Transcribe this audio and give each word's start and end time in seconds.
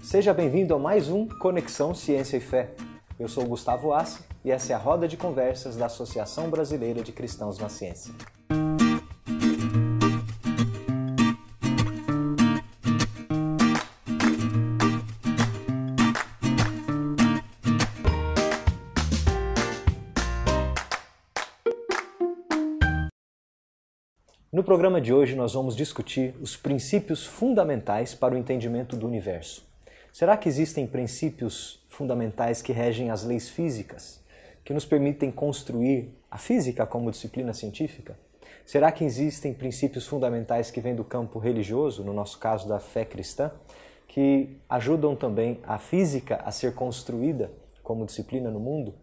Seja 0.00 0.32
bem-vindo 0.32 0.74
a 0.74 0.78
mais 0.78 1.10
um 1.10 1.26
Conexão 1.26 1.94
Ciência 1.94 2.36
e 2.36 2.40
Fé. 2.40 2.70
Eu 3.18 3.28
sou 3.28 3.44
Gustavo 3.44 3.92
Assi 3.92 4.22
e 4.44 4.50
essa 4.50 4.72
é 4.72 4.76
a 4.76 4.78
roda 4.78 5.06
de 5.06 5.16
conversas 5.16 5.76
da 5.76 5.86
Associação 5.86 6.48
Brasileira 6.48 7.02
de 7.02 7.12
Cristãos 7.12 7.58
na 7.58 7.68
Ciência. 7.68 8.14
No 24.50 24.64
programa 24.64 25.00
de 25.00 25.12
hoje, 25.12 25.36
nós 25.36 25.52
vamos 25.52 25.76
discutir 25.76 26.34
os 26.40 26.56
princípios 26.56 27.26
fundamentais 27.26 28.14
para 28.14 28.34
o 28.34 28.38
entendimento 28.38 28.96
do 28.96 29.06
universo. 29.06 29.67
Será 30.18 30.36
que 30.36 30.48
existem 30.48 30.84
princípios 30.84 31.80
fundamentais 31.88 32.60
que 32.60 32.72
regem 32.72 33.08
as 33.08 33.22
leis 33.22 33.48
físicas, 33.48 34.20
que 34.64 34.74
nos 34.74 34.84
permitem 34.84 35.30
construir 35.30 36.12
a 36.28 36.36
física 36.36 36.84
como 36.84 37.12
disciplina 37.12 37.54
científica? 37.54 38.18
Será 38.66 38.90
que 38.90 39.04
existem 39.04 39.54
princípios 39.54 40.08
fundamentais 40.08 40.72
que 40.72 40.80
vêm 40.80 40.96
do 40.96 41.04
campo 41.04 41.38
religioso, 41.38 42.02
no 42.02 42.12
nosso 42.12 42.36
caso 42.40 42.66
da 42.66 42.80
fé 42.80 43.04
cristã, 43.04 43.52
que 44.08 44.56
ajudam 44.68 45.14
também 45.14 45.60
a 45.62 45.78
física 45.78 46.42
a 46.44 46.50
ser 46.50 46.74
construída 46.74 47.52
como 47.84 48.04
disciplina 48.04 48.50
no 48.50 48.58
mundo? 48.58 48.96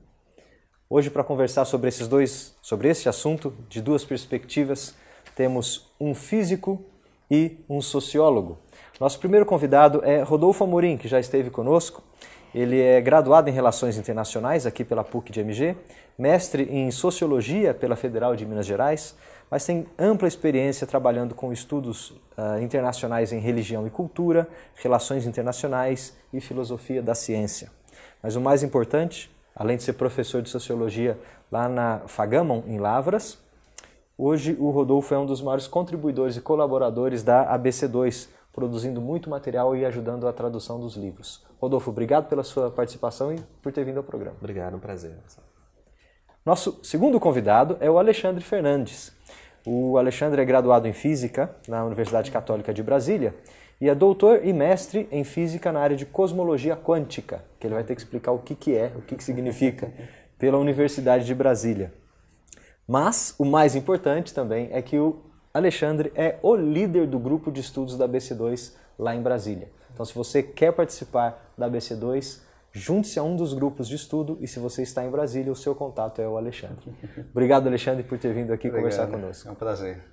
Hoje, 0.89 1.09
para 1.09 1.23
conversar 1.23 1.63
sobre 1.63 1.87
esses 1.87 2.09
dois, 2.09 2.57
sobre 2.61 2.89
esse 2.89 3.07
assunto, 3.07 3.55
de 3.69 3.81
duas 3.81 4.03
perspectivas, 4.03 4.93
temos 5.33 5.93
um 5.97 6.13
físico 6.13 6.83
e 7.31 7.63
um 7.69 7.81
sociólogo. 7.81 8.64
Nosso 8.97 9.19
primeiro 9.19 9.45
convidado 9.45 10.01
é 10.05 10.21
Rodolfo 10.21 10.63
Amorim, 10.63 10.95
que 10.95 11.09
já 11.09 11.19
esteve 11.19 11.49
conosco. 11.49 12.01
Ele 12.53 12.79
é 12.81 13.01
graduado 13.01 13.49
em 13.49 13.51
Relações 13.51 13.97
Internacionais 13.97 14.65
aqui 14.65 14.85
pela 14.85 15.03
PUC 15.03 15.33
de 15.33 15.41
MG, 15.41 15.75
mestre 16.17 16.63
em 16.63 16.89
Sociologia 16.91 17.73
pela 17.73 17.97
Federal 17.97 18.37
de 18.37 18.45
Minas 18.45 18.65
Gerais, 18.65 19.13
mas 19.51 19.65
tem 19.65 19.85
ampla 19.99 20.29
experiência 20.29 20.87
trabalhando 20.87 21.35
com 21.35 21.51
estudos 21.51 22.11
uh, 22.11 22.61
internacionais 22.61 23.33
em 23.33 23.39
religião 23.39 23.85
e 23.85 23.89
cultura, 23.89 24.47
relações 24.75 25.27
internacionais 25.27 26.15
e 26.31 26.39
filosofia 26.39 27.03
da 27.03 27.13
ciência. 27.13 27.69
Mas 28.23 28.37
o 28.37 28.41
mais 28.41 28.63
importante, 28.63 29.29
além 29.53 29.75
de 29.75 29.83
ser 29.83 29.93
professor 29.93 30.41
de 30.41 30.49
Sociologia 30.49 31.19
lá 31.51 31.67
na 31.67 31.99
Fagamon, 32.07 32.63
em 32.65 32.77
Lavras, 32.77 33.43
Hoje, 34.17 34.55
o 34.57 34.69
Rodolfo 34.69 35.13
é 35.13 35.19
um 35.19 35.25
dos 35.25 35.41
maiores 35.41 35.67
contribuidores 35.67 36.37
e 36.37 36.41
colaboradores 36.41 37.21
da 37.21 37.53
ABC2, 37.53 38.29
produzindo 38.55 39.01
muito 39.01 39.29
material 39.29 39.75
e 39.75 39.83
ajudando 39.83 40.25
a 40.29 40.31
tradução 40.31 40.79
dos 40.79 40.95
livros. 40.95 41.45
Rodolfo, 41.59 41.91
obrigado 41.91 42.29
pela 42.29 42.41
sua 42.41 42.71
participação 42.71 43.33
e 43.33 43.39
por 43.61 43.73
ter 43.73 43.83
vindo 43.83 43.97
ao 43.97 44.03
programa. 44.03 44.37
Obrigado, 44.39 44.77
um 44.77 44.79
prazer. 44.79 45.11
Nosso 46.45 46.79
segundo 46.81 47.19
convidado 47.19 47.75
é 47.81 47.91
o 47.91 47.99
Alexandre 47.99 48.41
Fernandes. 48.41 49.11
O 49.65 49.97
Alexandre 49.97 50.41
é 50.41 50.45
graduado 50.45 50.87
em 50.87 50.93
Física 50.93 51.53
na 51.67 51.83
Universidade 51.83 52.31
Católica 52.31 52.73
de 52.73 52.81
Brasília 52.81 53.35
e 53.81 53.89
é 53.89 53.95
doutor 53.95 54.45
e 54.45 54.53
mestre 54.53 55.09
em 55.11 55.25
Física 55.25 55.73
na 55.73 55.81
área 55.81 55.97
de 55.97 56.05
Cosmologia 56.05 56.77
Quântica, 56.77 57.43
que 57.59 57.67
ele 57.67 57.73
vai 57.73 57.83
ter 57.83 57.93
que 57.93 58.01
explicar 58.01 58.31
o 58.31 58.39
que, 58.39 58.55
que 58.55 58.73
é, 58.73 58.93
o 58.95 59.01
que, 59.01 59.17
que 59.17 59.23
significa, 59.23 59.91
pela 60.39 60.57
Universidade 60.57 61.25
de 61.25 61.35
Brasília. 61.35 61.93
Mas 62.87 63.35
o 63.37 63.43
mais 63.43 63.75
importante 63.75 64.33
também 64.33 64.69
é 64.71 64.81
que 64.81 64.97
o 64.97 65.19
Alexandre 65.55 66.11
é 66.15 66.37
o 66.43 66.53
líder 66.53 67.07
do 67.07 67.17
grupo 67.17 67.49
de 67.49 67.61
estudos 67.61 67.97
da 67.97 68.09
BC2 68.09 68.73
lá 68.99 69.15
em 69.15 69.21
Brasília. 69.21 69.69
Então, 69.93 70.05
se 70.05 70.13
você 70.13 70.43
quer 70.43 70.73
participar 70.73 71.49
da 71.57 71.69
BC2, 71.69 72.41
junte-se 72.73 73.17
a 73.17 73.23
um 73.23 73.37
dos 73.37 73.53
grupos 73.53 73.87
de 73.87 73.95
estudo 73.95 74.37
e 74.41 74.49
se 74.49 74.59
você 74.59 74.83
está 74.83 75.05
em 75.05 75.09
Brasília, 75.09 75.49
o 75.49 75.55
seu 75.55 75.73
contato 75.73 76.21
é 76.21 76.27
o 76.27 76.35
Alexandre. 76.35 76.93
Obrigado, 77.31 77.67
Alexandre, 77.67 78.03
por 78.03 78.19
ter 78.19 78.33
vindo 78.33 78.51
aqui 78.51 78.67
Obrigado. 78.67 78.91
conversar 78.91 79.07
conosco. 79.07 79.47
É 79.47 79.51
um 79.53 79.55
prazer. 79.55 80.03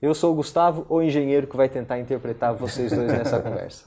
Eu 0.00 0.14
sou 0.14 0.32
o 0.32 0.34
Gustavo, 0.34 0.86
o 0.88 1.02
engenheiro 1.02 1.46
que 1.46 1.58
vai 1.58 1.68
tentar 1.68 1.98
interpretar 1.98 2.54
vocês 2.54 2.90
dois 2.90 3.12
nessa 3.12 3.38
conversa. 3.38 3.84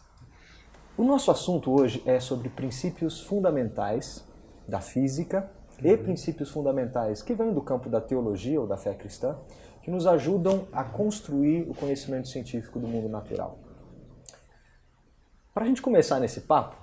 O 0.96 1.04
nosso 1.04 1.32
assunto 1.32 1.72
hoje 1.72 2.04
é 2.06 2.20
sobre 2.20 2.50
princípios 2.50 3.20
fundamentais 3.20 4.24
da 4.68 4.80
física 4.80 5.50
e 5.84 5.98
princípios 5.98 6.52
fundamentais 6.52 7.22
que 7.22 7.34
vêm 7.34 7.54
do 7.54 7.62
campo 7.62 7.90
da 7.90 8.02
teologia 8.02 8.60
ou 8.60 8.68
da 8.68 8.78
fé 8.78 8.94
cristã, 8.94 9.38
que 9.82 9.92
nos 9.92 10.06
ajudam 10.06 10.68
a 10.72 10.84
construir 10.84 11.70
o 11.70 11.74
conhecimento 11.74 12.28
científico 12.28 12.80
do 12.80 12.88
mundo 12.88 13.10
natural. 13.10 13.60
Para 15.54 15.66
a 15.66 15.68
gente 15.68 15.82
começar 15.82 16.20
nesse 16.20 16.42
papo, 16.42 16.78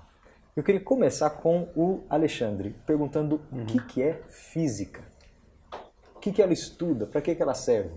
eu 0.56 0.62
queria 0.62 0.80
começar 0.80 1.30
com 1.30 1.68
o 1.76 2.00
Alexandre, 2.08 2.74
perguntando 2.86 3.40
uhum. 3.52 3.62
o 3.62 3.66
que, 3.66 3.78
que 3.82 4.02
é 4.02 4.22
física. 4.28 5.02
O 6.14 6.18
que, 6.18 6.32
que 6.32 6.42
ela 6.42 6.52
estuda? 6.52 7.06
Para 7.06 7.20
que, 7.20 7.34
que 7.34 7.42
ela 7.42 7.54
serve? 7.54 7.94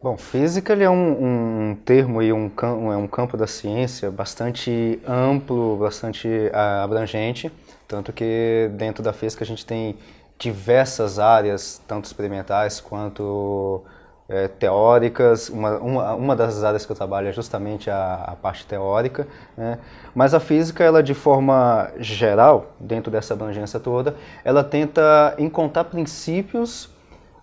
Bom, 0.00 0.16
física 0.16 0.74
é 0.74 0.88
um, 0.88 1.70
um 1.70 1.74
termo 1.74 2.22
e 2.22 2.32
um, 2.32 2.52
é 2.92 2.96
um 2.96 3.08
campo 3.08 3.36
da 3.36 3.48
ciência 3.48 4.12
bastante 4.12 5.00
amplo, 5.04 5.76
bastante 5.76 6.28
uh, 6.28 6.84
abrangente, 6.84 7.50
tanto 7.88 8.12
que 8.12 8.70
dentro 8.74 9.02
da 9.02 9.12
física 9.12 9.42
a 9.42 9.46
gente 9.46 9.66
tem 9.66 9.96
diversas 10.38 11.18
áreas, 11.18 11.82
tanto 11.86 12.04
experimentais 12.04 12.80
quanto 12.80 13.82
é, 14.28 14.46
teóricas. 14.46 15.48
Uma, 15.48 15.78
uma, 15.78 16.14
uma, 16.14 16.36
das 16.36 16.62
áreas 16.62 16.86
que 16.86 16.92
eu 16.92 16.96
trabalho 16.96 17.28
é 17.28 17.32
justamente 17.32 17.90
a, 17.90 18.24
a 18.26 18.36
parte 18.36 18.64
teórica. 18.66 19.26
Né? 19.56 19.78
Mas 20.14 20.34
a 20.34 20.40
física, 20.40 20.84
ela 20.84 21.02
de 21.02 21.14
forma 21.14 21.90
geral, 21.98 22.72
dentro 22.78 23.10
dessa 23.10 23.34
abrangência 23.34 23.80
toda, 23.80 24.14
ela 24.44 24.62
tenta 24.62 25.34
encontrar 25.38 25.84
princípios, 25.84 26.88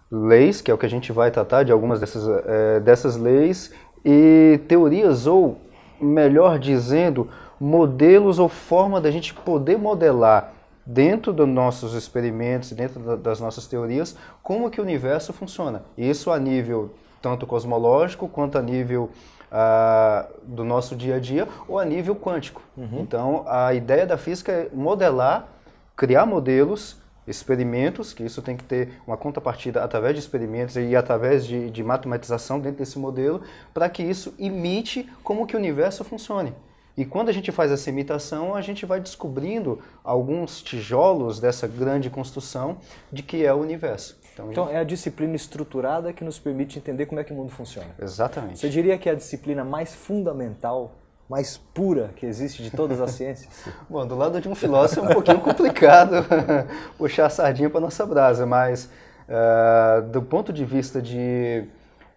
leis, 0.10 0.62
que 0.62 0.72
é 0.72 0.74
o 0.74 0.78
que 0.78 0.86
a 0.86 0.90
gente 0.90 1.12
vai 1.12 1.32
tratar 1.32 1.64
de 1.64 1.72
algumas 1.72 2.00
dessas, 2.00 2.26
é, 2.46 2.80
dessas 2.80 3.18
leis, 3.18 3.74
e 4.06 4.62
teorias, 4.68 5.26
ou 5.26 5.60
melhor 6.00 6.60
dizendo, 6.60 7.30
modelos 7.60 8.38
ou 8.38 8.48
forma 8.48 9.02
da 9.02 9.10
gente 9.10 9.34
poder 9.34 9.78
modelar 9.78 10.55
dentro 10.86 11.34
dos 11.34 11.48
nossos 11.48 11.94
experimentos, 11.94 12.72
dentro 12.72 13.18
das 13.18 13.40
nossas 13.40 13.66
teorias, 13.66 14.16
como 14.44 14.70
que 14.70 14.80
o 14.80 14.84
universo 14.84 15.34
funciona. 15.34 15.84
Isso 15.98 16.32
a 16.32 16.38
nível 16.38 16.92
tanto 17.22 17.48
cosmológico 17.48 18.28
quanto 18.28 18.58
a 18.58 18.62
nível 18.62 19.10
uh, 19.52 20.32
do 20.44 20.64
nosso 20.64 20.96
dia 20.96 21.16
a 21.16 21.20
dia 21.20 21.48
ou 21.68 21.80
a 21.80 21.86
nível 21.86 22.16
quântico. 22.16 22.62
Uhum. 22.78 23.00
Então, 23.02 23.44
a 23.48 23.74
ideia 23.74 24.06
da 24.06 24.18
física 24.18 24.52
é 24.52 24.70
modelar, 24.72 25.48
criar 25.96 26.26
modelos, 26.28 26.98
experimentos, 27.28 28.14
que 28.14 28.24
isso 28.24 28.42
tem 28.42 28.56
que 28.56 28.64
ter 28.64 29.02
uma 29.08 29.18
contrapartida 29.18 29.84
através 29.84 30.14
de 30.14 30.20
experimentos 30.20 30.76
e 30.76 30.96
através 30.96 31.46
de, 31.46 31.72
de 31.72 31.84
matematização 31.84 32.60
dentro 32.60 32.78
desse 32.78 33.00
modelo, 33.00 33.42
para 33.74 33.90
que 33.90 34.04
isso 34.04 34.34
imite 34.38 35.10
como 35.24 35.48
que 35.48 35.56
o 35.56 35.60
universo 35.60 36.04
funcione. 36.04 36.54
E 36.98 37.04
quando 37.04 37.30
a 37.30 37.32
gente 37.34 37.52
faz 37.52 37.72
essa 37.72 37.90
imitação, 37.90 38.56
a 38.56 38.62
gente 38.62 38.86
vai 38.86 39.00
descobrindo 39.02 39.80
alguns 40.04 40.62
tijolos 40.62 41.40
dessa 41.40 41.68
grande 41.68 42.10
construção 42.10 42.78
de 43.12 43.22
que 43.22 43.46
é 43.46 43.54
o 43.54 43.58
universo. 43.58 44.18
Então, 44.34 44.52
então 44.52 44.70
é 44.70 44.78
a 44.78 44.84
disciplina 44.84 45.36
estruturada 45.36 46.14
que 46.14 46.24
nos 46.24 46.40
permite 46.40 46.78
entender 46.78 47.06
como 47.06 47.20
é 47.20 47.24
que 47.24 47.34
o 47.34 47.36
mundo 47.36 47.52
funciona. 47.52 47.88
Exatamente. 48.02 48.60
Você 48.60 48.70
diria 48.70 48.98
que 48.98 49.10
é 49.10 49.12
a 49.12 49.16
disciplina 49.16 49.64
mais 49.64 49.94
fundamental, 49.94 50.96
mais 51.30 51.58
pura 51.58 52.12
que 52.16 52.26
existe 52.26 52.64
de 52.64 52.72
todas 52.72 53.02
as 53.02 53.12
ciências? 53.16 53.50
Bom, 53.90 54.06
do 54.08 54.16
lado 54.16 54.40
de 54.40 54.48
um 54.48 54.56
filósofo 54.56 55.02
é 55.02 55.10
um 55.10 55.14
pouquinho 55.14 55.40
complicado 55.40 56.26
puxar 56.98 57.26
a 57.26 57.30
sardinha 57.30 57.70
para 57.70 57.82
nossa 57.82 58.06
brasa, 58.06 58.46
mas 58.46 58.90
uh, 59.28 60.02
do 60.10 60.22
ponto 60.22 60.52
de 60.52 60.64
vista 60.64 61.02
de, 61.02 61.66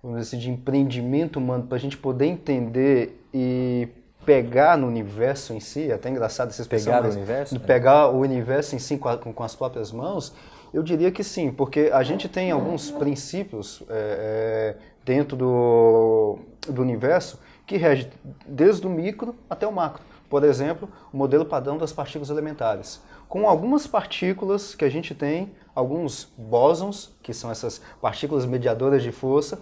vamos 0.03 0.19
dizer, 0.19 0.37
assim, 0.37 0.39
de 0.39 0.51
empreendimento 0.51 1.39
humano, 1.39 1.67
para 1.67 1.77
a 1.77 1.81
gente 1.81 1.97
poder 1.97 2.27
entender 2.27 3.25
e 3.33 3.89
pegar 4.29 4.77
no 4.77 4.87
universo 4.87 5.55
em 5.55 5.61
si, 5.61 5.91
é 5.91 5.95
até 5.95 6.11
engraçado 6.11 6.51
esse 6.51 6.63
pegar 6.69 7.03
o 7.03 7.09
universo, 7.09 7.55
de 7.55 7.65
pegar 7.65 8.09
o 8.09 8.19
universo 8.19 8.77
em 8.77 8.79
si 8.79 8.99
com, 8.99 9.09
a, 9.09 9.17
com, 9.17 9.43
as 9.43 9.57
próprias 9.57 9.91
mãos, 9.91 10.35
eu 10.71 10.83
diria 10.83 11.11
que 11.11 11.25
sim, 11.25 11.51
porque 11.51 11.89
a 11.91 12.03
gente 12.03 12.29
tem 12.29 12.51
alguns 12.51 12.91
princípios 12.91 13.83
é, 13.89 14.77
é, 14.77 14.77
dentro 15.03 15.35
do, 15.35 16.41
do 16.69 16.83
universo 16.83 17.41
que 17.67 17.79
regem 17.79 18.11
desde 18.47 18.87
o 18.87 18.91
micro 18.91 19.35
até 19.49 19.67
o 19.67 19.73
macro. 19.73 20.03
Por 20.29 20.45
exemplo, 20.45 20.91
o 21.11 21.17
modelo 21.17 21.47
padrão 21.47 21.79
das 21.79 21.91
partículas 21.91 22.29
elementares. 22.29 23.01
Com 23.31 23.49
algumas 23.49 23.87
partículas 23.87 24.75
que 24.75 24.85
a 24.85 24.91
gente 24.91 25.15
tem, 25.15 25.53
alguns 25.75 26.31
bósons, 26.37 27.17
que 27.23 27.33
são 27.33 27.51
essas 27.51 27.81
partículas 27.99 28.45
mediadoras 28.45 29.03
de 29.03 29.11
força, 29.11 29.59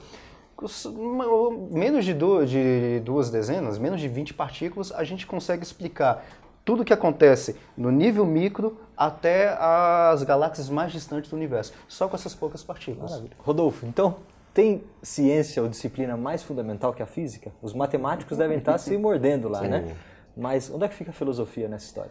menos 1.70 2.04
de 2.04 2.14
duas, 2.14 2.48
de 2.48 3.00
duas 3.04 3.30
dezenas, 3.30 3.78
menos 3.78 4.00
de 4.00 4.08
20 4.08 4.34
partículas, 4.34 4.90
a 4.92 5.04
gente 5.04 5.26
consegue 5.26 5.62
explicar 5.62 6.24
tudo 6.64 6.82
o 6.82 6.84
que 6.84 6.92
acontece 6.92 7.56
no 7.76 7.92
nível 7.92 8.26
micro 8.26 8.76
até 8.96 9.56
as 9.58 10.22
galáxias 10.24 10.68
mais 10.68 10.90
distantes 10.92 11.30
do 11.30 11.36
universo, 11.36 11.72
só 11.86 12.08
com 12.08 12.16
essas 12.16 12.34
poucas 12.34 12.64
partículas. 12.64 13.12
Maravilha. 13.12 13.36
Rodolfo, 13.38 13.86
então 13.86 14.16
tem 14.52 14.82
ciência 15.02 15.62
ou 15.62 15.68
disciplina 15.68 16.16
mais 16.16 16.42
fundamental 16.42 16.92
que 16.92 17.02
a 17.02 17.06
física? 17.06 17.52
Os 17.62 17.74
matemáticos 17.74 18.38
devem 18.38 18.58
estar 18.58 18.78
se 18.78 18.96
mordendo 18.96 19.48
lá? 19.48 19.60
Sim. 19.62 19.68
né? 19.68 19.96
Mas 20.36 20.70
onde 20.70 20.84
é 20.84 20.88
que 20.88 20.94
fica 20.94 21.10
a 21.10 21.14
filosofia 21.14 21.68
nessa 21.68 21.86
história? 21.86 22.10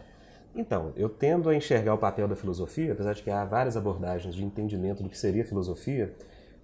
Então, 0.54 0.92
eu 0.96 1.08
tendo 1.08 1.50
a 1.50 1.54
enxergar 1.54 1.92
o 1.92 1.98
papel 1.98 2.26
da 2.26 2.34
filosofia, 2.34 2.92
apesar 2.92 3.12
de 3.12 3.22
que 3.22 3.30
há 3.30 3.44
várias 3.44 3.76
abordagens 3.76 4.34
de 4.34 4.42
entendimento 4.42 5.02
do 5.02 5.08
que 5.08 5.18
seria 5.18 5.44
filosofia, 5.44 6.14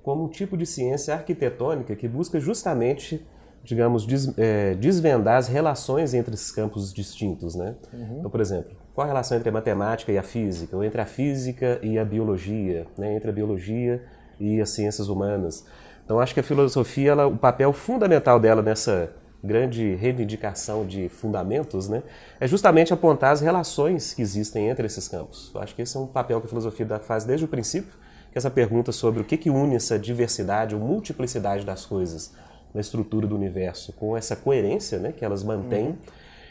como 0.03 0.25
um 0.25 0.29
tipo 0.29 0.57
de 0.57 0.67
ciência 0.67 1.15
arquitetônica 1.15 1.95
que 1.95 2.09
busca 2.09 2.41
justamente, 2.41 3.25
digamos, 3.63 4.05
des, 4.05 4.37
é, 4.37 4.75
desvendar 4.75 5.37
as 5.37 5.49
relações 5.49 6.15
entre 6.15 6.35
esses 6.35 6.51
campos 6.51 6.93
distintos, 6.93 7.55
né? 7.55 7.75
Uhum. 7.93 8.19
Então, 8.19 8.31
por 8.31 8.41
exemplo, 8.41 8.73
qual 8.95 9.05
a 9.05 9.09
relação 9.09 9.37
entre 9.37 9.49
a 9.49 9.53
matemática 9.53 10.13
e 10.13 10.19
a 10.19 10.23
física, 10.23 10.77
ou 10.77 10.85
entre 10.85 11.01
a 11.01 11.07
física 11.07 11.79
e 11.83 11.99
a 11.99 12.05
biologia, 12.05 12.87
né? 12.99 13.15
entre 13.15 13.31
a 13.31 13.33
biologia 13.33 14.03
e 14.39 14.61
as 14.61 14.71
ciências 14.71 15.09
humanas? 15.09 15.65
Então, 16.05 16.21
acho 16.21 16.35
que 16.35 16.41
a 16.41 16.43
filosofia, 16.43 17.13
ela, 17.13 17.27
o 17.27 17.39
papel 17.39 17.73
fundamental 17.73 18.39
dela 18.39 18.61
nessa 18.61 19.13
grande 19.43 19.95
reivindicação 19.95 20.87
de 20.87 21.09
fundamentos, 21.09 21.89
né, 21.89 22.03
é 22.39 22.47
justamente 22.47 22.93
apontar 22.93 23.33
as 23.33 23.41
relações 23.41 24.15
que 24.15 24.23
existem 24.23 24.69
entre 24.69 24.87
esses 24.87 25.09
campos. 25.09 25.51
Eu 25.55 25.61
acho 25.61 25.75
que 25.75 25.83
esse 25.83 25.97
é 25.97 26.01
um 26.01 26.07
papel 26.07 26.41
que 26.41 26.47
a 26.47 26.49
filosofia 26.49 26.87
faz 27.01 27.25
desde 27.25 27.45
o 27.45 27.49
princípio, 27.49 27.93
que 28.33 28.39
é 28.39 28.41
essa 28.41 28.51
pergunta 28.51 28.91
sobre 28.93 29.21
o 29.21 29.25
que, 29.25 29.37
que 29.37 29.51
une 29.51 29.77
essa 29.77 29.99
diversidade 29.99 30.75
ou 30.75 30.81
multiplicidade 30.81 31.67
das 31.67 31.85
coisas 31.85 32.33
na 32.73 32.81
estrutura 32.81 33.27
do 33.27 33.37
universo 33.37 33.93
com 33.93 34.17
essa 34.17 34.35
coerência 34.35 34.99
né, 34.99 35.13
que 35.13 35.23
elas 35.23 35.45
mantêm. 35.45 35.89
Uhum. 35.89 35.97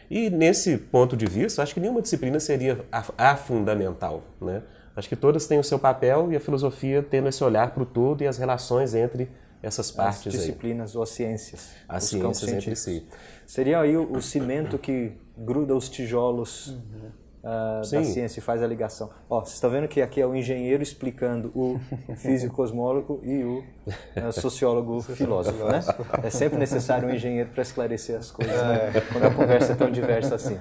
E 0.10 0.30
nesse 0.30 0.78
ponto 0.78 1.18
de 1.18 1.26
vista, 1.26 1.64
acho 1.64 1.74
que 1.74 1.80
nenhuma 1.80 2.02
disciplina 2.02 2.40
seria 2.40 2.86
a, 2.92 3.32
a 3.32 3.36
fundamental. 3.36 4.24
Né? 4.40 4.62
Acho 4.96 5.10
que 5.10 5.16
todas 5.16 5.48
têm 5.48 5.58
o 5.58 5.64
seu 5.64 5.80
papel 5.80 6.32
e 6.32 6.36
a 6.36 6.40
filosofia 6.40 7.02
tendo 7.02 7.30
esse 7.30 7.44
olhar 7.44 7.74
para 7.74 7.82
o 7.82 7.86
todo 7.86 8.22
e 8.22 8.28
as 8.28 8.38
relações 8.38 8.94
entre 8.94 9.30
essas 9.64 9.90
partes 9.90 10.28
As 10.28 10.34
disciplinas 10.34 10.92
aí. 10.92 10.98
ou 10.98 11.04
as 11.04 11.10
ciências. 11.10 11.72
As 11.88 12.04
ciências 12.04 12.52
entre 12.52 12.76
si. 12.76 13.08
Seria 13.48 13.80
aí 13.80 13.96
o, 13.98 14.12
o, 14.12 14.22
cimento 14.22 14.78
que 14.78 15.14
gruda 15.38 15.76
os 15.76 15.90
tijolos 15.90 16.68
uhum. 16.68 17.12
Uh, 17.44 17.80
da 17.80 18.04
ciência 18.04 18.40
e 18.40 18.42
faz 18.42 18.62
a 18.62 18.68
ligação. 18.68 19.10
Ó, 19.30 19.40
vocês 19.42 19.56
estão 19.56 19.70
vendo 19.70 19.88
que 19.88 20.02
aqui 20.02 20.22
é 20.22 20.26
o 20.26 20.36
engenheiro 20.36 20.82
explicando 20.82 21.52
o 21.56 21.80
físico 22.16 22.56
cosmólogo 22.56 23.20
e 23.24 23.44
o 23.44 23.60
uh, 23.60 24.32
sociólogo 24.32 25.02
filósofo, 25.02 25.66
né? 25.66 25.82
É 26.24 26.30
sempre 26.30 26.58
necessário 26.58 27.08
um 27.08 27.12
engenheiro 27.12 27.50
para 27.50 27.62
esclarecer 27.62 28.18
as 28.18 28.32
coisas, 28.32 28.56
né? 28.56 28.92
É. 28.96 29.02
Quando 29.02 29.26
a 29.26 29.32
conversa 29.34 29.74
é 29.74 29.76
tão 29.76 29.92
diversa 29.92 30.36
assim. 30.36 30.58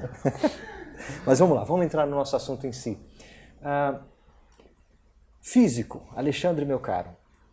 Mas 1.26 1.38
vamos 1.38 1.56
lá, 1.56 1.64
vamos 1.64 1.84
entrar 1.84 2.06
no 2.06 2.16
nosso 2.16 2.36
assunto 2.36 2.66
em 2.66 2.72
si. 2.72 2.98
Uh, 3.60 4.00
físico, 5.40 6.06
Alexandre, 6.14 6.64
meu 6.64 6.78
caro. 6.78 7.10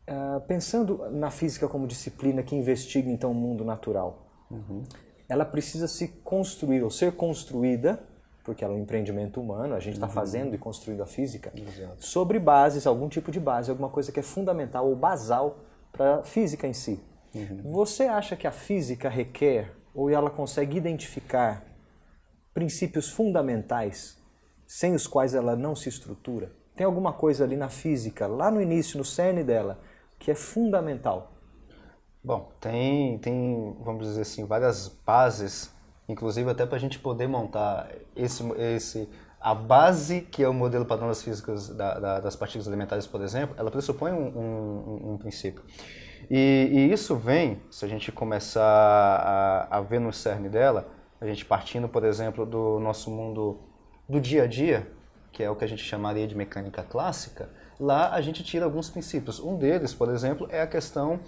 Uh, 0.08 0.40
pensando 0.42 1.10
na 1.12 1.30
física 1.30 1.68
como 1.68 1.86
disciplina 1.86 2.42
que 2.42 2.56
investiga 2.56 3.10
então 3.10 3.32
o 3.32 3.36
mundo 3.36 3.66
natural, 3.66 4.26
uhum. 4.50 4.84
ela 5.28 5.44
precisa 5.44 5.86
se 5.86 6.08
construir 6.08 6.82
ou 6.82 6.90
ser 6.90 7.12
construída, 7.12 8.00
porque 8.48 8.64
ela 8.64 8.74
é 8.74 8.78
um 8.78 8.80
empreendimento 8.80 9.42
humano, 9.42 9.76
a 9.76 9.80
gente 9.82 9.96
está 9.96 10.08
uhum. 10.08 10.14
fazendo 10.14 10.56
e 10.56 10.58
construindo 10.58 11.04
a 11.04 11.06
física, 11.06 11.52
Exato. 11.54 11.98
sobre 12.06 12.40
bases, 12.40 12.88
algum 12.88 13.10
tipo 13.10 13.30
de 13.30 13.42
base, 13.42 13.70
alguma 13.70 13.90
coisa 13.90 14.10
que 14.10 14.22
é 14.22 14.24
fundamental 14.24 14.88
ou 14.88 14.96
basal 14.96 15.60
para 15.92 16.20
a 16.20 16.24
física 16.24 16.66
em 16.66 16.72
si. 16.72 16.98
Uhum. 17.36 17.74
Você 17.74 18.04
acha 18.04 18.38
que 18.38 18.48
a 18.48 18.52
física 18.54 19.10
requer 19.10 19.74
ou 19.94 20.10
ela 20.10 20.30
consegue 20.30 20.78
identificar 20.78 21.62
princípios 22.54 23.12
fundamentais 23.12 24.18
sem 24.66 24.96
os 24.96 25.06
quais 25.06 25.36
ela 25.36 25.54
não 25.54 25.76
se 25.76 25.90
estrutura? 25.90 26.50
Tem 26.74 26.86
alguma 26.86 27.12
coisa 27.12 27.44
ali 27.44 27.58
na 27.58 27.68
física, 27.68 28.28
lá 28.28 28.50
no 28.50 28.62
início, 28.62 28.98
no 28.98 29.04
cerne 29.04 29.44
dela, 29.44 29.78
que 30.18 30.32
é 30.32 30.36
fundamental? 30.36 31.34
Bom, 32.24 32.50
tem, 32.62 33.18
tem, 33.18 33.76
vamos 33.82 34.08
dizer 34.08 34.22
assim, 34.22 34.46
várias 34.46 34.88
bases, 34.88 35.70
inclusive 36.08 36.50
até 36.50 36.66
para 36.66 36.78
a 36.78 36.80
gente 36.80 37.00
poder 37.00 37.28
montar 37.28 37.90
esse, 38.16 38.44
esse, 38.54 39.10
a 39.40 39.54
base 39.54 40.22
que 40.22 40.44
é 40.44 40.50
o 40.50 40.54
modelo 40.54 40.86
padrão 40.86 41.08
das 41.08 41.22
físicas 41.22 41.70
da, 41.70 42.00
da, 42.00 42.20
das 42.20 42.36
partículas 42.36 42.68
elementares, 42.68 43.06
por 43.06 43.22
exemplo, 43.22 43.56
ela 43.58 43.70
pressupõe 43.70 44.12
um, 44.12 44.28
um, 44.28 45.14
um 45.14 45.18
princípio. 45.18 45.64
E, 46.30 46.70
e, 46.72 46.92
isso 46.92 47.16
vem, 47.16 47.62
se 47.70 47.86
a 47.86 47.88
gente 47.88 48.12
começar 48.12 48.62
a, 48.62 49.78
a 49.78 49.82
ver 49.82 50.00
no 50.00 50.12
cerne 50.12 50.50
dela, 50.50 50.90
a 51.22 51.26
gente 51.26 51.46
partindo, 51.46 51.88
por 51.88 52.04
exemplo, 52.04 52.46
do 52.46 52.80
nosso 52.80 53.10
mundo 53.10 53.60
do 54.08 54.20
dia 54.20 54.44
a 54.44 54.48
dia, 54.48 54.92
que 55.32 55.44
é 55.44 55.50
o 55.50 55.56
que 55.56 55.64
a 55.64 55.68
gente 55.68 55.84
chamaria 55.84 56.28
de 56.28 56.36
mecânica 56.36 56.84
clássica, 56.84 57.50
lá 57.80 58.14
a 58.14 58.22
gente 58.22 58.44
tira 58.44 58.66
alguns 58.66 58.90
princípios. 58.90 59.40
Um 59.40 59.56
deles, 59.58 59.94
por 59.94 60.10
exemplo, 60.10 60.48
é 60.50 60.62
a 60.62 60.68
questão 60.68 61.20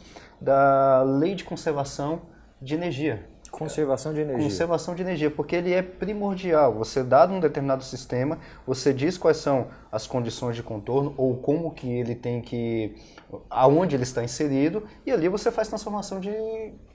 da 0.42 1.04
lei 1.04 1.36
de 1.36 1.44
conservação 1.44 2.24
de 2.62 2.74
energia. 2.74 3.30
Conservação 3.52 4.14
de 4.14 4.22
energia. 4.22 4.44
Conservação 4.44 4.96
de 4.96 5.02
energia, 5.02 5.30
porque 5.32 5.56
ele 5.56 5.74
é 5.74 5.82
primordial. 5.82 6.74
Você 6.76 7.04
dado 7.04 7.34
um 7.34 7.40
determinado 7.40 7.84
sistema, 7.84 8.38
você 8.66 8.94
diz 8.94 9.18
quais 9.18 9.38
são 9.38 9.68
as 9.92 10.08
condições 10.08 10.56
de 10.56 10.64
contorno 10.64 11.14
ou 11.18 11.36
como 11.38 11.72
que 11.72 11.90
ele 11.90 12.16
tem 12.16 12.42
que 12.42 12.96
aonde 13.50 13.96
ele 13.96 14.04
está 14.04 14.24
inserido 14.24 14.84
e 15.06 15.12
ali 15.12 15.28
você 15.28 15.52
faz 15.52 15.68
transformação 15.68 16.20
de 16.20 16.32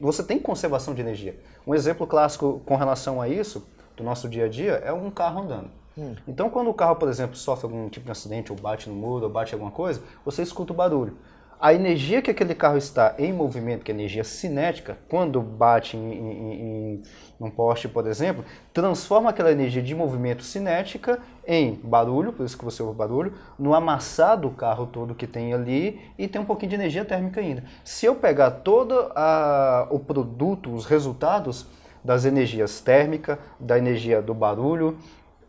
você 0.00 0.22
tem 0.22 0.38
conservação 0.38 0.94
de 0.94 1.00
energia. 1.00 1.38
Um 1.66 1.74
exemplo 1.74 2.06
clássico 2.06 2.60
com 2.64 2.76
relação 2.76 3.20
a 3.20 3.28
isso 3.28 3.66
do 3.96 4.02
nosso 4.02 4.28
dia 4.28 4.46
a 4.46 4.48
dia 4.48 4.82
é 4.84 4.92
um 4.92 5.10
carro 5.10 5.42
andando. 5.42 5.70
Hum. 5.96 6.14
Então, 6.26 6.50
quando 6.50 6.68
o 6.68 6.74
carro, 6.74 6.96
por 6.96 7.08
exemplo, 7.08 7.36
sofre 7.36 7.66
algum 7.66 7.88
tipo 7.88 8.04
de 8.04 8.12
acidente, 8.12 8.50
ou 8.50 8.58
bate 8.58 8.88
no 8.88 8.94
muro, 8.94 9.24
ou 9.24 9.30
bate 9.30 9.54
alguma 9.54 9.70
coisa, 9.70 10.02
você 10.24 10.42
escuta 10.42 10.72
o 10.72 10.76
barulho. 10.76 11.16
A 11.60 11.72
energia 11.72 12.20
que 12.20 12.30
aquele 12.30 12.54
carro 12.54 12.76
está 12.76 13.14
em 13.18 13.32
movimento, 13.32 13.84
que 13.84 13.90
é 13.90 13.94
energia 13.94 14.24
cinética, 14.24 14.98
quando 15.08 15.40
bate 15.40 15.96
em, 15.96 16.12
em, 16.12 16.52
em, 16.52 17.02
um 17.40 17.50
poste, 17.50 17.88
por 17.88 18.06
exemplo, 18.06 18.44
transforma 18.72 19.30
aquela 19.30 19.50
energia 19.50 19.82
de 19.82 19.94
movimento 19.94 20.42
cinética 20.42 21.20
em 21.46 21.74
barulho, 21.82 22.32
por 22.32 22.44
isso 22.44 22.58
que 22.58 22.64
você 22.64 22.82
ouve 22.82 22.96
barulho, 22.96 23.32
no 23.58 23.74
amassar 23.74 24.38
do 24.38 24.50
carro 24.50 24.86
todo 24.86 25.14
que 25.14 25.26
tem 25.26 25.54
ali 25.54 26.00
e 26.18 26.28
tem 26.28 26.40
um 26.40 26.44
pouquinho 26.44 26.70
de 26.70 26.76
energia 26.76 27.04
térmica 27.04 27.40
ainda. 27.40 27.64
Se 27.84 28.04
eu 28.06 28.14
pegar 28.14 28.50
todo 28.50 29.10
a, 29.14 29.86
o 29.90 29.98
produto, 29.98 30.72
os 30.72 30.84
resultados 30.84 31.66
das 32.04 32.24
energias 32.24 32.80
térmica, 32.80 33.38
da 33.58 33.78
energia 33.78 34.20
do 34.20 34.34
barulho, 34.34 34.98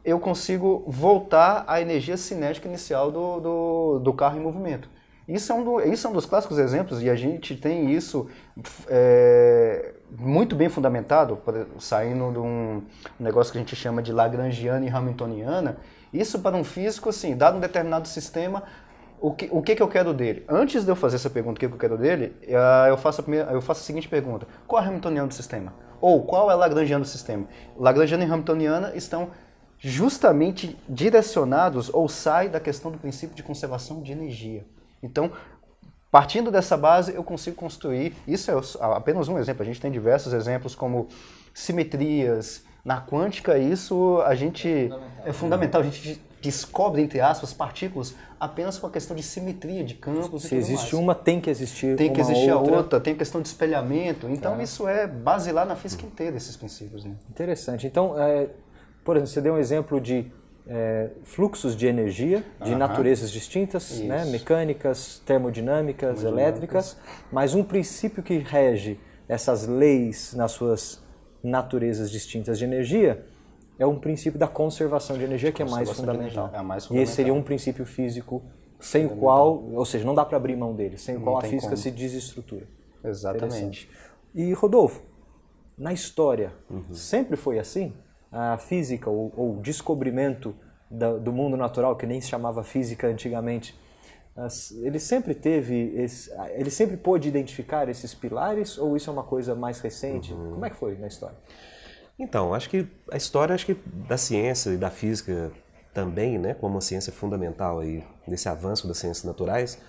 eu 0.05 0.19
consigo 0.19 0.83
voltar 0.87 1.65
à 1.67 1.81
energia 1.81 2.15
cinética 2.15 2.67
inicial 2.67 3.11
do, 3.11 3.39
do, 3.39 3.99
do 3.99 4.13
carro 4.13 4.37
em 4.37 4.41
movimento. 4.41 4.94
Isso 5.27 5.51
é, 5.51 5.55
um 5.55 5.63
do, 5.63 5.81
isso 5.81 6.05
é 6.05 6.09
um 6.09 6.13
dos 6.13 6.25
clássicos 6.25 6.59
exemplos 6.59 7.01
e 7.01 7.09
a 7.09 7.15
gente 7.15 7.55
tem 7.55 7.91
isso 7.91 8.29
é, 8.87 9.95
muito 10.19 10.55
bem 10.55 10.69
fundamentado, 10.69 11.39
saindo 11.79 12.31
de 12.31 12.37
um 12.37 12.83
negócio 13.19 13.51
que 13.51 13.57
a 13.57 13.61
gente 13.61 13.75
chama 13.75 14.03
de 14.03 14.13
Lagrangiana 14.13 14.85
e 14.85 14.89
Hamiltoniana. 14.89 15.77
Isso 16.13 16.39
para 16.39 16.55
um 16.55 16.63
físico, 16.63 17.09
assim, 17.09 17.35
dado 17.35 17.57
um 17.57 17.59
determinado 17.59 18.07
sistema, 18.07 18.63
o 19.19 19.33
que, 19.33 19.49
o 19.51 19.61
que, 19.63 19.75
que 19.75 19.81
eu 19.81 19.87
quero 19.87 20.13
dele? 20.13 20.45
Antes 20.47 20.83
de 20.83 20.91
eu 20.91 20.95
fazer 20.95 21.15
essa 21.15 21.29
pergunta, 21.29 21.57
o 21.57 21.59
que, 21.59 21.67
que 21.67 21.73
eu 21.73 21.79
quero 21.79 21.97
dele, 21.97 22.35
ah, 22.53 22.85
eu 22.87 22.97
faço, 22.97 23.21
a 23.21 23.23
primeira, 23.23 23.51
eu 23.51 23.61
faço 23.61 23.81
a 23.81 23.83
seguinte 23.83 24.07
pergunta: 24.07 24.45
qual 24.67 24.79
é 24.79 24.85
a 24.85 24.87
Hamiltoniana 24.87 25.27
do 25.27 25.33
sistema? 25.33 25.73
Ou 25.99 26.23
qual 26.23 26.51
é 26.51 26.53
a 26.53 26.57
Lagrangiana 26.57 27.03
do 27.03 27.07
sistema? 27.07 27.47
Lagrangiana 27.75 28.23
e 28.23 28.27
Hamiltoniana 28.29 28.91
estão 28.95 29.29
justamente 29.79 30.77
direcionados 30.87 31.89
ou 31.91 32.07
sai 32.07 32.49
da 32.49 32.59
questão 32.59 32.91
do 32.91 32.97
princípio 32.99 33.35
de 33.35 33.41
conservação 33.41 34.01
de 34.01 34.11
energia. 34.11 34.63
Então, 35.05 35.31
partindo 36.11 36.51
dessa 36.51 36.75
base, 36.75 37.13
eu 37.13 37.23
consigo 37.23 37.55
construir. 37.55 38.13
Isso 38.27 38.51
é 38.51 38.55
apenas 38.81 39.27
um 39.27 39.37
exemplo. 39.37 39.63
A 39.63 39.65
gente 39.65 39.79
tem 39.79 39.91
diversos 39.91 40.33
exemplos 40.33 40.75
como 40.75 41.07
simetrias. 41.53 42.63
Na 42.83 43.01
quântica, 43.01 43.57
isso 43.57 44.21
a 44.25 44.35
gente 44.35 44.69
é 44.69 44.87
fundamental. 44.89 45.09
É 45.25 45.33
fundamental. 45.33 45.81
A 45.81 45.83
gente 45.85 46.21
descobre, 46.45 47.01
entre 47.01 47.19
aspas, 47.19 47.51
partículas 47.51 48.13
apenas 48.39 48.77
com 48.77 48.85
a 48.85 48.91
questão 48.91 49.15
de 49.15 49.23
simetria 49.23 49.83
de 49.83 49.95
campos. 49.95 50.43
Se 50.43 50.55
existe 50.55 50.93
mais. 50.93 51.03
uma, 51.03 51.15
tem 51.15 51.41
que 51.41 51.49
existir 51.49 51.95
Tem 51.95 52.13
que 52.13 52.21
existir 52.21 52.51
outra. 52.51 52.75
a 52.75 52.77
outra, 52.77 52.99
tem 52.99 53.15
questão 53.15 53.41
de 53.41 53.47
espelhamento. 53.47 54.29
Então, 54.29 54.55
tá. 54.55 54.63
isso 54.63 54.87
é 54.87 55.07
basilar 55.07 55.65
na 55.65 55.75
física 55.75 56.05
inteira, 56.05 56.37
esses 56.37 56.55
princípios. 56.55 57.03
Né? 57.03 57.15
Interessante. 57.29 57.87
Então, 57.87 58.13
é, 58.21 58.49
por 59.03 59.15
exemplo, 59.15 59.33
você 59.33 59.41
deu 59.41 59.55
um 59.55 59.57
exemplo 59.57 59.99
de 59.99 60.31
é, 60.67 61.09
fluxos 61.23 61.75
de 61.75 61.87
energia 61.87 62.43
de 62.63 62.71
uhum. 62.71 62.77
naturezas 62.77 63.31
distintas, 63.31 63.99
né? 63.99 64.25
mecânicas, 64.25 65.21
termodinâmicas, 65.25 66.23
elétricas, 66.23 66.97
mas 67.31 67.53
um 67.53 67.63
princípio 67.63 68.23
que 68.23 68.37
rege 68.37 68.99
essas 69.27 69.67
leis 69.67 70.33
nas 70.33 70.51
suas 70.51 71.03
naturezas 71.43 72.09
distintas 72.09 72.57
de 72.57 72.65
energia 72.65 73.23
é 73.77 73.85
um 73.85 73.99
princípio 73.99 74.39
da 74.39 74.47
conservação 74.47 75.17
de 75.17 75.23
energia 75.23 75.51
que 75.51 75.61
é 75.61 75.65
mais 75.65 75.89
fundamental. 75.91 76.49
É 76.53 76.61
mais 76.61 76.85
fundamental. 76.85 76.97
E 76.97 76.99
esse 76.99 77.13
seria 77.13 77.33
um 77.33 77.43
princípio 77.43 77.85
físico 77.85 78.41
sem 78.79 79.05
o 79.05 79.09
qual, 79.09 79.63
ou 79.73 79.85
seja, 79.85 80.05
não 80.05 80.13
dá 80.13 80.23
para 80.23 80.37
abrir 80.37 80.55
mão 80.55 80.73
dele, 80.73 80.97
sem 80.97 81.17
o 81.17 81.21
qual 81.21 81.37
a 81.37 81.41
física 81.41 81.61
como. 81.61 81.77
se 81.77 81.91
desestrutura. 81.91 82.67
Exatamente. 83.03 83.89
E 84.33 84.53
Rodolfo, 84.53 85.01
na 85.77 85.93
história, 85.93 86.53
uhum. 86.69 86.93
sempre 86.93 87.35
foi 87.35 87.59
assim? 87.59 87.93
A 88.31 88.57
física 88.57 89.09
ou, 89.09 89.33
ou 89.35 89.61
descobrimento 89.61 90.55
da, 90.89 91.13
do 91.13 91.31
mundo 91.31 91.57
natural, 91.57 91.95
que 91.95 92.05
nem 92.05 92.21
se 92.21 92.27
chamava 92.27 92.63
física 92.63 93.07
antigamente, 93.07 93.77
ele 94.81 94.99
sempre 94.99 95.33
teve, 95.33 95.93
esse, 95.95 96.29
ele 96.51 96.69
sempre 96.69 96.97
pôde 96.97 97.27
identificar 97.27 97.87
esses 97.87 98.13
pilares 98.13 98.77
ou 98.77 98.97
isso 98.97 99.09
é 99.09 99.13
uma 99.13 99.23
coisa 99.23 99.55
mais 99.55 99.79
recente? 99.79 100.33
Uhum. 100.33 100.51
Como 100.51 100.65
é 100.65 100.69
que 100.69 100.75
foi 100.75 100.97
na 100.97 101.07
história? 101.07 101.37
Então, 102.19 102.53
acho 102.53 102.69
que 102.69 102.87
a 103.11 103.17
história 103.17 103.55
acho 103.55 103.65
que 103.65 103.73
da 104.07 104.17
ciência 104.17 104.71
e 104.71 104.77
da 104.77 104.89
física 104.89 105.51
também, 105.93 106.37
né, 106.37 106.53
como 106.53 106.75
uma 106.75 106.81
ciência 106.81 107.13
fundamental 107.13 107.79
aí 107.79 108.03
nesse 108.27 108.49
avanço 108.49 108.87
das 108.87 108.97
ciências 108.97 109.23
naturais, 109.23 109.81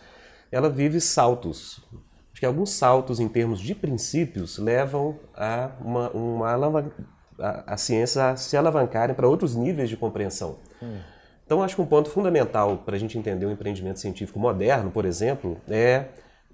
ela 0.50 0.71
vive 0.71 1.00
saltos. 1.00 1.85
Acho 2.31 2.40
que 2.40 2.47
alguns 2.47 2.71
saltos 2.71 3.19
em 3.19 3.28
termos 3.28 3.61
de 3.61 3.75
princípios 3.75 4.59
levam 4.59 5.19
a 5.35 5.73
uma, 5.81 6.11
uma 6.11 6.93
a, 7.38 7.75
a 7.75 7.76
ciência 7.76 8.31
a 8.31 8.37
se 8.37 8.57
alavancarem 8.57 9.14
para 9.14 9.28
outros 9.28 9.55
níveis 9.55 9.88
de 9.88 9.97
compreensão. 9.97 10.57
Hum. 10.83 10.99
Então, 11.45 11.62
acho 11.62 11.76
que 11.76 11.83
um 11.83 11.87
ponto 11.87 12.11
fundamental 12.11 12.78
para 12.78 12.97
a 12.97 12.99
gente 12.99 13.16
entender 13.16 13.47
o 13.47 13.50
empreendimento 13.50 14.00
científico 14.00 14.38
moderno, 14.38 14.90
por 14.90 15.05
exemplo, 15.05 15.57
é 15.69 16.07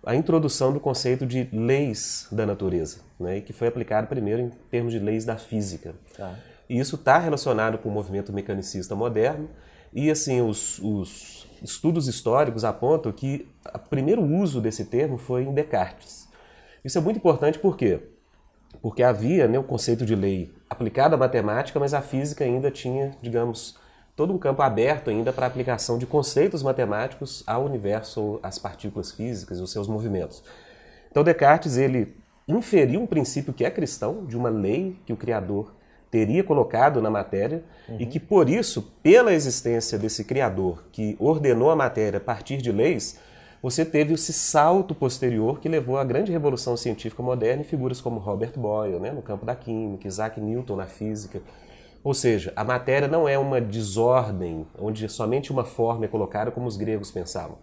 a 0.05 0.15
introdução 0.15 0.73
do 0.73 0.81
conceito 0.81 1.25
de 1.25 1.49
leis 1.53 2.27
da 2.31 2.45
natureza, 2.45 2.99
né, 3.19 3.41
que 3.41 3.53
foi 3.53 3.69
aplicado 3.69 4.07
primeiro 4.07 4.43
em 4.43 4.51
termos 4.71 4.93
de 4.93 4.99
leis 4.99 5.25
da 5.25 5.37
física. 5.37 5.95
Tá. 6.17 6.35
E 6.69 6.79
isso 6.79 6.97
está 6.97 7.19
relacionado 7.19 7.79
com 7.79 7.89
o 7.89 7.93
movimento 7.93 8.33
mecanicista 8.33 8.95
moderno, 8.95 9.49
e 9.95 10.11
assim, 10.11 10.41
os, 10.41 10.79
os 10.79 11.47
estudos 11.63 12.09
históricos 12.09 12.65
apontam 12.65 13.13
que 13.13 13.47
o 13.75 13.79
primeiro 13.79 14.23
uso 14.23 14.61
desse 14.61 14.87
termo 14.87 15.19
foi 15.19 15.45
em 15.45 15.55
Descartes. 15.55 16.29
Isso 16.85 16.99
é 16.99 17.01
muito 17.01 17.17
importante 17.17 17.59
por 17.59 17.77
quê? 17.77 18.01
Porque 18.81 19.03
havia 19.03 19.47
né, 19.47 19.59
o 19.59 19.63
conceito 19.63 20.05
de 20.05 20.15
lei 20.15 20.53
aplicado 20.69 21.15
à 21.15 21.19
matemática, 21.19 21.79
mas 21.79 21.95
a 21.95 22.01
física 22.01 22.45
ainda 22.45 22.71
tinha, 22.71 23.13
digamos, 23.21 23.79
todo 24.17 24.33
um 24.33 24.39
campo 24.39 24.63
aberto 24.63 25.11
ainda 25.11 25.33
para 25.33 25.47
a 25.47 25.49
aplicação 25.49 25.99
de 25.99 26.07
conceitos 26.07 26.63
matemáticos 26.63 27.43
ao 27.47 27.65
universo, 27.65 28.41
às 28.43 28.59
partículas 28.59 29.13
físicas 29.13 29.59
e 29.59 29.63
os 29.63 29.71
seus 29.71 29.89
movimentos. 29.89 30.43
Então 31.11 31.23
Descartes 31.23 31.77
ele 31.77 32.17
inferiu 32.47 33.01
um 33.01 33.07
princípio 33.07 33.53
que 33.53 33.65
é 33.65 33.71
cristão, 33.71 34.25
de 34.25 34.37
uma 34.37 34.49
lei 34.49 34.97
que 35.07 35.13
o 35.13 35.17
Criador 35.17 35.75
teria 36.11 36.45
colocado 36.45 37.01
na 37.01 37.11
matéria 37.11 37.65
uhum. 37.89 37.97
e 37.99 38.07
que 38.07 38.21
por 38.21 38.51
isso, 38.51 38.83
pela 39.03 39.33
existência 39.33 39.99
desse 39.99 40.25
Criador 40.25 40.85
que 40.93 41.17
ordenou 41.19 41.71
a 41.71 41.77
matéria 41.77 42.19
a 42.19 42.21
partir 42.21 42.59
de 42.59 42.71
leis, 42.71 43.19
você 43.63 43.85
teve 43.85 44.15
esse 44.15 44.33
salto 44.33 44.95
posterior 44.95 45.61
que 45.61 45.69
levou 45.69 45.97
à 45.97 46.05
grande 46.05 46.33
revolução 46.33 46.77
científica 46.77 47.23
moderna 47.23 47.63
e 47.63 47.65
figuras 47.65 48.01
como 48.01 48.19
Robert 48.19 48.53
Boyle, 48.57 48.99
né, 48.99 49.13
no 49.13 49.23
campo 49.23 49.47
da 49.47 49.55
química, 49.55 50.09
Isaac 50.09 50.41
Newton 50.41 50.75
na 50.75 50.87
física, 50.87 51.41
ou 52.03 52.13
seja, 52.13 52.53
a 52.57 52.65
matéria 52.65 53.07
não 53.07 53.29
é 53.29 53.39
uma 53.39 53.61
desordem 53.61 54.67
onde 54.77 55.09
somente 55.09 55.53
uma 55.53 55.65
forma 55.65 56.05
é 56.05 56.09
colocada 56.09 56.51
como 56.51 56.67
os 56.67 56.77
gregos 56.77 57.13
pensavam. 57.13 57.59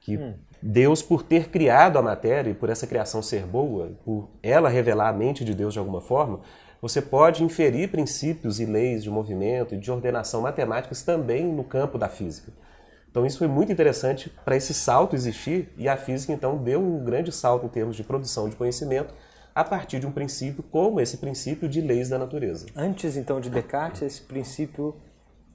Que 0.00 0.16
hum. 0.16 0.34
Deus, 0.62 1.02
por 1.02 1.22
ter 1.22 1.50
criado 1.50 1.98
a 1.98 2.02
matéria 2.02 2.50
e 2.50 2.54
por 2.54 2.70
essa 2.70 2.86
criação 2.86 3.20
ser 3.20 3.44
boa, 3.44 3.92
por 4.04 4.30
ela 4.42 4.68
revelar 4.68 5.08
a 5.08 5.12
mente 5.12 5.44
de 5.44 5.54
Deus 5.54 5.74
de 5.74 5.78
alguma 5.78 6.00
forma, 6.00 6.40
você 6.80 7.02
pode 7.02 7.44
inferir 7.44 7.90
princípios 7.90 8.58
e 8.58 8.64
leis 8.64 9.02
de 9.02 9.10
movimento 9.10 9.74
e 9.74 9.78
de 9.78 9.90
ordenação 9.90 10.40
matemáticas 10.40 11.02
também 11.02 11.44
no 11.44 11.62
campo 11.62 11.98
da 11.98 12.08
física. 12.08 12.50
Então 13.12 13.26
isso 13.26 13.38
foi 13.38 13.46
muito 13.46 13.70
interessante 13.70 14.32
para 14.42 14.56
esse 14.56 14.72
salto 14.72 15.14
existir 15.14 15.68
e 15.76 15.86
a 15.86 15.98
física 15.98 16.32
então 16.32 16.56
deu 16.56 16.80
um 16.80 17.04
grande 17.04 17.30
salto 17.30 17.66
em 17.66 17.68
termos 17.68 17.94
de 17.94 18.02
produção 18.02 18.48
de 18.48 18.56
conhecimento 18.56 19.14
a 19.54 19.62
partir 19.62 20.00
de 20.00 20.06
um 20.06 20.10
princípio 20.10 20.62
como 20.62 20.98
esse 20.98 21.18
princípio 21.18 21.68
de 21.68 21.82
leis 21.82 22.08
da 22.08 22.18
natureza. 22.18 22.66
Antes 22.74 23.18
então 23.18 23.38
de 23.38 23.50
Descartes, 23.50 24.00
esse 24.00 24.22
princípio 24.22 24.96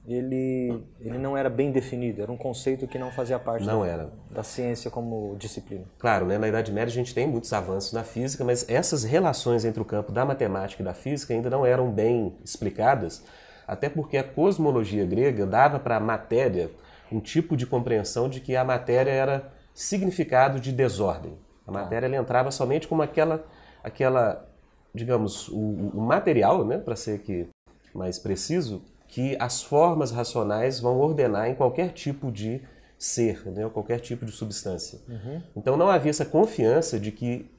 ele, 0.06 0.86
ele 1.00 1.18
não 1.18 1.36
era 1.36 1.50
bem 1.50 1.72
definido, 1.72 2.22
era 2.22 2.30
um 2.30 2.36
conceito 2.36 2.86
que 2.86 2.96
não 2.96 3.10
fazia 3.10 3.40
parte 3.40 3.66
não 3.66 3.80
da, 3.80 3.88
era. 3.88 4.12
da 4.30 4.44
ciência 4.44 4.88
como 4.88 5.36
disciplina. 5.36 5.84
Claro, 5.98 6.26
né, 6.26 6.38
na 6.38 6.48
Idade 6.48 6.72
Média 6.72 6.92
a 6.92 6.94
gente 6.94 7.12
tem 7.12 7.26
muitos 7.26 7.52
avanços 7.52 7.92
na 7.92 8.04
física, 8.04 8.44
mas 8.44 8.66
essas 8.70 9.02
relações 9.02 9.64
entre 9.64 9.82
o 9.82 9.84
campo 9.84 10.12
da 10.12 10.24
matemática 10.24 10.80
e 10.80 10.84
da 10.84 10.94
física 10.94 11.34
ainda 11.34 11.50
não 11.50 11.66
eram 11.66 11.90
bem 11.90 12.36
explicadas, 12.42 13.22
até 13.66 13.90
porque 13.90 14.16
a 14.16 14.24
cosmologia 14.24 15.04
grega 15.04 15.44
dava 15.44 15.80
para 15.80 15.96
a 15.96 16.00
matéria 16.00 16.70
um 17.12 17.20
tipo 17.20 17.56
de 17.56 17.66
compreensão 17.66 18.28
de 18.28 18.40
que 18.40 18.56
a 18.56 18.64
matéria 18.64 19.10
era 19.10 19.52
significado 19.74 20.60
de 20.60 20.72
desordem. 20.72 21.38
A 21.66 21.72
matéria 21.72 22.06
ela 22.06 22.16
entrava 22.16 22.50
somente 22.50 22.88
como 22.88 23.02
aquela 23.02 23.44
aquela, 23.82 24.46
digamos, 24.94 25.48
o, 25.48 25.56
o 25.56 26.00
material, 26.00 26.64
né, 26.64 26.78
para 26.78 26.96
ser 26.96 27.16
aqui 27.16 27.48
mais 27.94 28.18
preciso, 28.18 28.82
que 29.06 29.36
as 29.40 29.62
formas 29.62 30.10
racionais 30.10 30.80
vão 30.80 30.98
ordenar 30.98 31.48
em 31.48 31.54
qualquer 31.54 31.92
tipo 31.92 32.30
de 32.30 32.60
ser, 32.98 33.46
né, 33.46 33.68
qualquer 33.72 34.00
tipo 34.00 34.26
de 34.26 34.32
substância. 34.32 34.98
Uhum. 35.08 35.42
Então 35.56 35.76
não 35.76 35.88
havia 35.88 36.10
essa 36.10 36.24
confiança 36.24 36.98
de 36.98 37.12
que 37.12 37.50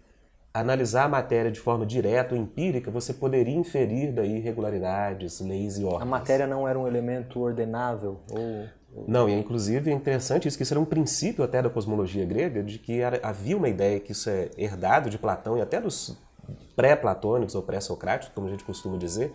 analisar 0.53 1.05
a 1.05 1.09
matéria 1.09 1.51
de 1.51 1.59
forma 1.59 1.85
direta 1.85 2.35
ou 2.35 2.41
empírica, 2.41 2.91
você 2.91 3.13
poderia 3.13 3.55
inferir 3.55 4.11
daí 4.11 4.39
regularidades, 4.39 5.39
leis 5.39 5.77
e 5.77 5.83
ordens. 5.83 6.01
A 6.01 6.05
matéria 6.05 6.47
não 6.47 6.67
era 6.67 6.77
um 6.77 6.87
elemento 6.87 7.39
ordenável 7.39 8.19
ou 8.31 8.67
não, 9.07 9.29
e 9.29 9.33
inclusive 9.33 9.91
é 9.91 9.93
interessante 9.93 10.47
isso, 10.47 10.57
que 10.57 10.63
isso 10.63 10.73
era 10.73 10.79
um 10.79 10.85
princípio 10.85 11.43
até 11.43 11.61
da 11.61 11.69
cosmologia 11.69 12.25
grega, 12.25 12.63
de 12.63 12.79
que 12.79 12.99
era, 12.99 13.19
havia 13.23 13.55
uma 13.55 13.69
ideia 13.69 13.99
que 13.99 14.11
isso 14.11 14.29
é 14.29 14.49
herdado 14.57 15.09
de 15.09 15.17
Platão 15.17 15.57
e 15.57 15.61
até 15.61 15.79
dos 15.79 16.17
pré-platônicos 16.75 17.55
ou 17.55 17.61
pré-socráticos, 17.61 18.33
como 18.33 18.47
a 18.47 18.49
gente 18.49 18.63
costuma 18.63 18.97
dizer, 18.97 19.31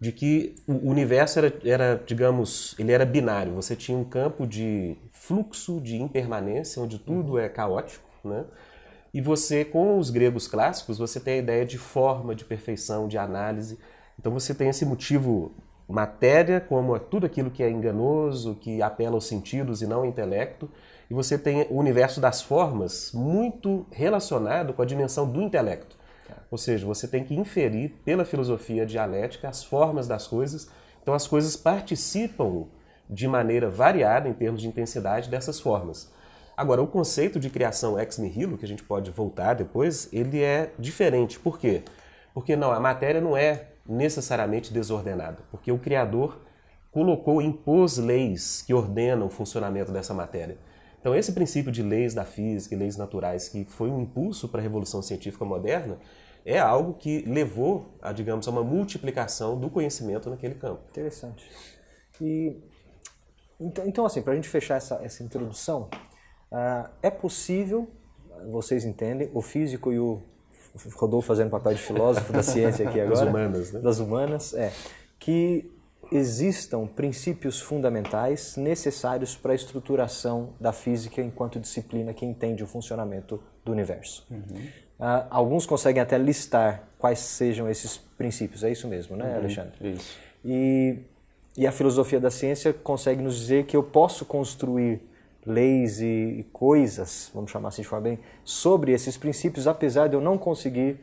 de 0.00 0.12
que 0.12 0.54
o 0.66 0.90
universo 0.90 1.38
era, 1.38 1.52
era, 1.64 2.02
digamos, 2.06 2.74
ele 2.78 2.92
era 2.92 3.04
binário. 3.04 3.52
Você 3.54 3.74
tinha 3.74 3.98
um 3.98 4.04
campo 4.04 4.46
de 4.46 4.96
fluxo, 5.10 5.80
de 5.80 5.96
impermanência, 6.00 6.80
onde 6.80 6.98
tudo 6.98 7.38
é 7.38 7.48
caótico, 7.48 8.08
né? 8.24 8.44
E 9.12 9.20
você, 9.20 9.64
com 9.64 9.98
os 9.98 10.10
gregos 10.10 10.46
clássicos, 10.46 10.98
você 10.98 11.18
tem 11.18 11.34
a 11.34 11.38
ideia 11.38 11.66
de 11.66 11.78
forma, 11.78 12.34
de 12.34 12.44
perfeição, 12.44 13.08
de 13.08 13.18
análise. 13.18 13.78
Então 14.18 14.32
você 14.32 14.54
tem 14.54 14.68
esse 14.68 14.84
motivo 14.84 15.52
matéria 15.88 16.60
como 16.60 16.98
tudo 16.98 17.24
aquilo 17.24 17.50
que 17.50 17.62
é 17.62 17.70
enganoso, 17.70 18.54
que 18.56 18.82
apela 18.82 19.14
aos 19.14 19.26
sentidos 19.26 19.80
e 19.80 19.86
não 19.86 19.98
ao 19.98 20.06
intelecto, 20.06 20.70
e 21.10 21.14
você 21.14 21.38
tem 21.38 21.66
o 21.70 21.76
universo 21.76 22.20
das 22.20 22.42
formas 22.42 23.10
muito 23.12 23.86
relacionado 23.90 24.74
com 24.74 24.82
a 24.82 24.84
dimensão 24.84 25.28
do 25.28 25.40
intelecto. 25.40 25.96
Ou 26.50 26.58
seja, 26.58 26.86
você 26.86 27.08
tem 27.08 27.24
que 27.24 27.34
inferir 27.34 27.90
pela 28.04 28.24
filosofia 28.24 28.84
dialética 28.84 29.48
as 29.48 29.64
formas 29.64 30.06
das 30.06 30.26
coisas, 30.26 30.68
então 31.02 31.14
as 31.14 31.26
coisas 31.26 31.56
participam 31.56 32.66
de 33.08 33.26
maneira 33.26 33.70
variada 33.70 34.28
em 34.28 34.34
termos 34.34 34.60
de 34.60 34.68
intensidade 34.68 35.30
dessas 35.30 35.58
formas. 35.58 36.12
Agora, 36.54 36.82
o 36.82 36.86
conceito 36.86 37.38
de 37.38 37.48
criação 37.48 37.98
ex 37.98 38.18
nihilo, 38.18 38.58
que 38.58 38.64
a 38.64 38.68
gente 38.68 38.82
pode 38.82 39.10
voltar 39.10 39.54
depois, 39.54 40.08
ele 40.12 40.42
é 40.42 40.72
diferente. 40.78 41.38
Por 41.38 41.58
quê? 41.58 41.82
Porque 42.34 42.56
não, 42.56 42.72
a 42.72 42.80
matéria 42.80 43.20
não 43.20 43.36
é 43.36 43.68
necessariamente 43.88 44.72
desordenada, 44.72 45.42
porque 45.50 45.72
o 45.72 45.78
Criador 45.78 46.40
colocou, 46.90 47.40
impôs 47.40 47.96
leis 47.96 48.62
que 48.62 48.74
ordenam 48.74 49.26
o 49.26 49.30
funcionamento 49.30 49.92
dessa 49.92 50.12
matéria. 50.12 50.58
Então, 51.00 51.14
esse 51.14 51.32
princípio 51.32 51.70
de 51.70 51.82
leis 51.82 52.12
da 52.12 52.24
física 52.24 52.74
e 52.74 52.78
leis 52.78 52.96
naturais, 52.96 53.48
que 53.48 53.64
foi 53.64 53.88
um 53.88 54.00
impulso 54.00 54.48
para 54.48 54.60
a 54.60 54.62
revolução 54.62 55.00
científica 55.00 55.44
moderna, 55.44 55.98
é 56.44 56.58
algo 56.58 56.94
que 56.94 57.22
levou 57.22 57.94
a, 58.00 58.12
digamos, 58.12 58.48
a 58.48 58.50
uma 58.50 58.64
multiplicação 58.64 59.58
do 59.58 59.70
conhecimento 59.70 60.28
naquele 60.28 60.54
campo. 60.54 60.82
Interessante. 60.90 61.48
E 62.20 62.56
então, 63.60 63.86
então 63.86 64.06
assim, 64.06 64.22
para 64.22 64.32
a 64.32 64.36
gente 64.36 64.48
fechar 64.48 64.76
essa, 64.76 64.96
essa 65.02 65.22
introdução, 65.22 65.88
uh, 66.52 66.88
é 67.02 67.10
possível, 67.10 67.88
vocês 68.50 68.84
entendem, 68.84 69.30
o 69.34 69.42
físico 69.42 69.92
e 69.92 69.98
o 69.98 70.22
Rodolfo 70.94 71.26
fazendo 71.26 71.50
papel 71.50 71.74
de 71.74 71.80
filósofo 71.80 72.32
da 72.32 72.42
ciência 72.42 72.88
aqui 72.88 73.00
agora. 73.00 73.16
Das 73.16 73.28
humanas, 73.28 73.72
né? 73.72 73.80
Das 73.80 73.98
humanas, 73.98 74.54
é. 74.54 74.72
Que 75.18 75.70
existam 76.10 76.86
princípios 76.86 77.60
fundamentais 77.60 78.56
necessários 78.56 79.36
para 79.36 79.52
a 79.52 79.54
estruturação 79.54 80.54
da 80.60 80.72
física 80.72 81.20
enquanto 81.20 81.60
disciplina 81.60 82.14
que 82.14 82.24
entende 82.24 82.62
o 82.62 82.66
funcionamento 82.66 83.40
do 83.64 83.72
universo. 83.72 84.26
Uhum. 84.30 84.66
Uh, 84.98 85.26
alguns 85.30 85.66
conseguem 85.66 86.02
até 86.02 86.18
listar 86.18 86.88
quais 86.98 87.18
sejam 87.18 87.68
esses 87.68 87.98
princípios, 88.16 88.64
é 88.64 88.70
isso 88.70 88.88
mesmo, 88.88 89.16
né, 89.16 89.30
uhum. 89.30 89.36
Alexandre? 89.36 89.92
Isso. 89.92 90.18
E, 90.44 90.98
e 91.56 91.66
a 91.66 91.72
filosofia 91.72 92.18
da 92.18 92.30
ciência 92.30 92.72
consegue 92.72 93.22
nos 93.22 93.36
dizer 93.36 93.64
que 93.66 93.76
eu 93.76 93.82
posso 93.82 94.24
construir 94.24 95.00
leis 95.48 96.00
e 96.00 96.46
coisas, 96.52 97.30
vamos 97.34 97.50
chamar 97.50 97.70
assim 97.70 97.82
de 97.82 97.88
forma 97.88 98.10
bem, 98.10 98.18
sobre 98.44 98.92
esses 98.92 99.16
princípios, 99.16 99.66
apesar 99.66 100.08
de 100.08 100.14
eu 100.14 100.20
não 100.20 100.36
conseguir, 100.36 101.00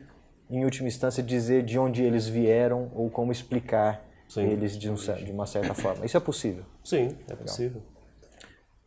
em 0.48 0.64
última 0.64 0.88
instância, 0.88 1.22
dizer 1.22 1.64
de 1.64 1.78
onde 1.78 2.02
eles 2.02 2.28
vieram 2.28 2.90
ou 2.94 3.10
como 3.10 3.32
explicar 3.32 4.04
Sim. 4.28 4.42
eles 4.42 4.78
de, 4.78 4.88
um, 4.88 4.94
de, 4.94 5.32
uma 5.32 5.46
certa 5.46 5.74
forma. 5.74 6.06
Isso 6.06 6.16
é 6.16 6.20
possível? 6.20 6.64
Sim, 6.84 7.16
é 7.28 7.34
possível. 7.34 7.82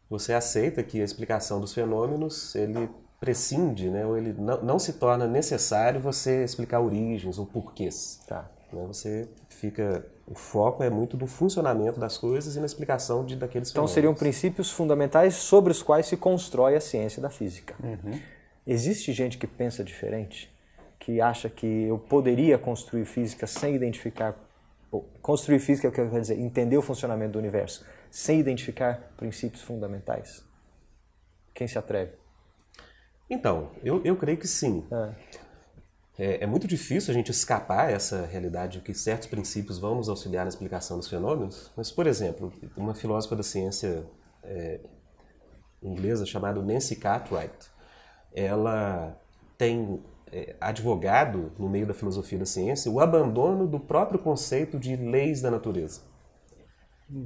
Você 0.10 0.34
aceita 0.34 0.82
que 0.82 1.02
a 1.02 1.04
explicação 1.04 1.60
dos 1.60 1.74
fenômenos, 1.74 2.56
ele 2.56 2.90
prescinde, 3.20 3.90
né, 3.90 4.06
ou 4.06 4.18
ele 4.18 4.34
não, 4.34 4.64
não 4.64 4.80
se 4.80 4.94
torna 4.94 5.28
necessário 5.28 6.00
você 6.00 6.44
explicar 6.44 6.80
origens 6.80 7.38
ou 7.38 7.46
porquês. 7.46 8.22
Tá. 8.26 8.50
Né? 8.76 8.86
Você 8.88 9.28
fica 9.50 10.06
o 10.28 10.36
foco 10.36 10.84
é 10.84 10.90
muito 10.90 11.18
do 11.18 11.26
funcionamento 11.26 12.00
das 12.00 12.18
coisas 12.18 12.56
e 12.56 12.60
na 12.60 12.66
explicação 12.66 13.26
de 13.26 13.36
daqueles 13.36 13.72
Então 13.72 13.88
seriam 13.88 14.14
princípios 14.14 14.70
fundamentais 14.70 15.36
sobre 15.36 15.72
os 15.72 15.82
quais 15.82 16.06
se 16.06 16.16
constrói 16.16 16.76
a 16.76 16.82
ciência 16.82 17.22
da 17.22 17.30
física. 17.30 17.76
Uhum. 17.84 18.20
Existe 18.68 19.12
gente 19.12 19.40
que 19.40 19.48
pensa 19.48 19.84
diferente, 19.84 20.54
que 21.00 21.20
acha 21.20 21.50
que 21.50 21.86
eu 21.86 21.98
poderia 21.98 22.58
construir 22.60 23.06
física 23.06 23.48
sem 23.48 23.76
identificar 23.76 24.36
construir 25.22 25.60
física 25.60 25.88
é 25.88 25.90
o 25.90 25.94
que 25.94 26.02
eu 26.02 26.10
quero 26.10 26.22
dizer, 26.22 26.40
entender 26.40 26.78
o 26.78 26.82
funcionamento 26.82 27.34
do 27.34 27.40
universo, 27.40 27.86
sem 28.10 28.40
identificar 28.40 29.14
princípios 29.16 29.62
fundamentais? 29.62 30.44
Quem 31.54 31.68
se 31.68 31.78
atreve? 31.78 32.14
Então, 33.30 33.70
eu, 33.84 34.02
eu 34.04 34.16
creio 34.16 34.38
que 34.38 34.48
sim. 34.48 34.84
Ah. 34.92 35.14
É, 36.20 36.44
é, 36.44 36.46
muito 36.46 36.68
difícil 36.68 37.12
a 37.12 37.14
gente 37.14 37.32
escapar 37.32 37.90
essa 37.90 38.26
realidade 38.26 38.80
de 38.80 38.84
que 38.84 38.94
certos 38.94 39.26
princípios 39.26 39.80
vão 39.80 39.96
nos 39.96 40.10
auxiliar 40.10 40.44
na 40.44 40.50
explicação 40.50 40.98
dos 40.98 41.08
fenômenos. 41.08 41.72
Mas, 41.78 41.90
por 41.90 42.06
exemplo, 42.06 42.52
uma 42.76 42.94
filósofa 42.94 43.38
da 43.38 43.44
ciência 43.44 44.06
é, 44.44 44.82
inglesa 45.82 46.26
chamada 46.26 46.62
Nancy 46.62 46.98
Cartwright, 46.98 47.72
ela 48.34 49.18
tem 49.58 50.04
é, 50.30 50.58
advogado 50.60 51.54
no 51.58 51.70
meio 51.70 51.88
da 51.88 51.94
filosofia 51.94 52.38
da 52.38 52.46
ciência 52.46 52.92
o 52.92 53.00
abandono 53.00 53.66
do 53.66 53.80
próprio 53.80 54.20
conceito 54.20 54.78
de 54.78 54.98
leis 54.98 55.40
da 55.40 55.50
natureza. 55.50 56.02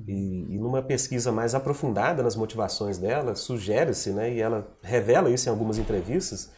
E, 0.07 0.45
e, 0.53 0.59
numa 0.59 0.83
pesquisa 0.83 1.31
mais 1.31 1.55
aprofundada 1.55 2.21
nas 2.21 2.35
motivações 2.35 2.99
dela, 2.99 3.33
sugere-se, 3.33 4.11
né, 4.11 4.31
e 4.31 4.39
ela 4.39 4.71
revela 4.83 5.31
isso 5.31 5.49
em 5.49 5.51
algumas 5.51 5.79
entrevistas, 5.79 6.51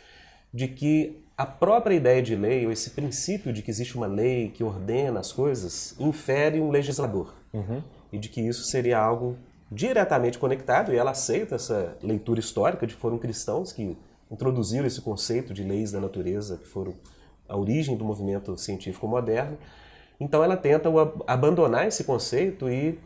de 0.54 0.68
que 0.68 1.25
a 1.38 1.46
própria 1.46 1.94
ideia 1.94 2.22
de 2.22 2.36
lei, 2.36 2.66
ou 2.66 2.72
esse 2.72 2.92
princípio 2.92 3.52
de 3.52 3.62
que 3.62 3.70
existe 3.70 3.98
uma 3.98 4.08
lei 4.08 4.50
que 4.50 4.64
ordena 4.64 5.20
as 5.20 5.32
coisas, 5.32 5.96
infere 6.00 6.62
um 6.62 6.70
legislador. 6.70 7.34
Uhum. 7.54 7.84
E 8.12 8.18
de 8.18 8.30
que 8.30 8.42
isso 8.42 8.64
seria 8.64 8.98
algo 8.98 9.38
diretamente 9.70 10.40
conectado, 10.40 10.94
e 10.94 10.96
ela 10.96 11.12
aceita 11.12 11.56
essa 11.56 11.98
leitura 12.02 12.40
histórica 12.40 12.88
de 12.88 12.96
que 12.96 13.02
foram 13.02 13.18
cristãos 13.18 13.74
que 13.74 13.98
introduziram 14.32 14.86
esse 14.86 15.02
conceito 15.02 15.54
de 15.54 15.64
leis 15.64 15.92
da 15.92 16.00
natureza, 16.00 16.58
que 16.58 16.68
foram 16.68 16.94
a 17.48 17.58
origem 17.58 17.98
do 17.98 18.06
movimento 18.06 18.58
científico 18.58 19.08
moderno. 19.08 19.58
Então 20.20 20.44
ela 20.44 20.56
tenta 20.56 20.90
abandonar 21.28 21.86
esse 21.88 22.04
conceito 22.06 22.70
e 22.70 22.98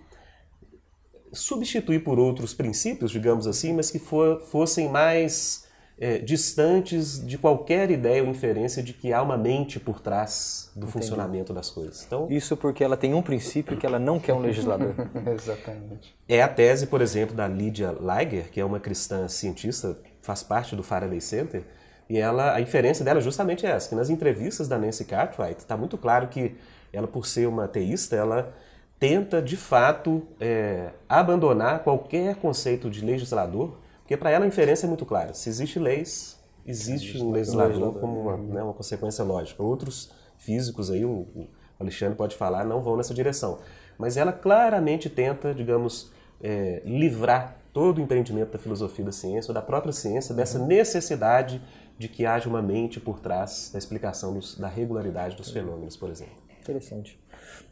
substituir 1.33 2.03
por 2.03 2.19
outros 2.19 2.53
princípios, 2.53 3.11
digamos 3.11 3.47
assim, 3.47 3.73
mas 3.73 3.89
que 3.89 3.99
for, 3.99 4.39
fossem 4.41 4.89
mais 4.89 5.67
é, 5.99 6.17
distantes 6.17 7.25
de 7.25 7.37
qualquer 7.37 7.91
ideia 7.91 8.23
ou 8.23 8.29
inferência 8.29 8.81
de 8.81 8.93
que 8.93 9.11
há 9.11 9.21
uma 9.21 9.37
mente 9.37 9.79
por 9.79 9.99
trás 9.99 10.71
do 10.73 10.79
Entendi. 10.79 10.93
funcionamento 10.93 11.53
das 11.53 11.69
coisas. 11.69 12.03
Então, 12.05 12.27
Isso 12.29 12.55
porque 12.55 12.83
ela 12.83 12.95
tem 12.95 13.13
um 13.13 13.21
princípio 13.21 13.75
que 13.75 13.85
ela 13.85 13.99
não 13.99 14.19
quer 14.19 14.33
um 14.33 14.39
legislador. 14.39 14.95
Exatamente. 15.33 16.15
É 16.27 16.41
a 16.41 16.47
tese, 16.47 16.87
por 16.87 17.01
exemplo, 17.01 17.35
da 17.35 17.47
Lydia 17.47 17.91
Leiger, 17.91 18.49
que 18.49 18.61
é 18.61 18.65
uma 18.65 18.79
cristã 18.79 19.27
cientista, 19.27 19.97
faz 20.21 20.41
parte 20.41 20.75
do 20.75 20.83
Faraday 20.83 21.19
Center, 21.19 21.63
e 22.09 22.17
ela, 22.17 22.55
a 22.55 22.61
inferência 22.61 23.03
dela 23.05 23.19
é 23.19 23.21
justamente 23.21 23.65
essa, 23.65 23.89
que 23.89 23.95
nas 23.95 24.09
entrevistas 24.09 24.67
da 24.67 24.79
Nancy 24.79 25.05
Cartwright 25.05 25.59
está 25.59 25.77
muito 25.77 25.97
claro 25.97 26.27
que 26.27 26.55
ela, 26.91 27.07
por 27.07 27.27
ser 27.27 27.47
uma 27.47 27.65
ateísta, 27.65 28.15
ela 28.15 28.51
tenta, 28.99 29.41
de 29.41 29.55
fato, 29.55 30.23
é, 30.39 30.89
abandonar 31.07 31.83
qualquer 31.83 32.35
conceito 32.37 32.89
de 32.89 33.05
legislador, 33.05 33.77
porque 34.09 34.17
para 34.17 34.31
ela 34.31 34.43
a 34.43 34.47
inferência 34.47 34.87
é 34.87 34.89
muito 34.89 35.05
clara. 35.05 35.35
Se 35.35 35.47
existe 35.49 35.77
leis, 35.77 36.39
existe 36.65 37.21
um 37.21 37.29
legislador 37.29 37.99
como 37.99 38.21
uma, 38.21 38.37
né, 38.37 38.63
uma 38.63 38.73
consequência 38.73 39.23
lógica. 39.23 39.61
Outros 39.61 40.11
físicos 40.35 40.89
aí, 40.89 41.05
o, 41.05 41.47
Alexandre 41.79 42.15
pode 42.15 42.35
falar, 42.35 42.65
não 42.65 42.81
vão 42.81 42.97
nessa 42.97 43.13
direção. 43.13 43.59
Mas 43.99 44.17
ela 44.17 44.33
claramente 44.33 45.11
tenta, 45.11 45.53
digamos, 45.53 46.11
é, 46.41 46.81
livrar 46.83 47.57
todo 47.71 47.99
o 47.99 48.01
empreendimento 48.01 48.51
da 48.51 48.57
filosofia 48.57 49.05
da 49.05 49.11
ciência, 49.11 49.51
ou 49.51 49.53
da 49.53 49.61
própria 49.61 49.93
ciência, 49.93 50.33
dessa 50.33 50.57
necessidade 50.57 51.61
de 51.95 52.07
que 52.07 52.25
haja 52.25 52.49
uma 52.49 52.63
mente 52.63 52.99
por 52.99 53.19
trás 53.19 53.69
da 53.71 53.77
explicação 53.77 54.33
dos, 54.33 54.57
da 54.57 54.67
regularidade 54.67 55.35
dos 55.35 55.51
fenômenos, 55.51 55.95
por 55.95 56.09
exemplo. 56.09 56.33
Interessante. 56.59 57.19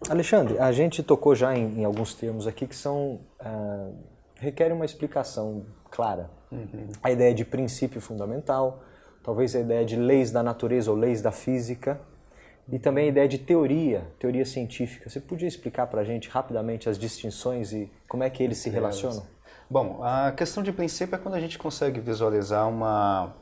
Alexandre, 0.07 0.59
a 0.59 0.71
gente 0.71 1.01
tocou 1.01 1.33
já 1.33 1.57
em, 1.57 1.79
em 1.79 1.83
alguns 1.83 2.13
termos 2.13 2.45
aqui 2.45 2.67
que 2.67 2.75
são 2.75 3.21
uh, 3.41 3.95
requerem 4.39 4.73
uma 4.73 4.85
explicação 4.85 5.65
clara. 5.97 6.29
Uhum. 6.51 6.89
A 7.01 7.11
ideia 7.11 7.33
de 7.33 7.43
princípio 7.43 7.99
fundamental, 7.99 8.83
talvez 9.23 9.55
a 9.55 9.59
ideia 9.59 9.83
de 9.83 9.95
leis 9.95 10.31
da 10.31 10.43
natureza 10.43 10.91
ou 10.91 10.95
leis 10.95 11.23
da 11.23 11.31
física, 11.31 11.99
e 12.71 12.77
também 12.77 13.05
a 13.05 13.07
ideia 13.07 13.27
de 13.27 13.39
teoria, 13.39 14.03
teoria 14.19 14.45
científica. 14.45 15.09
Você 15.09 15.19
podia 15.19 15.47
explicar 15.47 15.87
para 15.87 16.01
a 16.01 16.03
gente 16.03 16.29
rapidamente 16.29 16.87
as 16.87 16.99
distinções 16.99 17.73
e 17.73 17.91
como 18.07 18.23
é 18.23 18.29
que 18.29 18.43
eles 18.43 18.59
se 18.59 18.69
relacionam? 18.69 19.25
Bom, 19.67 20.03
a 20.03 20.31
questão 20.31 20.61
de 20.61 20.71
princípio 20.71 21.15
é 21.15 21.17
quando 21.17 21.33
a 21.33 21.39
gente 21.39 21.57
consegue 21.57 21.99
visualizar 21.99 22.69
uma 22.69 23.33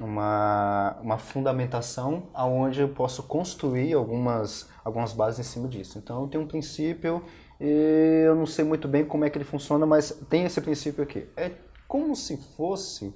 uma, 0.00 0.96
uma 1.00 1.18
fundamentação 1.18 2.24
aonde 2.34 2.80
eu 2.80 2.88
posso 2.88 3.22
construir 3.22 3.92
algumas, 3.94 4.68
algumas 4.84 5.12
bases 5.12 5.40
em 5.40 5.48
cima 5.48 5.68
disso. 5.68 5.98
Então 5.98 6.22
eu 6.22 6.28
tenho 6.28 6.44
um 6.44 6.46
princípio 6.46 7.22
e 7.60 8.24
eu 8.26 8.34
não 8.34 8.46
sei 8.46 8.64
muito 8.64 8.88
bem 8.88 9.04
como 9.04 9.24
é 9.24 9.30
que 9.30 9.38
ele 9.38 9.44
funciona, 9.44 9.86
mas 9.86 10.10
tem 10.28 10.44
esse 10.44 10.60
princípio 10.60 11.02
aqui. 11.02 11.26
É 11.36 11.50
como 11.86 12.16
se 12.16 12.36
fosse 12.56 13.14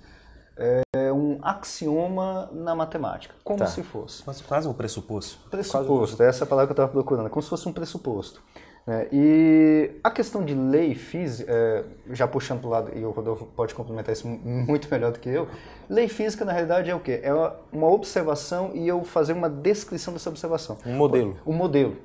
é, 0.56 1.12
um 1.12 1.38
axioma 1.42 2.48
na 2.52 2.74
matemática, 2.74 3.34
como 3.44 3.58
tá. 3.58 3.66
se 3.66 3.82
fosse. 3.82 4.22
Quase, 4.22 4.42
quase 4.42 4.68
um 4.68 4.72
pressuposto. 4.72 5.38
Pressuposto, 5.48 6.22
essa 6.22 6.44
é 6.44 6.44
a 6.44 6.48
palavra 6.48 6.66
que 6.66 6.72
eu 6.72 6.84
estava 6.84 6.90
procurando, 6.90 7.30
como 7.30 7.42
se 7.42 7.48
fosse 7.48 7.68
um 7.68 7.72
pressuposto. 7.72 8.42
É, 8.86 9.06
e 9.12 9.90
a 10.02 10.10
questão 10.10 10.42
de 10.42 10.54
lei 10.54 10.94
física, 10.94 11.52
é, 11.52 11.84
já 12.10 12.26
puxando 12.26 12.60
para 12.60 12.66
o 12.66 12.70
lado, 12.70 12.98
e 12.98 13.04
o 13.04 13.10
Rodolfo 13.10 13.44
pode 13.44 13.74
complementar 13.74 14.14
isso 14.14 14.26
muito 14.26 14.88
melhor 14.90 15.12
do 15.12 15.18
que 15.18 15.28
eu, 15.28 15.46
lei 15.90 16.08
física 16.08 16.42
na 16.42 16.52
realidade 16.52 16.88
é 16.88 16.94
o 16.94 17.00
quê? 17.00 17.20
É 17.22 17.30
uma 17.70 17.86
observação 17.86 18.70
e 18.74 18.88
eu 18.88 19.04
fazer 19.04 19.34
uma 19.34 19.50
descrição 19.50 20.14
dessa 20.14 20.30
observação. 20.30 20.78
Um 20.86 20.94
modelo. 20.94 21.36
Um 21.46 21.52
modelo. 21.52 21.96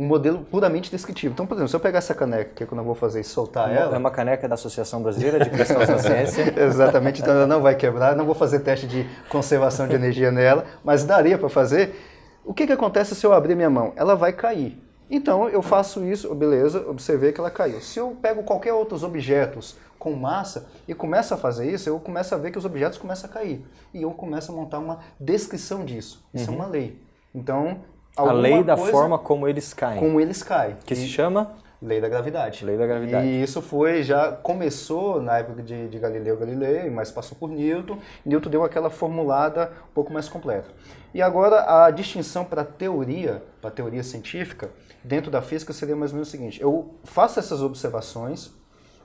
Um 0.00 0.06
modelo 0.06 0.38
puramente 0.50 0.90
descritivo. 0.90 1.34
Então, 1.34 1.46
por 1.46 1.54
exemplo, 1.54 1.68
se 1.68 1.76
eu 1.76 1.80
pegar 1.80 1.98
essa 1.98 2.14
caneca, 2.14 2.52
que 2.54 2.62
é 2.62 2.66
quando 2.66 2.80
eu 2.80 2.84
vou 2.86 2.94
fazer 2.94 3.20
e 3.20 3.24
soltar 3.24 3.70
ela... 3.70 3.94
É 3.94 3.98
uma 3.98 4.10
caneca 4.10 4.48
da 4.48 4.54
Associação 4.54 5.02
Brasileira 5.02 5.44
de 5.44 5.50
Cristãos 5.50 5.86
da 5.86 5.98
Ciência. 5.98 6.54
Exatamente, 6.56 7.20
então 7.20 7.34
ela 7.34 7.46
não 7.46 7.60
vai 7.60 7.74
quebrar, 7.74 8.16
não 8.16 8.24
vou 8.24 8.34
fazer 8.34 8.60
teste 8.60 8.86
de 8.86 9.06
conservação 9.28 9.86
de 9.86 9.94
energia 9.94 10.30
nela, 10.30 10.64
mas 10.82 11.04
daria 11.04 11.36
para 11.36 11.50
fazer. 11.50 11.94
O 12.42 12.54
que, 12.54 12.66
que 12.66 12.72
acontece 12.72 13.14
se 13.14 13.26
eu 13.26 13.34
abrir 13.34 13.54
minha 13.54 13.68
mão? 13.68 13.92
Ela 13.94 14.16
vai 14.16 14.32
cair. 14.32 14.82
Então 15.10 15.48
eu 15.48 15.60
faço 15.60 16.02
isso, 16.04 16.34
beleza, 16.34 16.88
observei 16.88 17.30
que 17.32 17.40
ela 17.40 17.50
caiu. 17.50 17.80
Se 17.82 17.98
eu 17.98 18.16
pego 18.22 18.42
qualquer 18.42 18.72
outros 18.72 19.02
objetos 19.02 19.76
com 19.98 20.12
massa 20.12 20.66
e 20.88 20.94
começo 20.94 21.34
a 21.34 21.36
fazer 21.36 21.70
isso, 21.70 21.88
eu 21.88 22.00
começo 22.00 22.34
a 22.34 22.38
ver 22.38 22.50
que 22.52 22.58
os 22.58 22.64
objetos 22.64 22.96
começam 22.96 23.28
a 23.28 23.32
cair. 23.32 23.66
E 23.92 24.00
eu 24.00 24.10
começo 24.12 24.50
a 24.50 24.54
montar 24.54 24.78
uma 24.78 25.00
descrição 25.20 25.84
disso. 25.84 26.24
Isso 26.32 26.48
é 26.48 26.52
uhum. 26.52 26.58
é 26.58 26.62
uma 26.62 26.70
lei. 26.70 27.02
Então, 27.34 27.80
a 28.28 28.32
lei 28.32 28.62
da 28.62 28.76
forma 28.76 29.18
como 29.18 29.48
eles 29.48 29.72
caem. 29.72 30.00
Como 30.00 30.20
eles 30.20 30.42
caem. 30.42 30.76
Que 30.84 30.94
e... 30.94 30.96
se 30.96 31.06
chama 31.06 31.54
Lei 31.82 31.98
da 31.98 32.10
gravidade. 32.10 32.62
Lei 32.62 32.76
da 32.76 32.86
gravidade. 32.86 33.26
E 33.26 33.42
isso 33.42 33.62
foi, 33.62 34.02
já 34.02 34.32
começou 34.32 35.22
na 35.22 35.38
época 35.38 35.62
de, 35.62 35.88
de 35.88 35.98
Galileu 35.98 36.36
Galilei, 36.36 36.90
mas 36.90 37.10
passou 37.10 37.38
por 37.38 37.48
Newton. 37.48 37.98
Newton 38.24 38.50
deu 38.50 38.62
aquela 38.62 38.90
formulada 38.90 39.72
um 39.90 39.94
pouco 39.94 40.12
mais 40.12 40.28
completa. 40.28 40.68
E 41.14 41.22
agora 41.22 41.86
a 41.86 41.90
distinção 41.90 42.44
para 42.44 42.64
teoria, 42.64 43.42
para 43.62 43.70
teoria 43.70 44.02
científica, 44.02 44.68
dentro 45.02 45.30
da 45.30 45.40
física 45.40 45.72
seria 45.72 45.96
mais 45.96 46.10
ou 46.10 46.16
menos 46.16 46.28
o 46.28 46.30
seguinte: 46.30 46.60
eu 46.60 46.96
faço 47.02 47.38
essas 47.38 47.62
observações, 47.62 48.52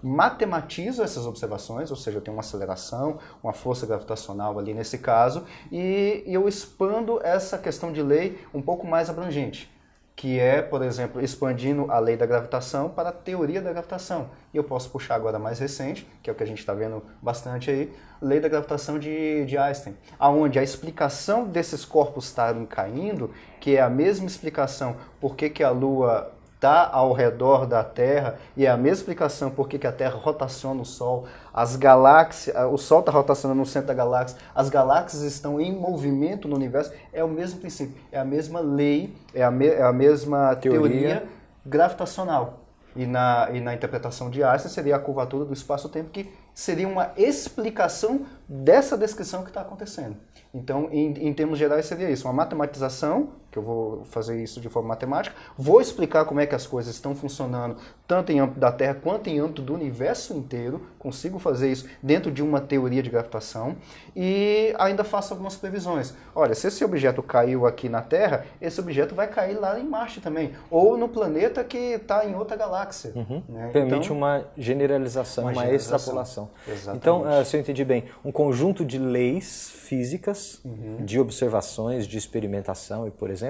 matematizo 0.05 1.01
essas 1.01 1.25
observações, 1.25 1.89
ou 1.89 1.97
seja, 1.97 2.17
eu 2.17 2.21
tenho 2.21 2.37
uma 2.37 2.41
aceleração, 2.41 3.17
uma 3.43 3.53
força 3.53 3.87
gravitacional 3.87 4.59
ali 4.59 4.73
nesse 4.73 4.99
caso, 4.99 5.45
e 5.71 6.23
eu 6.27 6.47
expando 6.47 7.19
essa 7.23 7.57
questão 7.57 7.91
de 7.91 8.03
lei 8.03 8.39
um 8.53 8.61
pouco 8.61 8.85
mais 8.85 9.09
abrangente 9.09 9.73
que 10.15 10.39
é, 10.39 10.61
por 10.61 10.81
exemplo, 10.81 11.21
expandindo 11.21 11.91
a 11.91 11.99
lei 11.99 12.15
da 12.15 12.25
gravitação 12.25 12.89
para 12.89 13.09
a 13.09 13.11
teoria 13.11 13.61
da 13.61 13.71
gravitação. 13.71 14.29
E 14.53 14.57
eu 14.57 14.63
posso 14.63 14.89
puxar 14.89 15.15
agora 15.15 15.37
mais 15.37 15.59
recente, 15.59 16.07
que 16.23 16.29
é 16.29 16.33
o 16.33 16.35
que 16.35 16.43
a 16.43 16.47
gente 16.47 16.59
está 16.59 16.73
vendo 16.73 17.03
bastante 17.21 17.69
aí, 17.69 17.93
lei 18.21 18.39
da 18.39 18.47
gravitação 18.47 18.97
de, 18.97 19.43
de 19.45 19.57
Einstein, 19.57 19.95
aonde 20.17 20.57
a 20.57 20.63
explicação 20.63 21.45
desses 21.45 21.83
corpos 21.83 22.27
estarem 22.27 22.65
caindo, 22.65 23.29
que 23.59 23.75
é 23.75 23.81
a 23.81 23.89
mesma 23.89 24.25
explicação 24.25 24.95
por 25.19 25.35
que, 25.35 25.49
que 25.49 25.63
a 25.63 25.69
Lua 25.69 26.31
está 26.55 26.89
ao 26.91 27.13
redor 27.13 27.67
da 27.67 27.83
Terra 27.83 28.37
e 28.57 28.65
é 28.65 28.69
a 28.69 28.77
mesma 28.77 28.99
explicação 28.99 29.51
por 29.51 29.67
que 29.67 29.85
a 29.85 29.91
Terra 29.91 30.15
rotaciona 30.15 30.81
o 30.81 30.85
Sol, 30.85 31.25
as 31.53 31.75
galáxias, 31.75 32.55
o 32.71 32.77
Sol 32.77 33.01
está 33.01 33.11
rotacionando 33.11 33.59
no 33.59 33.65
centro 33.65 33.87
da 33.87 33.93
galáxia, 33.93 34.37
as 34.53 34.69
galáxias 34.69 35.21
estão 35.21 35.59
em 35.59 35.71
movimento 35.71 36.47
no 36.47 36.55
universo, 36.55 36.91
é 37.13 37.23
o 37.23 37.27
mesmo 37.27 37.59
princípio, 37.59 37.95
é 38.11 38.19
a 38.19 38.25
mesma 38.25 38.59
lei, 38.59 39.15
é 39.33 39.43
a, 39.43 39.51
me, 39.51 39.67
é 39.67 39.83
a 39.83 39.93
mesma 39.93 40.55
teoria, 40.55 40.79
teoria 40.79 41.23
gravitacional. 41.65 42.61
E 42.95 43.05
na, 43.05 43.49
e 43.51 43.59
na 43.59 43.73
interpretação 43.73 44.29
de 44.29 44.41
Einstein 44.41 44.71
seria 44.71 44.95
a 44.95 44.99
curvatura 44.99 45.43
do 45.43 45.53
espaço-tempo 45.53 46.09
que 46.11 46.31
seria 46.53 46.87
uma 46.87 47.11
explicação 47.17 48.25
dessa 48.47 48.97
descrição 48.97 49.43
que 49.43 49.49
está 49.49 49.59
acontecendo. 49.59 50.15
Então, 50.53 50.87
em, 50.89 51.27
em, 51.27 51.33
termos 51.33 51.59
gerais, 51.59 51.85
seria 51.85 52.09
isso: 52.09 52.25
uma 52.25 52.33
matematização, 52.33 53.31
que 53.55 53.59
eu 53.59 53.63
vou 53.63 54.03
fazer 54.03 54.43
isso 54.43 54.59
de 54.59 54.67
forma 54.67 54.89
matemática, 54.89 55.33
vou 55.57 55.79
explicar 55.79 56.25
como 56.25 56.41
é 56.41 56.45
que 56.45 56.53
as 56.53 56.67
coisas 56.67 56.93
estão 56.93 57.15
funcionando, 57.15 57.77
tanto 58.05 58.33
em 58.33 58.39
âmbito 58.39 58.59
da 58.59 58.69
Terra 58.69 58.95
quanto 59.01 59.29
em 59.29 59.39
âmbito 59.39 59.61
do 59.61 59.73
universo 59.73 60.33
inteiro, 60.33 60.81
consigo 60.99 61.39
fazer 61.39 61.71
isso 61.71 61.87
dentro 62.03 62.29
de 62.31 62.43
uma 62.43 62.59
teoria 62.59 63.01
de 63.01 63.09
gravitação, 63.09 63.77
e 64.13 64.75
ainda 64.77 65.05
faço 65.05 65.33
algumas 65.33 65.55
previsões. 65.55 66.13
Olha, 66.33 66.53
se 66.53 66.67
esse 66.67 66.83
objeto 66.83 67.23
caiu 67.23 67.65
aqui 67.65 67.87
na 67.87 68.01
Terra, 68.01 68.45
esse 68.61 68.79
objeto 68.79 69.15
vai 69.15 69.27
cair 69.27 69.57
lá 69.57 69.79
em 69.79 69.83
Marte 69.83 70.19
também, 70.19 70.51
ou 70.69 70.97
no 70.97 71.07
planeta 71.07 71.63
que 71.63 71.77
está 71.77 72.25
em 72.25 72.35
outra 72.35 72.57
galáxia. 72.57 73.13
Uhum. 73.15 73.41
Né? 73.47 73.69
Permite 73.71 74.05
então, 74.05 74.17
uma 74.17 74.43
generalização, 74.57 75.45
uma, 75.45 75.51
uma 75.51 75.61
generalização. 75.61 75.97
extrapolação. 75.97 76.49
Exatamente. 76.67 76.97
Então, 76.97 77.21
uh, 77.21 77.45
se 77.45 77.55
eu 77.55 77.61
entendi 77.61 77.85
bem, 77.85 78.03
um 78.23 78.31
conjunto 78.31 78.83
de 78.83 78.97
leis 78.97 79.69
físicas, 79.69 80.59
uhum. 80.65 80.97
de 81.05 81.19
observações, 81.19 82.05
de 82.05 82.17
experimentação 82.17 83.07
e, 83.07 83.11
por 83.11 83.29
exemplo, 83.29 83.44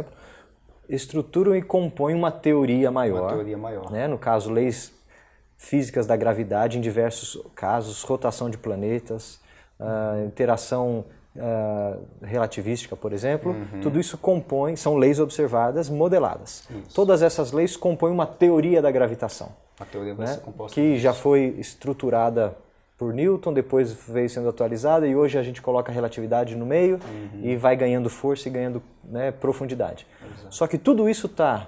estruturam 0.90 1.56
e 1.56 1.62
compõem 1.62 2.16
uma 2.16 2.32
teoria 2.32 2.92
maior. 2.92 3.22
Uma 3.22 3.34
teoria 3.34 3.58
maior. 3.58 3.92
Né? 3.92 4.08
No 4.08 4.18
caso, 4.18 4.52
leis 4.52 4.94
físicas 5.58 6.06
da 6.06 6.16
gravidade, 6.16 6.78
em 6.78 6.82
diversos 6.82 7.42
casos, 7.56 8.04
rotação 8.04 8.50
de 8.50 8.58
planetas, 8.58 9.40
uh, 9.80 10.26
interação 10.26 11.06
uh, 11.36 12.04
relativística, 12.22 12.96
por 12.96 13.14
exemplo, 13.14 13.52
uhum. 13.52 13.82
tudo 13.82 14.00
isso 14.00 14.18
compõe, 14.18 14.76
são 14.76 14.96
leis 14.96 15.20
observadas, 15.20 15.90
modeladas. 15.90 16.68
Isso. 16.70 16.94
Todas 16.94 17.22
essas 17.22 17.52
leis 17.52 17.76
compõem 17.78 18.12
uma 18.12 18.28
teoria 18.28 18.82
da 18.82 18.92
gravitação. 18.92 19.50
A 19.80 19.86
teoria 19.86 20.14
vai 20.14 20.28
né? 20.28 20.34
ser 20.34 20.42
composta 20.42 20.74
que 20.74 20.98
já 20.98 21.14
foi 21.14 21.56
estruturada 21.58 22.56
por 22.98 23.14
Newton, 23.14 23.54
depois 23.54 23.94
veio 24.08 24.30
sendo 24.30 24.48
atualizada 24.48 25.06
e 25.06 25.16
hoje 25.16 25.38
a 25.38 25.44
gente 25.44 25.62
coloca 25.62 25.92
a 25.92 25.96
relatividade 25.96 26.56
no 26.56 26.66
meio 26.66 26.96
uhum. 26.96 27.42
e 27.44 27.56
vai 27.56 27.76
ganhando 27.76 28.10
força 28.10 28.48
e 28.48 28.52
ganhando 28.52 28.82
né, 29.04 29.32
profundidade. 29.32 30.08
Exato. 30.34 30.56
Só 30.56 30.68
que 30.68 30.78
tudo 30.78 31.10
isso 31.10 31.28
está 31.28 31.68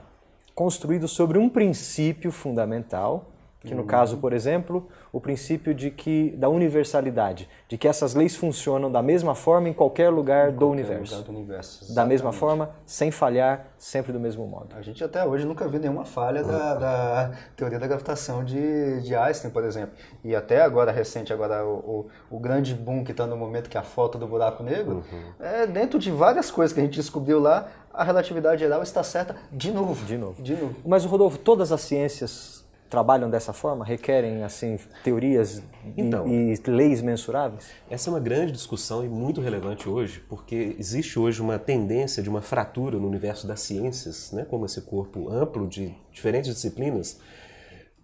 construído 0.56 1.08
sobre 1.08 1.38
um 1.38 1.50
princípio 1.50 2.32
fundamental 2.32 3.30
que 3.60 3.74
no 3.74 3.86
caso, 3.86 4.18
por 4.18 4.34
exemplo, 4.34 4.88
o 5.12 5.20
princípio 5.20 5.74
de 5.74 5.90
que 5.90 6.32
da 6.38 6.48
universalidade, 6.48 7.50
de 7.68 7.78
que 7.78 7.88
essas 7.88 8.14
leis 8.14 8.36
funcionam 8.36 8.92
da 8.92 9.02
mesma 9.02 9.34
forma 9.34 9.68
em 9.68 9.74
qualquer 9.74 10.10
lugar, 10.10 10.50
em 10.50 10.52
do, 10.54 10.60
qualquer 10.60 10.74
universo. 10.74 11.16
lugar 11.16 11.26
do 11.26 11.38
universo. 11.38 11.96
Da 11.96 12.06
mesma 12.06 12.32
forma, 12.32 12.70
sem 12.86 13.10
falhar, 13.10 13.68
sempre 13.78 14.14
do 14.14 14.20
mesmo 14.20 14.48
modo. 14.48 14.76
A 14.76 14.82
gente 14.82 15.04
até 15.04 15.26
hoje 15.26 15.46
nunca 15.46 15.68
viu 15.68 15.80
nenhuma 15.80 16.06
falha 16.06 16.44
da, 16.44 16.76
da 16.76 17.32
teoria 17.56 17.80
da 17.80 17.88
gravitação 17.88 18.44
de, 18.44 19.02
de 19.02 19.16
Einstein, 19.16 19.52
por 19.52 19.64
exemplo. 19.64 19.96
E 20.24 20.36
até 20.36 20.62
agora, 20.62 20.92
recente, 20.92 21.34
agora 21.34 21.66
o, 21.66 22.08
o, 22.30 22.38
o 22.38 22.40
grande 22.40 22.76
boom 22.76 23.04
que 23.04 23.12
está 23.12 23.26
no 23.26 23.36
momento, 23.36 23.70
que 23.70 23.78
é 23.78 23.80
a 23.80 23.84
foto 23.84 24.20
do 24.20 24.28
buraco 24.28 24.62
negro, 24.62 25.04
uhum. 25.12 25.24
é 25.40 25.66
dentro 25.66 25.98
de 25.98 26.12
várias 26.12 26.52
coisas 26.52 26.74
que 26.74 26.80
a 26.80 26.84
gente 26.84 26.96
descobriu 26.96 27.40
lá, 27.40 27.68
a 27.92 28.04
relatividade 28.04 28.60
geral 28.62 28.84
está 28.84 29.02
certa 29.02 29.36
de 29.52 29.72
novo. 29.72 30.06
De 30.06 30.18
novo. 30.18 30.42
De 30.42 30.56
novo. 30.56 30.76
Mas, 30.86 31.04
Rodolfo, 31.04 31.40
todas 31.40 31.72
as 31.72 31.82
ciências 31.82 32.57
trabalham 32.90 33.30
dessa 33.30 33.54
forma? 33.54 33.86
Requerem 33.86 34.44
assim 34.44 34.80
teorias 35.04 35.62
então, 35.96 36.28
e, 36.28 36.54
e, 36.54 36.70
leis 36.70 37.02
mensuráveis? 37.02 37.68
Essa 37.90 38.10
é 38.10 38.14
uma 38.14 38.20
grande 38.20 38.52
discussão 38.52 39.04
e 39.04 39.10
muito 39.10 39.42
relevante 39.42 39.88
hoje, 39.88 40.24
porque 40.28 40.76
existe 40.80 41.20
hoje 41.20 41.42
uma 41.42 41.60
tendência 41.60 42.22
de 42.24 42.30
uma 42.30 42.42
fratura 42.42 42.98
no 42.98 43.08
universo 43.08 43.48
das 43.48 43.62
ciências, 43.62 44.32
né, 44.32 44.46
como 44.46 44.66
esse 44.66 44.82
corpo 44.82 45.30
amplo 45.30 45.68
de 45.68 45.94
diferentes 46.12 46.54
disciplinas, 46.54 47.20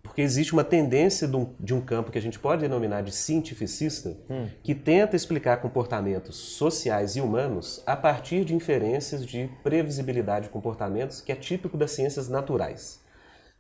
porque 0.04 0.22
existe 0.22 0.52
uma 0.52 0.66
tendência 0.66 1.28
de 1.28 1.36
um, 1.36 1.56
de 1.58 1.74
um 1.74 1.80
campo 1.80 2.12
que 2.12 2.18
a 2.18 2.22
gente 2.22 2.38
pode 2.38 2.62
denominar 2.62 3.02
de 3.02 3.12
cientificista, 3.12 4.18
hum. 4.30 4.48
que 4.62 4.76
tenta 4.76 5.16
explicar 5.16 5.58
comportamentos 5.58 6.36
sociais 6.36 7.16
e 7.16 7.22
humanos 7.22 7.82
a 7.86 7.96
partir 7.96 8.44
de 8.44 8.54
inferências 8.54 9.26
de 9.26 9.50
previsibilidade 9.64 10.46
de 10.46 10.52
comportamentos 10.52 11.22
que 11.22 11.32
é 11.32 11.36
típico 11.36 11.78
das 11.78 11.92
ciências 11.92 12.28
naturais. 12.28 13.03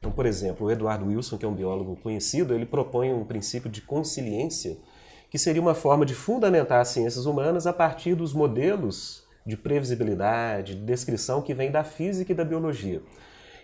Então, 0.03 0.11
por 0.11 0.25
exemplo, 0.25 0.67
o 0.67 0.69
Eduardo 0.69 1.05
Wilson, 1.05 1.37
que 1.37 1.45
é 1.45 1.47
um 1.47 1.53
biólogo 1.53 1.95
conhecido, 1.95 2.53
ele 2.53 2.65
propõe 2.65 3.13
um 3.13 3.23
princípio 3.23 3.69
de 3.69 3.79
consciência, 3.79 4.77
que 5.29 5.37
seria 5.37 5.61
uma 5.61 5.73
forma 5.73 6.05
de 6.05 6.13
fundamentar 6.13 6.81
as 6.81 6.89
ciências 6.89 7.25
humanas 7.25 7.65
a 7.65 7.71
partir 7.71 8.13
dos 8.13 8.33
modelos 8.33 9.23
de 9.45 9.55
previsibilidade, 9.55 10.75
de 10.75 10.81
descrição 10.81 11.41
que 11.41 11.53
vem 11.53 11.71
da 11.71 11.85
física 11.85 12.33
e 12.33 12.35
da 12.35 12.43
biologia. 12.43 13.01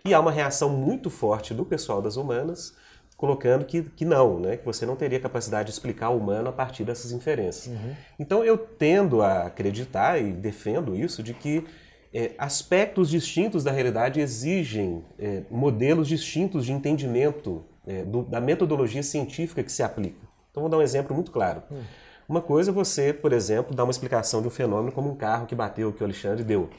E 0.06 0.13
há 0.13 0.19
uma 0.21 0.32
reação 0.32 0.69
muito 0.69 1.10
forte 1.10 1.54
do 1.54 1.65
pessoal 1.65 2.02
das 2.02 2.15
humanas 2.15 2.73
colocando 3.17 3.65
que, 3.65 3.84
que 3.84 4.06
não, 4.06 4.39
né? 4.39 4.56
que 4.56 4.65
você 4.65 4.86
não 4.86 4.95
teria 4.95 5.19
capacidade 5.19 5.65
de 5.65 5.73
explicar 5.73 6.10
o 6.10 6.17
humano 6.17 6.47
a 6.47 6.54
partir 6.54 6.86
dessas 6.86 7.12
inferências. 7.12 7.67
Uhum. 7.67 7.95
Então 8.17 8.45
eu 8.45 8.58
tendo 8.58 9.21
a 9.21 9.47
acreditar 9.47 10.17
e 10.21 10.32
defendo 10.32 10.95
isso 10.95 11.21
de 11.21 11.34
que 11.34 11.65
é, 12.13 12.32
aspectos 12.38 13.10
distintos 13.10 13.63
da 13.63 13.72
realidade 13.72 14.19
exigem 14.19 15.04
é, 15.17 15.43
modelos 15.50 16.08
distintos 16.08 16.65
de 16.65 16.72
entendimento 16.72 17.63
é, 17.86 18.04
do, 18.04 18.24
da 18.24 18.41
metodologia 18.41 19.04
científica 19.04 19.63
que 19.63 19.72
se 19.72 19.84
aplica. 19.84 20.28
Então, 20.52 20.62
vou 20.62 20.69
dar 20.69 20.78
um 20.78 20.82
exemplo 20.82 21.15
muito 21.15 21.32
claro. 21.32 21.62
Hum. 21.72 21.82
Uma 22.28 22.41
coisa 22.41 22.72
é 22.72 22.74
você, 22.74 23.12
por 23.12 23.34
exemplo, 23.34 23.76
dar 23.76 23.84
uma 23.84 23.91
explicação 23.91 24.41
de 24.41 24.48
um 24.48 24.52
fenômeno 24.52 24.91
como 24.91 25.10
um 25.10 25.15
carro 25.15 25.48
que 25.48 25.56
bateu, 25.56 25.91
que 25.91 26.02
o 26.02 26.06
Alexandre 26.06 26.43
deu. 26.43 26.69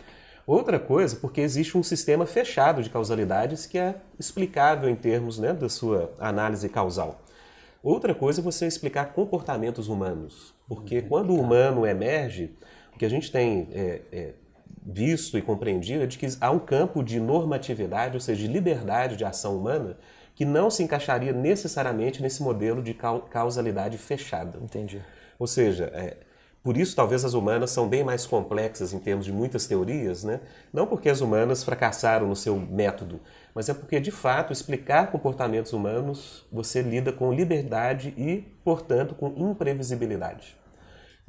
Outra 0.47 0.79
coisa, 0.79 1.17
porque 1.17 1.41
existe 1.41 1.77
um 1.77 1.83
sistema 1.83 2.27
fechado 2.27 2.83
de 2.83 2.91
causalidades 2.91 3.67
que 3.67 3.79
é 3.79 3.97
explicável 4.19 4.89
em 4.89 4.97
termos 4.97 5.39
né, 5.39 5.53
da 5.53 5.69
sua 5.69 6.13
análise 6.19 6.69
causal. 6.69 7.23
Outra 7.83 8.15
coisa 8.15 8.41
é 8.41 8.45
você 8.45 8.67
explicar 8.67 9.13
comportamentos 9.13 9.89
humanos, 9.89 10.55
porque 10.69 10.99
uhum. 10.99 11.09
quando 11.09 11.31
o 11.31 11.41
humano 11.41 11.87
emerge, 11.87 12.55
o 12.95 12.99
que 12.99 13.05
a 13.05 13.09
gente 13.09 13.33
tem 13.33 13.69
é, 13.73 14.03
é, 14.13 14.35
visto 14.83 15.37
e 15.37 15.43
compreendido 15.43 16.05
é 16.05 16.07
de 16.07 16.19
que 16.19 16.27
há 16.41 16.51
um 16.51 16.59
campo 16.59 17.03
de 17.03 17.21
normatividade, 17.21 18.15
ou 18.15 18.21
seja, 18.21 18.43
de 18.43 18.49
liberdade 18.53 19.17
de 19.17 19.25
ação 19.25 19.57
humana, 19.57 19.97
que 20.35 20.45
não 20.45 20.71
se 20.71 20.83
encaixaria 20.83 21.33
necessariamente 21.33 22.23
nesse 22.23 22.43
modelo 22.43 22.83
de 22.83 22.95
causalidade 22.95 23.99
fechada. 23.99 24.59
Entendi. 24.63 25.01
Ou 25.39 25.47
seja, 25.47 25.91
é, 25.95 26.17
por 26.63 26.77
isso 26.77 26.95
talvez 26.95 27.25
as 27.25 27.33
humanas 27.33 27.71
são 27.71 27.89
bem 27.89 28.05
mais 28.05 28.27
complexas 28.27 28.93
em 28.93 28.99
termos 28.99 29.25
de 29.25 29.33
muitas 29.33 29.67
teorias, 29.67 30.25
né? 30.25 30.41
não 30.73 30.87
porque 30.87 31.09
as 31.09 31.21
humanas 31.21 31.65
fracassaram 31.65 32.29
no 32.29 32.37
seu 32.37 32.57
método, 32.57 33.21
mas 33.55 33.69
é 33.69 33.75
porque 33.75 33.99
de 33.99 34.11
fato 34.11 34.53
explicar 34.53 35.11
comportamentos 35.11 35.73
humanos 35.73 36.47
você 36.53 36.83
lida 36.83 37.13
com 37.13 37.33
liberdade 37.33 38.15
e, 38.17 38.45
portanto, 38.63 39.15
com 39.15 39.29
imprevisibilidade. 39.37 40.60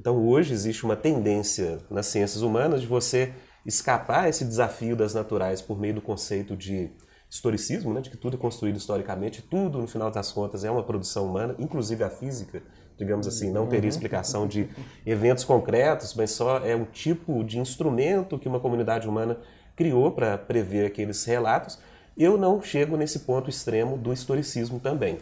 Então 0.02 0.18
hoje 0.28 0.52
existe 0.52 0.84
uma 0.84 0.96
tendência 0.96 1.78
nas 1.88 2.08
ciências 2.08 2.42
humanas 2.42 2.82
de 2.82 2.88
você 2.88 3.32
escapar 3.64 4.28
esse 4.28 4.44
desafio 4.44 4.96
das 4.96 5.14
naturais 5.14 5.62
por 5.62 5.80
meio 5.80 5.94
do 5.94 6.02
conceito 6.02 6.58
de 6.58 6.90
historicismo, 7.30 7.94
né, 7.94 8.02
de 8.02 8.10
que 8.10 8.18
tudo 8.18 8.36
é 8.36 8.40
construído 8.40 8.78
historicamente, 8.78 9.44
tudo 9.44 9.78
no 9.78 9.88
final 9.88 10.10
das 10.10 10.32
contas 10.32 10.64
é 10.64 10.72
uma 10.72 10.82
produção 10.82 11.28
humana, 11.28 11.56
inclusive 11.60 12.04
a 12.04 12.10
física, 12.10 12.64
digamos 12.98 13.28
assim, 13.28 13.52
não 13.52 13.68
teria 13.68 13.84
uhum. 13.84 13.90
explicação 13.90 14.48
de 14.48 14.68
eventos 15.06 15.44
concretos, 15.44 16.16
mas 16.16 16.32
só 16.32 16.66
é 16.66 16.76
um 16.76 16.86
tipo 16.86 17.44
de 17.44 17.60
instrumento 17.60 18.40
que 18.40 18.48
uma 18.48 18.60
comunidade 18.60 19.08
humana 19.08 19.38
criou 19.76 20.12
para 20.12 20.36
prever 20.36 20.88
aqueles 20.88 21.24
relatos. 21.26 21.78
Eu 22.18 22.40
não 22.40 22.60
chego 22.60 22.98
nesse 22.98 23.20
ponto 23.20 23.52
extremo 23.52 24.00
do 24.00 24.12
historicismo 24.12 24.80
também. 24.80 25.20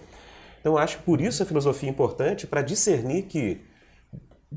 Então 0.62 0.78
acho 0.78 1.00
que 1.00 1.04
por 1.04 1.20
isso 1.20 1.44
a 1.44 1.46
filosofia 1.46 1.90
é 1.90 1.92
importante 1.92 2.48
para 2.48 2.62
discernir 2.62 3.24
que 3.24 3.68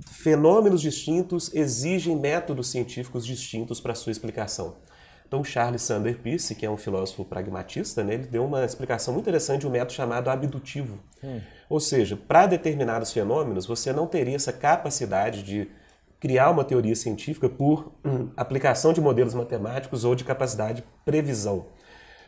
fenômenos 0.01 0.81
distintos 0.81 1.53
exigem 1.55 2.17
métodos 2.17 2.71
científicos 2.71 3.27
distintos 3.27 3.81
para 3.81 3.95
sua 3.95 4.13
explicação. 4.13 4.77
Então, 5.27 5.43
Charles 5.43 5.81
Sander 5.81 6.19
Peirce, 6.19 6.55
que 6.55 6.67
é 6.67 6.71
um 6.71 6.77
filósofo 6.77 7.25
pragmatista, 7.25 8.05
né, 8.05 8.15
ele 8.15 8.27
deu 8.27 8.45
uma 8.45 8.65
explicação 8.65 9.15
muito 9.15 9.25
interessante 9.25 9.63
de 9.63 9.67
um 9.67 9.71
método 9.71 9.93
chamado 9.93 10.29
abdutivo. 10.29 10.99
Hum. 11.25 11.41
Ou 11.71 11.81
seja, 11.81 12.17
para 12.17 12.47
determinados 12.47 13.13
fenômenos, 13.13 13.65
você 13.65 13.95
não 13.95 14.07
teria 14.07 14.37
essa 14.37 14.53
capacidade 14.53 15.43
de 15.43 15.71
criar 16.21 16.51
uma 16.51 16.65
teoria 16.65 16.95
científica 16.95 17.49
por 17.49 17.93
hum, 18.05 18.29
aplicação 18.37 18.93
de 18.93 19.01
modelos 19.01 19.33
matemáticos 19.35 20.05
ou 20.05 20.15
de 20.15 20.23
capacidade 20.23 20.83
de 20.83 20.89
previsão, 21.05 21.67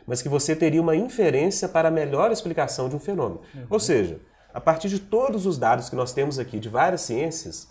mas 0.07 0.21
que 0.21 0.27
você 0.27 0.55
teria 0.55 0.81
uma 0.81 0.95
inferência 0.95 1.69
para 1.69 1.89
a 1.89 1.91
melhor 1.91 2.31
explicação 2.31 2.89
de 2.89 2.95
um 2.95 2.99
fenômeno. 2.99 3.41
Uhum. 3.53 3.67
Ou 3.69 3.79
seja, 3.79 4.19
a 4.55 4.61
partir 4.61 4.87
de 4.87 4.99
todos 4.99 5.45
os 5.45 5.57
dados 5.57 5.89
que 5.89 5.97
nós 5.97 6.13
temos 6.13 6.39
aqui 6.39 6.61
de 6.61 6.69
várias 6.69 7.01
ciências, 7.01 7.67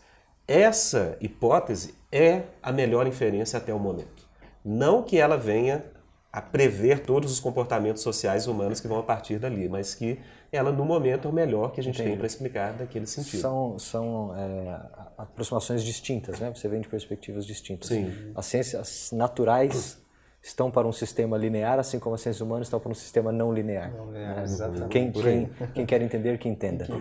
essa 0.47 1.17
hipótese 1.19 1.95
é 2.13 2.43
a 2.63 2.71
melhor 2.71 3.07
inferência 3.07 3.57
até 3.57 3.73
o 3.73 3.79
momento. 3.79 4.29
Não 4.63 5.03
que 5.03 5.17
ela 5.17 5.39
venha 5.39 5.83
a 6.31 6.43
prever 6.43 7.01
todos 7.01 7.33
os 7.33 7.41
comportamentos 7.41 8.03
sociais 8.03 8.47
humanos 8.47 8.81
que 8.81 8.89
vão 8.89 8.99
a 8.99 9.03
partir 9.03 9.39
dali, 9.39 9.67
mas 9.67 9.95
que 9.95 10.21
ela, 10.53 10.71
no 10.71 10.85
momento, 10.85 11.27
é 11.27 11.31
o 11.31 11.35
melhor 11.35 11.73
que 11.73 11.81
a 11.81 11.83
gente 11.83 11.95
Entendi. 11.95 12.11
tem 12.11 12.19
para 12.19 12.27
explicar 12.27 12.75
daquele 12.75 13.07
sentido. 13.07 13.41
São, 13.41 13.79
são 13.79 14.35
é, 14.37 14.81
aproximações 15.17 15.83
distintas, 15.83 16.39
né? 16.39 16.53
Você 16.55 16.69
vem 16.69 16.83
de 16.83 16.89
perspectivas 16.89 17.47
distintas. 17.47 17.89
Sim. 17.89 18.13
As 18.35 18.45
ciências 18.45 19.11
naturais 19.11 20.04
estão 20.45 20.71
para 20.71 20.87
um 20.87 20.93
sistema 20.93 21.39
linear, 21.39 21.79
assim 21.79 21.99
como 21.99 22.15
as 22.15 22.21
ciências 22.21 22.43
humanas 22.43 22.67
estão 22.67 22.79
para 22.79 22.91
um 22.91 22.95
sistema 22.95 23.33
não 23.33 23.51
linear. 23.51 23.91
Não 23.97 24.13
linear, 24.13 24.43
exatamente. 24.43 24.89
Quem, 24.91 25.11
quem, 25.11 25.51
quem, 25.73 25.87
quer 25.87 26.03
entender, 26.03 26.37
que 26.39 26.49
entenda. 26.49 26.87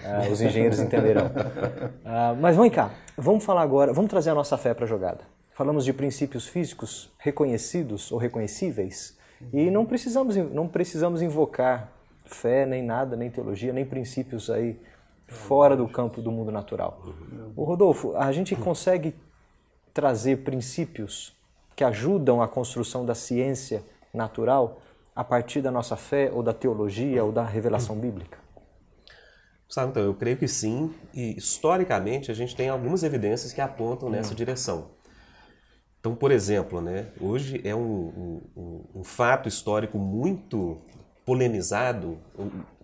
Uh, 0.00 0.32
os 0.32 0.40
engenheiros 0.40 0.78
entenderão. 0.80 1.26
Uh, 1.26 2.36
mas 2.40 2.56
vem 2.56 2.70
cá, 2.70 2.90
vamos 3.16 3.44
falar 3.44 3.62
agora, 3.62 3.92
vamos 3.92 4.10
trazer 4.10 4.30
a 4.30 4.34
nossa 4.34 4.56
fé 4.56 4.74
para 4.74 4.84
a 4.84 4.88
jogada. 4.88 5.20
Falamos 5.50 5.84
de 5.84 5.92
princípios 5.92 6.46
físicos 6.46 7.10
reconhecidos 7.18 8.10
ou 8.10 8.18
reconhecíveis 8.18 9.16
e 9.52 9.70
não 9.70 9.86
precisamos, 9.86 10.36
não 10.36 10.66
precisamos 10.66 11.22
invocar 11.22 11.92
fé, 12.24 12.66
nem 12.66 12.82
nada, 12.82 13.16
nem 13.16 13.30
teologia, 13.30 13.72
nem 13.72 13.84
princípios 13.84 14.50
aí 14.50 14.80
fora 15.26 15.76
do 15.76 15.86
campo 15.88 16.20
do 16.20 16.32
mundo 16.32 16.50
natural. 16.50 17.02
O 17.54 17.64
Rodolfo, 17.64 18.16
a 18.16 18.32
gente 18.32 18.56
consegue 18.56 19.14
trazer 19.92 20.38
princípios 20.38 21.34
que 21.74 21.84
ajudam 21.84 22.42
a 22.42 22.48
construção 22.48 23.04
da 23.04 23.14
ciência 23.14 23.82
natural 24.12 24.80
a 25.14 25.24
partir 25.24 25.60
da 25.60 25.70
nossa 25.70 25.96
fé 25.96 26.30
ou 26.32 26.42
da 26.42 26.52
teologia 26.52 27.24
ou 27.24 27.32
da 27.32 27.44
revelação 27.44 27.96
bíblica? 27.96 28.38
Sabe, 29.68 29.90
então, 29.90 30.02
eu 30.02 30.14
creio 30.14 30.36
que 30.36 30.48
sim, 30.48 30.92
e 31.14 31.36
historicamente 31.36 32.30
a 32.30 32.34
gente 32.34 32.56
tem 32.56 32.68
algumas 32.68 33.04
evidências 33.04 33.52
que 33.52 33.60
apontam 33.60 34.10
nessa 34.10 34.32
hum. 34.32 34.36
direção. 34.36 34.90
Então, 36.00 36.14
por 36.14 36.32
exemplo, 36.32 36.80
né, 36.80 37.08
hoje 37.20 37.60
é 37.62 37.74
um, 37.74 38.40
um, 38.56 38.84
um 38.96 39.04
fato 39.04 39.48
histórico 39.48 39.98
muito 39.98 40.80
polemizado 41.24 42.18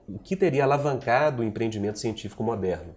o 0.08 0.18
que 0.18 0.36
teria 0.36 0.64
alavancado 0.64 1.42
o 1.42 1.44
empreendimento 1.44 1.98
científico 1.98 2.42
moderno. 2.42 2.94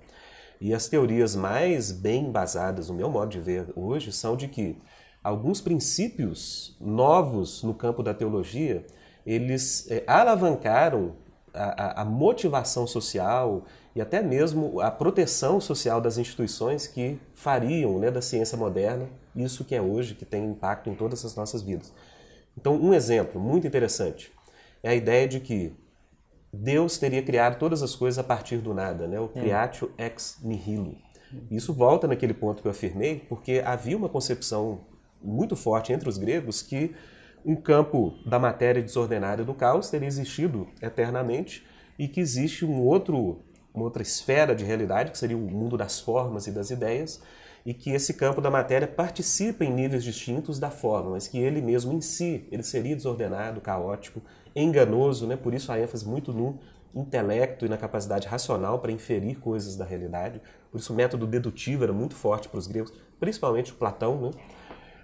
E 0.61 0.73
as 0.73 0.87
teorias 0.87 1.35
mais 1.35 1.91
bem 1.91 2.25
embasadas, 2.25 2.89
no 2.89 2.95
meu 2.95 3.09
modo 3.09 3.31
de 3.31 3.39
ver 3.39 3.71
hoje, 3.75 4.11
são 4.11 4.35
de 4.35 4.47
que 4.47 4.77
alguns 5.23 5.61
princípios 5.61 6.75
novos 6.79 7.63
no 7.63 7.73
campo 7.73 8.01
da 8.01 8.13
teologia, 8.13 8.85
eles 9.25 9.89
é, 9.89 10.03
alavancaram 10.07 11.15
a, 11.53 12.01
a, 12.01 12.05
motivação 12.05 12.85
social 12.85 13.65
e 13.95 14.01
até 14.01 14.21
mesmo 14.21 14.79
a 14.79 14.91
proteção 14.91 15.59
social 15.59 15.99
das 15.99 16.17
instituições 16.17 16.87
que 16.87 17.19
fariam 17.33 17.99
né, 17.99 18.11
da 18.11 18.21
ciência 18.21 18.57
moderna 18.57 19.09
isso 19.35 19.63
que 19.63 19.75
é 19.75 19.81
hoje, 19.81 20.15
que 20.15 20.25
tem 20.25 20.45
impacto 20.45 20.89
em 20.89 20.95
todas 20.95 21.23
as 21.23 21.35
nossas 21.35 21.61
vidas. 21.61 21.93
Então, 22.57 22.75
um 22.75 22.93
exemplo 22.93 23.39
muito 23.39 23.67
interessante 23.67 24.31
é 24.83 24.89
a 24.89 24.95
ideia 24.95 25.27
de 25.27 25.39
que 25.39 25.73
Deus 26.51 26.97
teria 26.97 27.21
criado 27.21 27.59
todas 27.59 27.83
as 27.83 27.95
coisas 27.95 28.17
a 28.17 28.23
partir 28.23 28.57
do 28.57 28.73
nada, 28.73 29.07
né? 29.07 29.19
o 29.19 29.27
creatio 29.27 29.91
ex 29.97 30.39
nihilo. 30.41 30.95
Isso 31.51 31.73
volta 31.73 32.07
naquele 32.07 32.33
ponto 32.33 32.61
que 32.61 32.67
eu 32.67 32.71
afirmei, 32.71 33.19
porque 33.29 33.61
havia 33.63 33.95
uma 33.95 34.09
concepção 34.09 34.81
muito 35.21 35.55
forte 35.55 35.91
entre 35.91 36.07
os 36.07 36.17
gregos 36.17 36.61
que 36.61 36.95
um 37.45 37.55
campo 37.55 38.13
da 38.25 38.37
matéria 38.37 38.81
desordenada 38.81 39.43
do 39.43 39.53
caos 39.53 39.89
teria 39.89 40.07
existido 40.07 40.67
eternamente 40.81 41.65
e 41.97 42.07
que 42.07 42.19
existe 42.19 42.65
um 42.65 42.81
outro, 42.81 43.39
uma 43.73 43.83
outra 43.83 44.01
esfera 44.01 44.55
de 44.55 44.63
realidade, 44.63 45.11
que 45.11 45.17
seria 45.17 45.37
o 45.37 45.41
mundo 45.41 45.77
das 45.77 45.99
formas 45.99 46.47
e 46.47 46.51
das 46.51 46.69
ideias, 46.69 47.21
e 47.65 47.73
que 47.73 47.91
esse 47.91 48.13
campo 48.13 48.41
da 48.41 48.49
matéria 48.49 48.87
participa 48.87 49.65
em 49.65 49.71
níveis 49.71 50.03
distintos 50.03 50.59
da 50.59 50.71
forma, 50.71 51.11
mas 51.11 51.27
que 51.27 51.37
ele 51.37 51.61
mesmo 51.61 51.93
em 51.93 52.01
si, 52.01 52.47
ele 52.51 52.63
seria 52.63 52.95
desordenado, 52.95 53.59
caótico, 53.59 54.21
enganoso, 54.55 55.27
né? 55.27 55.35
por 55.35 55.53
isso 55.53 55.71
a 55.71 55.79
ênfase 55.79 56.07
muito 56.07 56.33
no 56.33 56.59
intelecto 56.95 57.65
e 57.65 57.69
na 57.69 57.77
capacidade 57.77 58.27
racional 58.27 58.79
para 58.79 58.91
inferir 58.91 59.39
coisas 59.39 59.75
da 59.75 59.85
realidade. 59.85 60.41
Por 60.71 60.79
isso 60.79 60.91
o 60.93 60.95
método 60.95 61.27
dedutivo 61.27 61.83
era 61.83 61.93
muito 61.93 62.15
forte 62.15 62.49
para 62.49 62.57
os 62.57 62.65
gregos, 62.65 62.93
principalmente 63.19 63.73
Platão. 63.73 64.19
Né? 64.21 64.31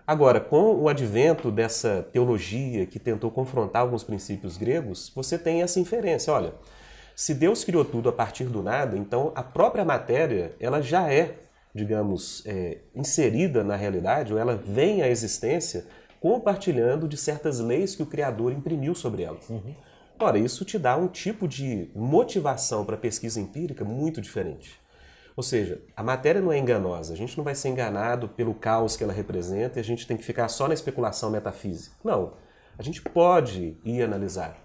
Agora, 0.08 0.40
com 0.40 0.76
o 0.76 0.88
advento 0.88 1.50
dessa 1.50 2.08
teologia 2.12 2.86
que 2.86 3.00
tentou 3.00 3.32
confrontar 3.32 3.82
alguns 3.82 4.04
princípios 4.04 4.56
gregos, 4.56 5.12
você 5.16 5.38
tem 5.38 5.64
essa 5.64 5.80
inferência, 5.80 6.32
olha, 6.32 6.54
se 7.16 7.34
Deus 7.34 7.64
criou 7.64 7.84
tudo 7.84 8.10
a 8.10 8.14
partir 8.14 8.46
do 8.46 8.62
nada, 8.62 8.98
então 8.98 9.32
a 9.34 9.42
própria 9.42 9.84
matéria 9.84 10.54
ela 10.60 10.80
já 10.82 11.12
é, 11.12 11.38
digamos, 11.74 12.44
é, 12.46 12.80
inserida 12.94 13.64
na 13.64 13.76
realidade, 13.76 14.32
ou 14.32 14.38
ela 14.38 14.56
vem 14.56 15.02
à 15.02 15.10
existência 15.10 15.86
compartilhando 16.20 17.08
de 17.08 17.18
certas 17.18 17.60
leis 17.60 17.96
que 17.96 18.04
o 18.04 18.06
Criador 18.06 18.52
imprimiu 18.52 18.94
sobre 18.94 19.24
elas. 19.24 19.50
Uhum. 19.50 19.74
Ora, 20.20 20.38
isso 20.38 20.64
te 20.64 20.78
dá 20.78 20.96
um 20.96 21.08
tipo 21.08 21.48
de 21.48 21.90
motivação 21.96 22.86
para 22.86 22.96
a 22.96 23.00
pesquisa 23.00 23.40
empírica 23.40 23.84
muito 23.84 24.22
diferente. 24.22 24.80
Ou 25.36 25.44
seja, 25.44 25.82
a 25.96 26.02
matéria 26.02 26.42
não 26.42 26.52
é 26.52 26.58
enganosa, 26.58 27.14
a 27.14 27.18
gente 27.18 27.38
não 27.38 27.44
vai 27.44 27.56
ser 27.56 27.70
enganado 27.70 28.30
pelo 28.30 28.54
caos 28.54 28.96
que 28.96 29.04
ela 29.04 29.12
representa 29.12 29.78
e 29.78 29.82
a 29.82 29.84
gente 29.84 30.08
tem 30.08 30.16
que 30.16 30.24
ficar 30.24 30.48
só 30.48 30.68
na 30.68 30.74
especulação 30.74 31.30
metafísica. 31.30 31.96
Não, 32.04 32.34
a 32.78 32.84
gente 32.84 33.02
pode 33.02 33.78
ir 33.84 34.02
analisar 34.02 34.58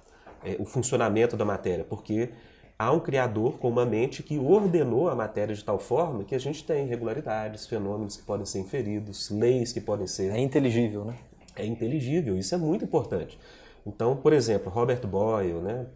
é, 0.45 0.57
o 0.61 0.65
funcionamento 0.65 1.37
da 1.37 1.45
matéria, 1.45 1.85
porque 1.85 2.31
há 2.79 2.93
um 2.93 3.01
Criador 3.01 3.59
com 3.59 3.69
uma 3.69 3.85
mente 3.85 4.23
que 4.23 4.39
ordenou 4.39 5.09
a 5.09 5.15
matéria 5.15 5.55
de 5.55 5.65
tal 5.65 5.79
forma 5.79 6.23
que 6.23 6.37
a 6.37 6.41
gente 6.41 6.65
tem 6.65 6.87
irregularidades, 6.87 7.67
fenômenos 7.67 8.17
que 8.17 8.23
podem 8.23 8.47
ser 8.47 8.61
inferidos, 8.61 9.29
leis 9.29 9.73
que 9.73 9.81
podem 9.81 10.07
ser. 10.07 10.31
É 10.31 10.39
inteligível, 10.39 11.05
né? 11.05 11.17
É 11.57 11.67
inteligível, 11.67 12.39
isso 12.39 12.55
é 12.55 12.59
muito 12.59 12.85
importante. 12.85 13.39
Então, 13.85 14.17
por 14.17 14.33
exemplo, 14.33 14.71
Robert 14.71 15.05
Boyle, 15.07 15.61
né, 15.61 15.87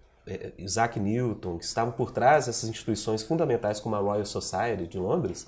Isaac 0.58 0.98
Newton, 0.98 1.58
que 1.58 1.64
estavam 1.64 1.92
por 1.92 2.10
trás 2.10 2.46
dessas 2.46 2.68
instituições 2.68 3.22
fundamentais 3.22 3.80
como 3.80 3.94
a 3.94 3.98
Royal 3.98 4.24
Society 4.24 4.86
de 4.86 4.98
Londres, 4.98 5.46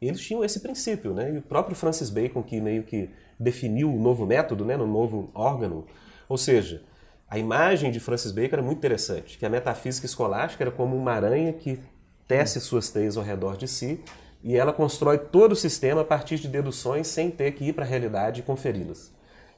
eles 0.00 0.20
tinham 0.20 0.44
esse 0.44 0.60
princípio, 0.60 1.12
né? 1.12 1.34
E 1.34 1.38
o 1.38 1.42
próprio 1.42 1.74
Francis 1.74 2.10
Bacon 2.10 2.42
que 2.42 2.60
meio 2.60 2.82
que 2.84 3.10
definiu 3.38 3.92
o 3.92 4.00
novo 4.00 4.26
método, 4.26 4.64
né, 4.64 4.76
no 4.76 4.86
novo 4.86 5.30
órgão, 5.34 5.84
ou 6.28 6.36
seja, 6.36 6.82
a 7.30 7.38
imagem 7.38 7.90
de 7.90 8.00
Francis 8.00 8.32
Bacon 8.32 8.56
era 8.56 8.62
muito 8.62 8.78
interessante, 8.78 9.38
que 9.38 9.46
a 9.46 9.48
metafísica 9.48 10.06
escolástica 10.06 10.64
era 10.64 10.70
como 10.70 10.96
uma 10.96 11.12
aranha 11.12 11.52
que 11.52 11.78
tece 12.26 12.60
suas 12.60 12.90
teias 12.90 13.16
ao 13.16 13.22
redor 13.22 13.56
de 13.56 13.68
si 13.68 14.02
e 14.42 14.56
ela 14.56 14.72
constrói 14.72 15.18
todo 15.18 15.52
o 15.52 15.56
sistema 15.56 16.02
a 16.02 16.04
partir 16.04 16.38
de 16.38 16.48
deduções 16.48 17.06
sem 17.06 17.30
ter 17.30 17.52
que 17.52 17.64
ir 17.64 17.72
para 17.72 17.84
a 17.84 17.88
realidade 17.88 18.40
e 18.40 18.44
conferi-las. 18.44 19.12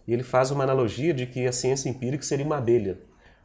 E 0.07 0.13
ele 0.13 0.23
faz 0.23 0.51
uma 0.51 0.65
analogia 0.65 1.13
de 1.13 1.27
que 1.27 1.47
a 1.47 1.53
ciência 1.53 1.89
empírica 1.89 2.23
seria 2.23 2.47
uma 2.47 2.59
abelha 2.59 2.99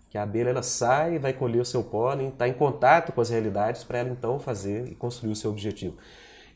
que 0.10 0.18
a 0.18 0.24
abelha 0.24 0.50
ela 0.50 0.64
sai, 0.64 1.20
vai 1.20 1.34
colher 1.34 1.62
o 1.62 1.66
seu 1.66 1.84
pólen, 1.84 2.30
está 2.30 2.48
em 2.48 2.54
contato 2.54 3.12
com 3.12 3.22
as 3.22 3.30
realidades 3.30 3.84
para 3.84 4.00
ela 4.00 4.10
então 4.10 4.40
fazer 4.40 4.88
e 4.88 4.96
construir 4.96 5.32
o 5.32 5.36
seu 5.36 5.52
objetivo. 5.52 5.98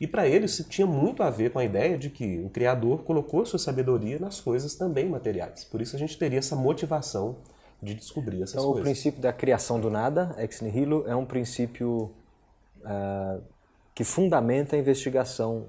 E 0.00 0.06
para 0.06 0.26
ele 0.26 0.46
isso 0.46 0.64
tinha 0.64 0.86
muito 0.86 1.22
a 1.22 1.28
ver 1.28 1.50
com 1.50 1.58
a 1.58 1.64
ideia 1.64 1.98
de 1.98 2.08
que 2.08 2.40
o 2.40 2.48
Criador 2.48 3.02
colocou 3.04 3.44
sua 3.44 3.58
sabedoria 3.58 4.18
nas 4.18 4.40
coisas 4.40 4.74
também 4.74 5.08
materiais. 5.08 5.64
Por 5.64 5.82
isso 5.82 5.94
a 5.94 5.98
gente 5.98 6.16
teria 6.16 6.38
essa 6.38 6.56
motivação 6.56 7.36
de 7.82 7.94
descobrir 7.94 8.42
essas 8.42 8.54
então, 8.54 8.72
coisas. 8.72 8.80
Então 8.80 8.80
o 8.80 8.82
princípio 8.82 9.20
da 9.20 9.32
criação 9.32 9.78
do 9.78 9.90
nada, 9.90 10.34
ex 10.38 10.62
nihilo, 10.62 11.04
é 11.06 11.14
um 11.14 11.26
princípio 11.26 12.14
uh, 12.78 13.42
que 13.94 14.04
fundamenta 14.04 14.74
a 14.74 14.78
investigação 14.78 15.66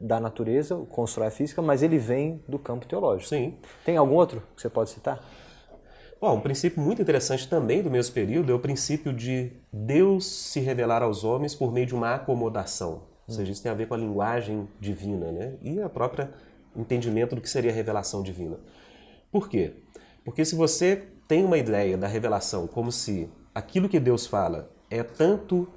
da 0.00 0.20
natureza, 0.20 0.76
constrói 0.90 1.28
a 1.28 1.30
física, 1.30 1.62
mas 1.62 1.82
ele 1.82 1.98
vem 1.98 2.42
do 2.48 2.58
campo 2.58 2.86
teológico. 2.86 3.28
Sim. 3.28 3.56
Tem 3.84 3.96
algum 3.96 4.14
outro 4.14 4.42
que 4.54 4.62
você 4.62 4.68
pode 4.68 4.90
citar? 4.90 5.20
Bom, 6.22 6.36
um 6.36 6.40
princípio 6.40 6.80
muito 6.80 7.02
interessante 7.02 7.48
também 7.48 7.82
do 7.82 7.90
mesmo 7.90 8.14
período 8.14 8.52
é 8.52 8.54
o 8.54 8.58
princípio 8.60 9.12
de 9.12 9.50
Deus 9.72 10.24
se 10.24 10.60
revelar 10.60 11.02
aos 11.02 11.24
homens 11.24 11.52
por 11.52 11.72
meio 11.72 11.84
de 11.84 11.96
uma 11.96 12.14
acomodação. 12.14 13.02
Ou 13.26 13.34
seja, 13.34 13.50
isso 13.50 13.60
tem 13.60 13.72
a 13.72 13.74
ver 13.74 13.88
com 13.88 13.94
a 13.94 13.96
linguagem 13.96 14.68
divina, 14.78 15.32
né? 15.32 15.54
E 15.60 15.82
a 15.82 15.88
própria 15.88 16.30
entendimento 16.76 17.34
do 17.34 17.40
que 17.40 17.50
seria 17.50 17.72
a 17.72 17.74
revelação 17.74 18.22
divina. 18.22 18.56
Por 19.32 19.48
quê? 19.48 19.74
Porque 20.24 20.44
se 20.44 20.54
você 20.54 21.08
tem 21.26 21.44
uma 21.44 21.58
ideia 21.58 21.98
da 21.98 22.06
revelação 22.06 22.68
como 22.68 22.92
se 22.92 23.28
aquilo 23.52 23.88
que 23.88 23.98
Deus 23.98 24.24
fala 24.24 24.70
é 24.88 25.02
tanto 25.02 25.68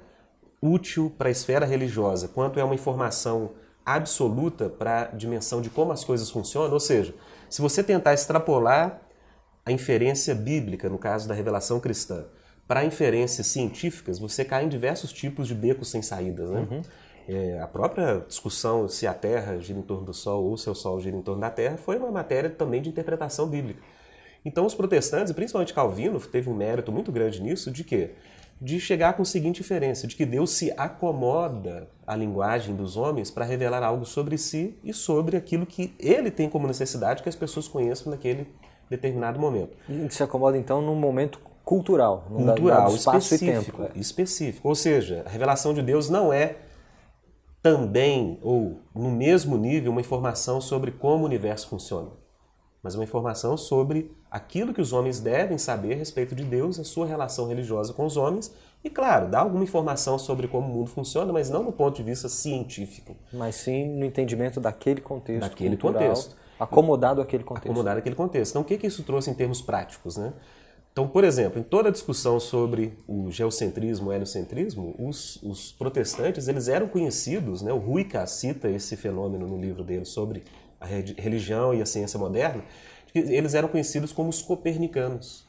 útil 0.62 1.12
para 1.18 1.26
a 1.26 1.32
esfera 1.32 1.66
religiosa 1.66 2.28
quanto 2.28 2.60
é 2.60 2.62
uma 2.62 2.76
informação 2.76 3.50
absoluta 3.84 4.68
para 4.68 5.00
a 5.00 5.04
dimensão 5.06 5.60
de 5.60 5.70
como 5.70 5.90
as 5.90 6.04
coisas 6.04 6.30
funcionam, 6.30 6.72
ou 6.72 6.78
seja, 6.78 7.12
se 7.50 7.60
você 7.60 7.82
tentar 7.82 8.14
extrapolar 8.14 9.05
a 9.66 9.72
inferência 9.72 10.32
bíblica, 10.32 10.88
no 10.88 10.96
caso 10.96 11.26
da 11.26 11.34
revelação 11.34 11.80
cristã, 11.80 12.24
para 12.68 12.84
inferências 12.84 13.48
científicas, 13.48 14.18
você 14.18 14.44
cai 14.44 14.64
em 14.64 14.68
diversos 14.68 15.12
tipos 15.12 15.48
de 15.48 15.54
becos 15.54 15.90
sem 15.90 16.00
saídas. 16.02 16.48
Né? 16.50 16.68
Uhum. 16.70 16.82
É, 17.28 17.60
a 17.60 17.66
própria 17.66 18.24
discussão 18.26 18.86
se 18.88 19.08
a 19.08 19.12
Terra 19.12 19.58
gira 19.58 19.80
em 19.80 19.82
torno 19.82 20.04
do 20.06 20.14
Sol 20.14 20.44
ou 20.44 20.56
se 20.56 20.70
o 20.70 20.74
Sol 20.74 21.00
gira 21.00 21.16
em 21.16 21.22
torno 21.22 21.40
da 21.40 21.50
Terra 21.50 21.76
foi 21.76 21.98
uma 21.98 22.12
matéria 22.12 22.48
também 22.48 22.80
de 22.80 22.88
interpretação 22.88 23.48
bíblica. 23.48 23.82
Então 24.44 24.64
os 24.64 24.74
protestantes, 24.76 25.32
principalmente 25.32 25.74
Calvino, 25.74 26.20
teve 26.20 26.48
um 26.48 26.54
mérito 26.54 26.92
muito 26.92 27.10
grande 27.10 27.42
nisso, 27.42 27.68
de 27.68 27.82
quê? 27.82 28.12
De 28.60 28.78
chegar 28.78 29.14
com 29.14 29.22
a 29.22 29.24
seguinte 29.24 29.60
inferência, 29.60 30.06
de 30.06 30.14
que 30.14 30.24
Deus 30.24 30.50
se 30.50 30.72
acomoda 30.76 31.90
à 32.06 32.14
linguagem 32.14 32.76
dos 32.76 32.96
homens 32.96 33.32
para 33.32 33.44
revelar 33.44 33.82
algo 33.82 34.06
sobre 34.06 34.38
si 34.38 34.78
e 34.84 34.92
sobre 34.92 35.36
aquilo 35.36 35.66
que 35.66 35.92
ele 35.98 36.30
tem 36.30 36.48
como 36.48 36.68
necessidade 36.68 37.24
que 37.24 37.28
as 37.28 37.34
pessoas 37.34 37.66
conheçam 37.66 38.12
naquele 38.12 38.46
determinado 38.90 39.38
momento. 39.38 39.76
E 39.88 40.08
se 40.10 40.22
acomoda 40.22 40.56
então 40.56 40.80
num 40.80 40.94
momento 40.94 41.40
cultural, 41.64 42.26
num 42.30 42.46
cultural, 42.46 42.94
espaço 42.94 43.34
específico, 43.34 43.82
e 43.82 43.86
tempo. 43.86 43.98
Específico. 43.98 44.68
Ou 44.68 44.74
seja, 44.74 45.22
a 45.26 45.28
revelação 45.28 45.74
de 45.74 45.82
Deus 45.82 46.08
não 46.08 46.32
é 46.32 46.56
também 47.62 48.38
ou 48.42 48.78
no 48.94 49.10
mesmo 49.10 49.56
nível 49.56 49.90
uma 49.90 50.00
informação 50.00 50.60
sobre 50.60 50.92
como 50.92 51.24
o 51.24 51.26
universo 51.26 51.68
funciona. 51.68 52.10
mas 52.86 52.94
uma 52.94 53.02
informação 53.02 53.56
sobre 53.56 54.12
aquilo 54.30 54.72
que 54.72 54.80
os 54.80 54.92
homens 54.92 55.18
devem 55.18 55.58
saber 55.58 55.94
a 55.94 55.96
respeito 55.96 56.36
de 56.36 56.44
Deus, 56.44 56.78
a 56.78 56.84
sua 56.84 57.04
relação 57.04 57.48
religiosa 57.48 57.92
com 57.92 58.06
os 58.06 58.16
homens 58.16 58.54
e, 58.84 58.88
claro, 58.88 59.28
dá 59.28 59.40
alguma 59.40 59.64
informação 59.64 60.16
sobre 60.20 60.46
como 60.46 60.68
o 60.68 60.72
mundo 60.72 60.90
funciona, 60.90 61.32
mas 61.32 61.50
não 61.50 61.64
no 61.64 61.72
ponto 61.72 61.96
de 61.96 62.04
vista 62.04 62.28
científico. 62.28 63.16
Mas 63.32 63.56
sim 63.56 63.84
no 63.98 64.04
entendimento 64.04 64.60
daquele 64.60 65.00
contexto. 65.00 65.40
Daquele 65.40 65.76
cultural, 65.76 66.08
contexto. 66.10 66.36
Acomodado 66.58 67.20
aquele 67.20 67.44
contexto. 67.44 67.66
Acomodado 67.66 67.98
aquele 67.98 68.14
contexto. 68.14 68.52
Então, 68.52 68.62
o 68.62 68.64
que, 68.64 68.78
que 68.78 68.86
isso 68.86 69.02
trouxe 69.02 69.30
em 69.30 69.34
termos 69.34 69.60
práticos? 69.60 70.16
Né? 70.16 70.32
Então, 70.92 71.06
por 71.06 71.24
exemplo, 71.24 71.60
em 71.60 71.62
toda 71.62 71.90
a 71.90 71.92
discussão 71.92 72.40
sobre 72.40 72.98
o 73.06 73.30
geocentrismo, 73.30 74.08
o 74.08 74.12
heliocentrismo, 74.12 74.94
os, 74.98 75.36
os 75.42 75.70
protestantes 75.72 76.48
eles 76.48 76.68
eram 76.68 76.88
conhecidos, 76.88 77.60
né? 77.60 77.72
o 77.72 77.78
Ruica 77.78 78.26
cita 78.26 78.70
esse 78.70 78.96
fenômeno 78.96 79.46
no 79.46 79.60
livro 79.60 79.84
dele 79.84 80.06
sobre 80.06 80.42
a 80.80 80.86
religião 80.86 81.74
e 81.74 81.82
a 81.82 81.86
ciência 81.86 82.18
moderna, 82.18 82.64
eles 83.14 83.54
eram 83.54 83.68
conhecidos 83.68 84.12
como 84.12 84.30
os 84.30 84.40
copernicanos. 84.40 85.46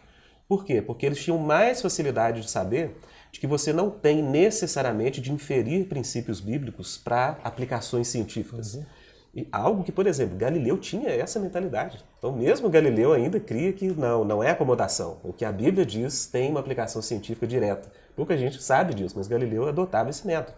Por 0.47 0.63
quê? 0.63 0.81
Porque 0.81 1.05
eles 1.05 1.23
tinham 1.23 1.37
mais 1.37 1.81
facilidade 1.81 2.41
de 2.41 2.49
saber 2.49 2.97
de 3.31 3.39
que 3.39 3.47
você 3.47 3.73
não 3.73 3.89
tem 3.89 4.23
necessariamente 4.23 5.19
de 5.19 5.31
inferir 5.31 5.87
princípios 5.87 6.39
bíblicos 6.39 6.97
para 6.97 7.37
aplicações 7.43 8.07
científicas. 8.07 8.75
Uhum. 8.75 8.85
E 9.33 9.47
algo 9.51 9.83
que, 9.83 9.91
por 9.91 10.07
exemplo, 10.07 10.37
Galileu 10.37 10.77
tinha 10.77 11.09
essa 11.09 11.39
mentalidade. 11.39 12.03
Então, 12.17 12.31
mesmo 12.31 12.69
Galileu 12.69 13.13
ainda 13.13 13.39
cria 13.39 13.71
que 13.71 13.87
não, 13.87 14.23
não 14.23 14.43
é 14.43 14.49
acomodação. 14.49 15.17
O 15.23 15.31
que 15.31 15.45
a 15.45 15.51
Bíblia 15.51 15.85
diz 15.85 16.27
tem 16.27 16.49
uma 16.49 16.59
aplicação 16.59 17.01
científica 17.01 17.45
direta. 17.45 17.91
Pouca 18.15 18.35
gente 18.35 18.61
sabe 18.61 18.93
disso, 18.93 19.15
mas 19.17 19.27
Galileu 19.27 19.67
adotava 19.67 20.09
esse 20.09 20.25
método. 20.25 20.57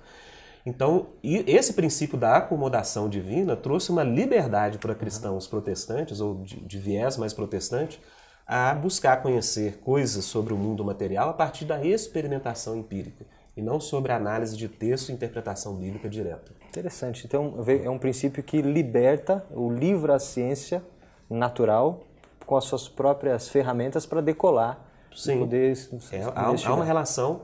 Então, 0.66 1.08
esse 1.24 1.74
princípio 1.74 2.18
da 2.18 2.38
acomodação 2.38 3.10
divina 3.10 3.56
trouxe 3.56 3.92
uma 3.92 4.04
liberdade 4.04 4.78
para 4.78 4.94
cristãos 4.94 5.48
protestantes, 5.48 6.22
ou 6.22 6.36
de, 6.44 6.60
de 6.60 6.78
viés 6.78 7.18
mais 7.18 7.34
protestante, 7.34 8.00
a 8.46 8.74
buscar 8.74 9.22
conhecer 9.22 9.78
coisas 9.80 10.26
sobre 10.26 10.54
o 10.54 10.58
mundo 10.58 10.84
material 10.84 11.30
a 11.30 11.34
partir 11.34 11.66
da 11.66 11.84
experimentação 11.84 12.78
empírica 12.78 13.26
e 13.60 13.62
não 13.62 13.80
sobre 13.80 14.14
análise 14.14 14.56
de 14.56 14.70
texto 14.70 15.10
e 15.10 15.12
interpretação 15.12 15.76
bíblica 15.76 16.08
direta. 16.08 16.54
Interessante. 16.70 17.26
Então, 17.26 17.56
é 17.68 17.90
um 17.90 18.00
princípio 18.00 18.42
que 18.42 18.62
liberta, 18.62 19.46
o 19.52 19.70
livra 19.70 20.16
a 20.16 20.20
ciência 20.20 20.82
natural 21.30 22.06
com 22.46 22.56
as 22.56 22.64
suas 22.64 22.88
próprias 22.88 23.50
ferramentas 23.50 24.06
para 24.06 24.22
decolar. 24.22 24.80
Sim. 25.14 25.40
Poder 25.40 25.74
é, 26.12 26.22
há, 26.34 26.46
há, 26.46 26.74
uma 26.74 26.86
relação 26.86 27.42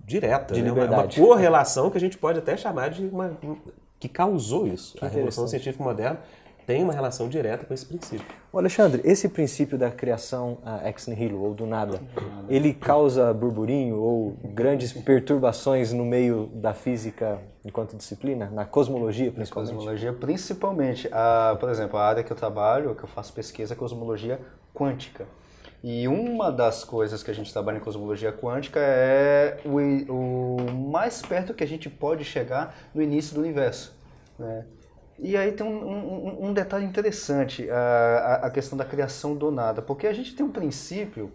direta, 0.00 0.54
de 0.54 0.62
né? 0.62 0.68
liberdade. 0.68 1.20
uma 1.20 1.28
correlação 1.28 1.90
que 1.90 1.98
a 1.98 2.00
gente 2.00 2.16
pode 2.16 2.38
até 2.38 2.56
chamar 2.56 2.88
de 2.90 3.06
uma 3.06 3.36
que 4.00 4.08
causou 4.08 4.66
isso. 4.66 4.96
Que 4.96 5.04
a 5.04 5.08
Revolução 5.08 5.46
Científica 5.46 5.82
Moderna 5.84 6.20
tem 6.68 6.84
uma 6.84 6.92
relação 6.92 7.30
direta 7.30 7.64
com 7.64 7.72
esse 7.72 7.86
princípio. 7.86 8.26
O 8.52 8.58
Alexandre, 8.58 9.00
esse 9.02 9.26
princípio 9.30 9.78
da 9.78 9.90
criação 9.90 10.58
uh, 10.62 10.86
ex 10.86 11.06
nihilo, 11.06 11.42
ou 11.42 11.54
do 11.54 11.64
nada, 11.64 11.98
ele 12.46 12.74
causa 12.74 13.32
burburinho 13.32 13.96
ou 13.98 14.36
grandes 14.44 14.92
perturbações 14.92 15.94
no 15.94 16.04
meio 16.04 16.50
da 16.52 16.74
física 16.74 17.38
enquanto 17.64 17.96
disciplina? 17.96 18.50
Na 18.52 18.66
cosmologia, 18.66 19.32
principalmente? 19.32 19.70
Na 19.70 19.76
cosmologia, 19.76 20.12
principalmente. 20.12 21.08
Uh, 21.08 21.56
por 21.56 21.70
exemplo, 21.70 21.98
a 21.98 22.06
área 22.06 22.22
que 22.22 22.30
eu 22.30 22.36
trabalho, 22.36 22.94
que 22.94 23.02
eu 23.02 23.08
faço 23.08 23.32
pesquisa, 23.32 23.72
é 23.72 23.76
cosmologia 23.76 24.38
quântica. 24.74 25.24
E 25.82 26.06
uma 26.06 26.52
das 26.52 26.84
coisas 26.84 27.22
que 27.22 27.30
a 27.30 27.34
gente 27.34 27.50
trabalha 27.50 27.78
em 27.78 27.80
cosmologia 27.80 28.30
quântica 28.30 28.78
é 28.78 29.58
o, 29.64 30.12
o 30.12 30.70
mais 30.90 31.22
perto 31.22 31.54
que 31.54 31.64
a 31.64 31.66
gente 31.66 31.88
pode 31.88 32.24
chegar 32.24 32.76
no 32.94 33.00
início 33.00 33.34
do 33.34 33.40
universo. 33.40 33.96
Né? 34.38 34.66
E 35.18 35.36
aí 35.36 35.52
tem 35.52 35.66
um, 35.66 35.70
um, 35.70 36.46
um 36.48 36.52
detalhe 36.52 36.84
interessante, 36.84 37.68
a, 37.70 38.40
a, 38.44 38.50
questão 38.50 38.78
da 38.78 38.84
criação 38.84 39.34
do 39.34 39.50
nada, 39.50 39.82
porque 39.82 40.06
a 40.06 40.12
gente 40.12 40.34
tem 40.36 40.46
um 40.46 40.50
princípio, 40.50 41.32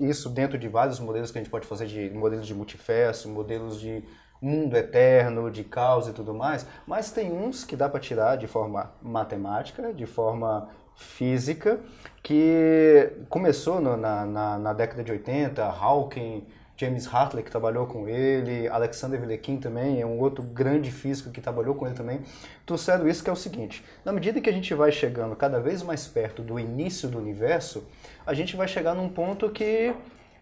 isso 0.00 0.30
dentro 0.30 0.56
de 0.56 0.68
vários 0.68 0.98
modelos 0.98 1.30
que 1.30 1.38
a 1.38 1.42
gente 1.42 1.50
pode 1.50 1.66
fazer, 1.66 1.86
de 1.86 2.10
modelos 2.10 2.46
de 2.46 2.54
multiverso, 2.54 3.28
modelos 3.28 3.78
de 3.78 4.02
mundo 4.40 4.74
eterno, 4.76 5.50
de 5.50 5.64
caos 5.64 6.08
e 6.08 6.12
tudo 6.12 6.32
mais, 6.32 6.66
mas 6.86 7.10
tem 7.10 7.30
uns 7.30 7.64
que 7.64 7.76
dá 7.76 7.88
para 7.88 8.00
tirar 8.00 8.36
de 8.36 8.46
forma 8.46 8.92
matemática, 9.02 9.92
de 9.92 10.06
forma 10.06 10.68
física, 10.96 11.80
que 12.22 13.12
começou 13.28 13.80
no, 13.80 13.96
na, 13.96 14.24
na, 14.24 14.58
na 14.58 14.72
década 14.72 15.04
de 15.04 15.12
80, 15.12 15.62
Hawking, 15.62 16.46
James 16.76 17.06
Hartley, 17.06 17.44
que 17.44 17.50
trabalhou 17.50 17.86
com 17.86 18.08
ele, 18.08 18.68
Alexander 18.68 19.20
Villekin 19.20 19.58
também, 19.58 20.00
é 20.00 20.06
um 20.06 20.18
outro 20.18 20.42
grande 20.42 20.90
físico 20.90 21.30
que 21.30 21.40
trabalhou 21.40 21.74
com 21.74 21.86
ele 21.86 21.94
também, 21.94 22.20
trouxeram 22.66 23.08
isso 23.08 23.22
que 23.22 23.30
é 23.30 23.32
o 23.32 23.36
seguinte, 23.36 23.84
na 24.04 24.12
medida 24.12 24.40
que 24.40 24.50
a 24.50 24.52
gente 24.52 24.74
vai 24.74 24.90
chegando 24.90 25.36
cada 25.36 25.60
vez 25.60 25.82
mais 25.82 26.06
perto 26.06 26.42
do 26.42 26.58
início 26.58 27.08
do 27.08 27.18
universo, 27.18 27.84
a 28.26 28.34
gente 28.34 28.56
vai 28.56 28.66
chegar 28.66 28.94
num 28.94 29.08
ponto 29.08 29.50
que 29.50 29.94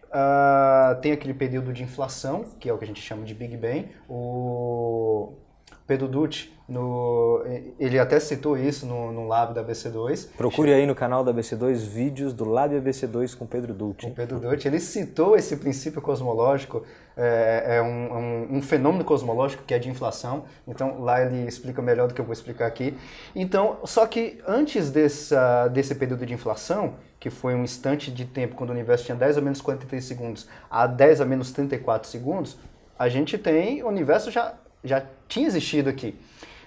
uh, 0.09 1.01
tem 1.01 1.11
aquele 1.11 1.33
período 1.33 1.73
de 1.73 1.83
inflação, 1.83 2.45
que 2.59 2.69
é 2.69 2.73
o 2.73 2.77
que 2.77 2.83
a 2.83 2.87
gente 2.87 3.01
chama 3.01 3.25
de 3.25 3.33
Big 3.33 3.57
Bang, 3.57 3.89
o 4.07 5.33
Pedro 5.85 6.07
Dutti, 6.07 6.52
no, 6.67 7.43
ele 7.77 7.99
até 7.99 8.19
citou 8.21 8.57
isso 8.57 8.85
no, 8.85 9.11
no 9.11 9.27
Lab 9.27 9.53
da 9.53 9.61
BC2. 9.61 10.29
Procure 10.37 10.71
aí 10.71 10.85
no 10.85 10.95
canal 10.95 11.21
da 11.21 11.33
BC2 11.33 11.75
vídeos 11.79 12.33
do 12.33 12.45
Lab 12.45 12.73
BC2 12.79 13.35
com 13.35 13.45
Pedro 13.45 13.73
Dutti. 13.73 14.05
Com 14.05 14.13
Pedro 14.13 14.39
Dutti. 14.39 14.67
Ele 14.67 14.79
citou 14.79 15.35
esse 15.35 15.57
princípio 15.57 16.01
cosmológico, 16.01 16.85
é, 17.17 17.75
é 17.77 17.81
um, 17.81 18.13
um, 18.17 18.57
um, 18.57 18.61
fenômeno 18.61 19.03
cosmológico 19.03 19.63
que 19.63 19.73
é 19.73 19.79
de 19.79 19.89
inflação. 19.89 20.45
Então 20.65 21.01
lá 21.01 21.21
ele 21.21 21.45
explica 21.45 21.81
melhor 21.81 22.07
do 22.07 22.13
que 22.13 22.21
eu 22.21 22.25
vou 22.25 22.33
explicar 22.33 22.67
aqui. 22.67 22.97
Então, 23.35 23.79
só 23.83 24.07
que 24.07 24.39
antes 24.47 24.89
dessa, 24.89 25.67
desse 25.67 25.93
período 25.95 26.25
de 26.25 26.33
inflação, 26.33 26.95
que 27.19 27.29
foi 27.29 27.55
um 27.55 27.63
instante 27.63 28.09
de 28.09 28.23
tempo 28.23 28.55
quando 28.55 28.69
o 28.69 28.73
universo 28.73 29.03
tinha 29.03 29.17
10 29.17 29.37
a 29.37 29.41
menos 29.41 29.59
43 29.59 30.03
segundos 30.03 30.47
a 30.71 30.87
10 30.87 31.19
a 31.19 31.25
menos 31.25 31.51
34 31.51 32.09
segundos, 32.09 32.57
a 32.97 33.09
gente 33.09 33.37
tem 33.37 33.83
o 33.83 33.87
universo 33.87 34.31
já 34.31 34.53
já 34.83 35.03
tinha 35.27 35.47
existido 35.47 35.89
aqui. 35.89 36.19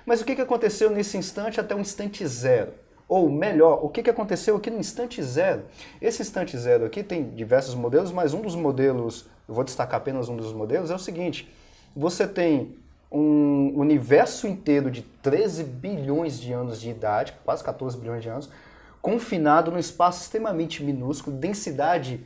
Mas 0.06 0.20
o 0.20 0.24
que, 0.24 0.40
aconteceu 0.40 0.88
nesse 0.88 1.18
instante 1.18 1.60
até 1.60 1.74
o 1.74 1.80
instante 1.80 2.24
zero? 2.28 2.72
Ou 3.08 3.28
melhor, 3.28 3.84
o 3.84 3.88
que, 3.88 4.04
que 4.04 4.10
aconteceu 4.10 4.56
aqui 4.56 4.70
no 4.70 4.78
instante 4.78 5.20
zero? 5.20 5.64
Esse 6.00 6.22
instante 6.22 6.56
zero 6.56 6.84
aqui 6.84 7.02
tem 7.02 7.30
diversos 7.30 7.74
modelos, 7.74 8.12
mas 8.12 8.32
um 8.32 8.40
dos 8.40 8.54
modelos, 8.54 9.28
eu 9.48 9.54
vou 9.54 9.64
destacar 9.64 9.96
apenas 9.96 10.28
um 10.28 10.36
dos 10.36 10.52
modelos, 10.52 10.92
é 10.92 10.94
o 10.94 10.98
seguinte: 10.98 11.52
você 11.94 12.26
tem 12.26 12.76
um 13.10 13.72
universo 13.76 14.46
inteiro 14.46 14.92
de 14.92 15.02
13 15.02 15.64
bilhões 15.64 16.38
de 16.38 16.52
anos 16.52 16.80
de 16.80 16.88
idade, 16.88 17.34
quase 17.44 17.64
14 17.64 17.98
bilhões 17.98 18.22
de 18.22 18.28
anos, 18.28 18.48
confinado 19.02 19.72
num 19.72 19.78
espaço 19.78 20.22
extremamente 20.22 20.84
minúsculo, 20.84 21.36
densidade 21.36 22.24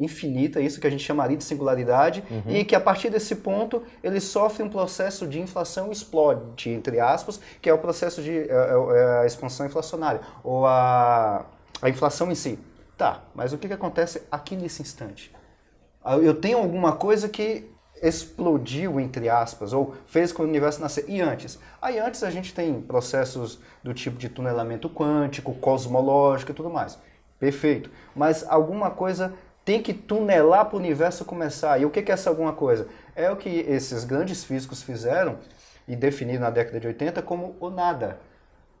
infinita, 0.00 0.60
isso 0.60 0.80
que 0.80 0.86
a 0.86 0.90
gente 0.90 1.02
chamaria 1.02 1.36
de 1.36 1.44
singularidade, 1.44 2.22
uhum. 2.30 2.54
e 2.54 2.64
que 2.64 2.74
a 2.74 2.80
partir 2.80 3.10
desse 3.10 3.36
ponto 3.36 3.82
ele 4.02 4.20
sofre 4.20 4.62
um 4.62 4.68
processo 4.68 5.26
de 5.26 5.40
inflação 5.40 5.90
explode, 5.90 6.70
entre 6.70 7.00
aspas, 7.00 7.40
que 7.60 7.68
é 7.68 7.72
o 7.72 7.78
processo 7.78 8.22
de 8.22 8.30
é, 8.30 8.44
é, 8.44 8.98
é 8.98 9.18
a 9.22 9.26
expansão 9.26 9.66
inflacionária, 9.66 10.20
ou 10.44 10.66
a, 10.66 11.46
a 11.82 11.88
inflação 11.88 12.30
em 12.30 12.34
si. 12.34 12.58
Tá, 12.96 13.22
mas 13.34 13.52
o 13.52 13.58
que, 13.58 13.68
que 13.68 13.74
acontece 13.74 14.22
aqui 14.30 14.56
nesse 14.56 14.82
instante? 14.82 15.32
Ah, 16.04 16.16
eu 16.16 16.34
tenho 16.34 16.58
alguma 16.58 16.92
coisa 16.92 17.28
que 17.28 17.70
explodiu, 18.02 18.98
entre 19.00 19.28
aspas, 19.28 19.72
ou 19.72 19.94
fez 20.06 20.32
com 20.32 20.42
o 20.42 20.46
universo 20.46 20.80
nascer. 20.80 21.04
E 21.08 21.20
antes? 21.20 21.58
Aí 21.80 21.98
antes 21.98 22.22
a 22.22 22.30
gente 22.30 22.54
tem 22.54 22.80
processos 22.80 23.60
do 23.82 23.92
tipo 23.92 24.18
de 24.18 24.28
tunelamento 24.28 24.88
quântico, 24.88 25.54
cosmológico 25.54 26.52
e 26.52 26.54
tudo 26.54 26.70
mais. 26.70 26.98
Perfeito. 27.38 27.90
Mas 28.14 28.44
alguma 28.48 28.90
coisa 28.90 29.32
tem 29.68 29.82
que 29.82 29.92
tunelar 29.92 30.64
para 30.64 30.76
o 30.76 30.78
universo 30.78 31.26
começar. 31.26 31.78
E 31.78 31.84
o 31.84 31.90
que 31.90 32.00
é 32.00 32.14
essa 32.14 32.30
alguma 32.30 32.54
coisa? 32.54 32.88
É 33.14 33.30
o 33.30 33.36
que 33.36 33.50
esses 33.68 34.02
grandes 34.02 34.42
físicos 34.42 34.82
fizeram 34.82 35.36
e 35.86 35.94
definiram 35.94 36.40
na 36.40 36.48
década 36.48 36.80
de 36.80 36.86
80 36.86 37.20
como 37.20 37.54
o 37.60 37.68
nada. 37.68 38.18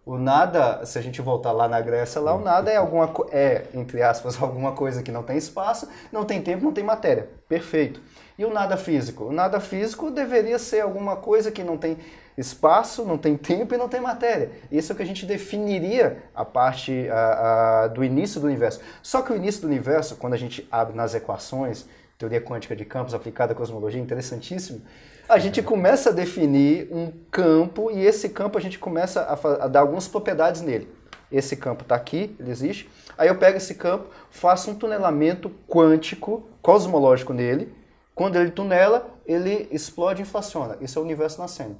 O 0.06 0.16
nada, 0.16 0.86
se 0.86 0.98
a 0.98 1.02
gente 1.02 1.20
voltar 1.20 1.52
lá 1.52 1.68
na 1.68 1.78
Grécia, 1.78 2.22
lá 2.22 2.34
o 2.34 2.40
nada 2.40 2.70
é 2.70 2.76
alguma 2.76 3.12
é 3.30 3.66
entre 3.74 4.00
aspas 4.00 4.40
alguma 4.40 4.72
coisa 4.72 5.02
que 5.02 5.12
não 5.12 5.22
tem 5.22 5.36
espaço, 5.36 5.86
não 6.10 6.24
tem 6.24 6.40
tempo, 6.40 6.64
não 6.64 6.72
tem 6.72 6.82
matéria. 6.82 7.28
Perfeito. 7.46 8.00
E 8.38 8.44
o 8.44 8.50
nada 8.50 8.76
físico? 8.76 9.24
O 9.24 9.32
nada 9.32 9.58
físico 9.58 10.12
deveria 10.12 10.60
ser 10.60 10.80
alguma 10.80 11.16
coisa 11.16 11.50
que 11.50 11.64
não 11.64 11.76
tem 11.76 11.98
espaço, 12.36 13.04
não 13.04 13.18
tem 13.18 13.36
tempo 13.36 13.74
e 13.74 13.76
não 13.76 13.88
tem 13.88 14.00
matéria. 14.00 14.52
Isso 14.70 14.92
é 14.92 14.94
o 14.94 14.96
que 14.96 15.02
a 15.02 15.06
gente 15.06 15.26
definiria 15.26 16.22
a 16.32 16.44
parte 16.44 17.08
a, 17.10 17.82
a, 17.82 17.88
do 17.88 18.04
início 18.04 18.40
do 18.40 18.46
universo. 18.46 18.80
Só 19.02 19.22
que 19.22 19.32
o 19.32 19.36
início 19.36 19.62
do 19.62 19.66
universo, 19.66 20.14
quando 20.14 20.34
a 20.34 20.36
gente 20.36 20.66
abre 20.70 20.96
nas 20.96 21.14
equações, 21.14 21.84
teoria 22.16 22.40
quântica 22.40 22.76
de 22.76 22.84
campos 22.84 23.12
aplicada 23.12 23.54
à 23.54 23.56
cosmologia, 23.56 24.00
interessantíssimo, 24.00 24.82
a 25.28 25.38
gente 25.40 25.60
começa 25.60 26.10
a 26.10 26.12
definir 26.12 26.88
um 26.92 27.12
campo 27.32 27.90
e 27.90 28.06
esse 28.06 28.28
campo 28.28 28.56
a 28.56 28.60
gente 28.60 28.78
começa 28.78 29.22
a, 29.22 29.64
a 29.64 29.66
dar 29.66 29.80
algumas 29.80 30.06
propriedades 30.06 30.62
nele. 30.62 30.88
Esse 31.30 31.56
campo 31.56 31.82
está 31.82 31.96
aqui, 31.96 32.36
ele 32.38 32.52
existe. 32.52 32.88
Aí 33.16 33.26
eu 33.26 33.36
pego 33.36 33.56
esse 33.56 33.74
campo, 33.74 34.06
faço 34.30 34.70
um 34.70 34.74
tunelamento 34.76 35.50
quântico, 35.66 36.48
cosmológico 36.62 37.32
nele. 37.32 37.76
Quando 38.18 38.36
ele 38.36 38.50
tunela, 38.50 39.08
ele 39.24 39.68
explode 39.70 40.20
e 40.20 40.22
inflaciona. 40.22 40.76
Esse 40.80 40.98
é 40.98 41.00
o 41.00 41.04
universo 41.04 41.40
nascendo 41.40 41.76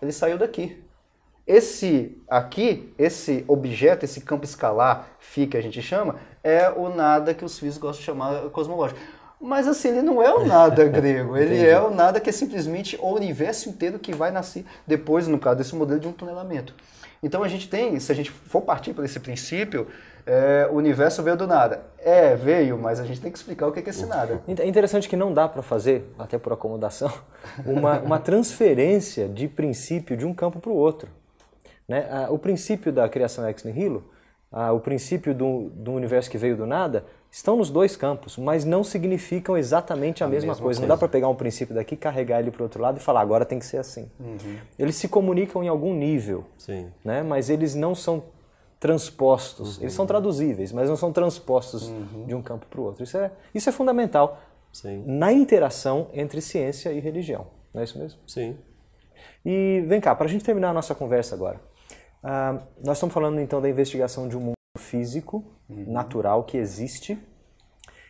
ele 0.00 0.12
saiu 0.12 0.38
daqui. 0.38 0.82
Esse 1.46 2.16
aqui, 2.28 2.92
esse 2.98 3.44
objeto, 3.48 4.04
esse 4.04 4.20
campo 4.20 4.44
escalar, 4.44 5.08
φ 5.18 5.46
que 5.46 5.56
a 5.56 5.60
gente 5.60 5.82
chama, 5.82 6.16
é 6.44 6.70
o 6.70 6.88
nada 6.88 7.34
que 7.34 7.44
os 7.44 7.58
físicos 7.58 7.88
gostam 7.88 8.00
de 8.00 8.06
chamar 8.06 8.50
cosmológico. 8.50 9.00
Mas 9.40 9.66
assim, 9.66 9.88
ele 9.88 10.02
não 10.02 10.22
é 10.22 10.32
o 10.32 10.44
nada 10.46 10.84
grego, 10.86 11.36
ele 11.36 11.66
é 11.66 11.80
o 11.80 11.90
nada 11.90 12.20
que 12.20 12.28
é 12.28 12.32
simplesmente 12.32 12.96
o 13.00 13.14
universo 13.14 13.68
inteiro 13.68 13.98
que 13.98 14.14
vai 14.14 14.30
nascer 14.30 14.64
depois, 14.86 15.26
no 15.26 15.38
caso 15.38 15.56
desse 15.56 15.74
modelo 15.74 15.98
de 15.98 16.06
um 16.06 16.12
tunelamento. 16.12 16.74
Então 17.22 17.42
a 17.42 17.48
gente 17.48 17.68
tem, 17.68 17.98
se 17.98 18.12
a 18.12 18.14
gente 18.14 18.30
for 18.30 18.60
partir 18.62 18.92
por 18.92 19.04
esse 19.04 19.18
princípio, 19.18 19.88
é, 20.26 20.68
o 20.70 20.74
universo 20.74 21.22
veio 21.22 21.36
do 21.36 21.46
nada. 21.46 21.82
É, 21.98 22.34
veio, 22.34 22.78
mas 22.78 23.00
a 23.00 23.04
gente 23.04 23.20
tem 23.20 23.30
que 23.30 23.38
explicar 23.38 23.66
o 23.66 23.72
que 23.72 23.80
é 23.80 23.88
esse 23.88 24.06
nada. 24.06 24.40
É 24.46 24.66
interessante 24.66 25.08
que 25.08 25.16
não 25.16 25.32
dá 25.32 25.48
para 25.48 25.62
fazer, 25.62 26.12
até 26.18 26.38
por 26.38 26.52
acomodação, 26.52 27.12
uma, 27.64 28.00
uma 28.00 28.18
transferência 28.18 29.28
de 29.28 29.48
princípio 29.48 30.16
de 30.16 30.26
um 30.26 30.34
campo 30.34 30.60
para 30.60 30.70
o 30.70 30.74
outro. 30.74 31.08
Né? 31.88 32.28
O 32.30 32.38
princípio 32.38 32.92
da 32.92 33.08
criação 33.08 33.46
ex 33.48 33.64
nihilo, 33.64 34.04
o 34.74 34.80
princípio 34.80 35.34
do, 35.34 35.70
do 35.70 35.92
universo 35.92 36.30
que 36.30 36.38
veio 36.38 36.56
do 36.56 36.66
nada, 36.66 37.04
estão 37.30 37.56
nos 37.56 37.70
dois 37.70 37.96
campos, 37.96 38.36
mas 38.36 38.64
não 38.64 38.82
significam 38.82 39.56
exatamente 39.56 40.22
a, 40.22 40.26
a 40.26 40.28
mesma, 40.28 40.48
mesma, 40.48 40.62
coisa. 40.62 40.62
coisa. 40.62 40.80
Não 40.80 40.88
dá 40.88 40.96
para 40.96 41.08
pegar 41.08 41.28
um 41.28 41.34
princípio 41.34 41.74
daqui, 41.74 41.96
carregar 41.96 42.40
ele 42.40 42.50
para 42.50 42.60
o 42.60 42.64
outro 42.64 42.82
lado 42.82 42.98
e 42.98 43.00
falar 43.00 43.20
agora 43.20 43.44
tem 43.44 43.58
que 43.58 43.66
ser 43.66 43.76
assim. 43.76 44.10
Uhum. 44.18 44.56
Eles 44.78 44.96
se 44.96 45.06
comunicam 45.08 45.62
em 45.62 45.68
algum 45.68 45.94
nível, 45.94 46.44
Sim. 46.58 46.88
Né? 47.04 47.22
mas 47.22 47.48
eles 47.48 47.74
não 47.74 47.94
são 47.94 48.24
transpostos. 48.80 49.76
Uhum. 49.76 49.82
Eles 49.84 49.94
são 49.94 50.06
traduzíveis, 50.06 50.72
mas 50.72 50.88
não 50.88 50.96
são 50.96 51.12
transpostos 51.12 51.88
uhum. 51.88 52.24
de 52.26 52.34
um 52.34 52.42
campo 52.42 52.66
para 52.66 52.80
o 52.80 52.84
outro. 52.84 53.04
Isso 53.04 53.18
é, 53.18 53.30
isso 53.54 53.68
é 53.68 53.72
fundamental 53.72 54.40
Sim. 54.72 55.04
na 55.06 55.30
interação 55.30 56.08
entre 56.14 56.40
ciência 56.40 56.90
e 56.90 56.98
religião. 56.98 57.46
Não 57.74 57.82
é 57.82 57.84
isso 57.84 57.98
mesmo? 57.98 58.18
Sim. 58.26 58.56
E 59.44 59.84
vem 59.86 60.00
cá, 60.00 60.14
para 60.14 60.24
a 60.24 60.28
gente 60.28 60.42
terminar 60.42 60.70
a 60.70 60.72
nossa 60.72 60.94
conversa 60.94 61.34
agora. 61.34 61.60
Uh, 62.24 62.60
nós 62.82 62.96
estamos 62.96 63.12
falando 63.12 63.38
então 63.38 63.60
da 63.60 63.68
investigação 63.68 64.26
de 64.26 64.36
um 64.36 64.40
mundo 64.40 64.54
físico, 64.78 65.44
uhum. 65.68 65.92
natural, 65.92 66.44
que 66.44 66.56
existe. 66.56 67.18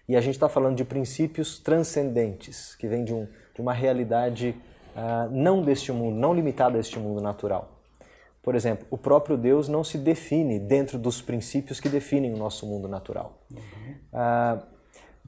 E 0.09 0.17
a 0.17 0.21
gente 0.21 0.35
está 0.35 0.49
falando 0.49 0.77
de 0.77 0.85
princípios 0.85 1.59
transcendentes, 1.59 2.77
que 2.77 2.87
vêm 2.87 3.05
de, 3.05 3.13
um, 3.13 3.27
de 3.55 3.61
uma 3.61 3.73
realidade 3.73 4.57
uh, 4.95 5.31
não 5.31 5.63
deste 5.63 5.91
mundo, 5.91 6.17
não 6.17 6.33
limitada 6.33 6.77
a 6.77 6.81
este 6.81 6.99
mundo 6.99 7.21
natural. 7.21 7.80
Por 8.43 8.55
exemplo, 8.55 8.87
o 8.91 8.97
próprio 8.97 9.37
Deus 9.37 9.69
não 9.69 9.85
se 9.85 9.99
define 9.99 10.59
dentro 10.59 10.99
dos 10.99 11.21
princípios 11.21 11.79
que 11.79 11.89
definem 11.89 12.33
o 12.33 12.37
nosso 12.37 12.67
mundo 12.67 12.89
natural. 12.89 13.39
Uhum. 13.53 13.95
Uh, 14.13 14.63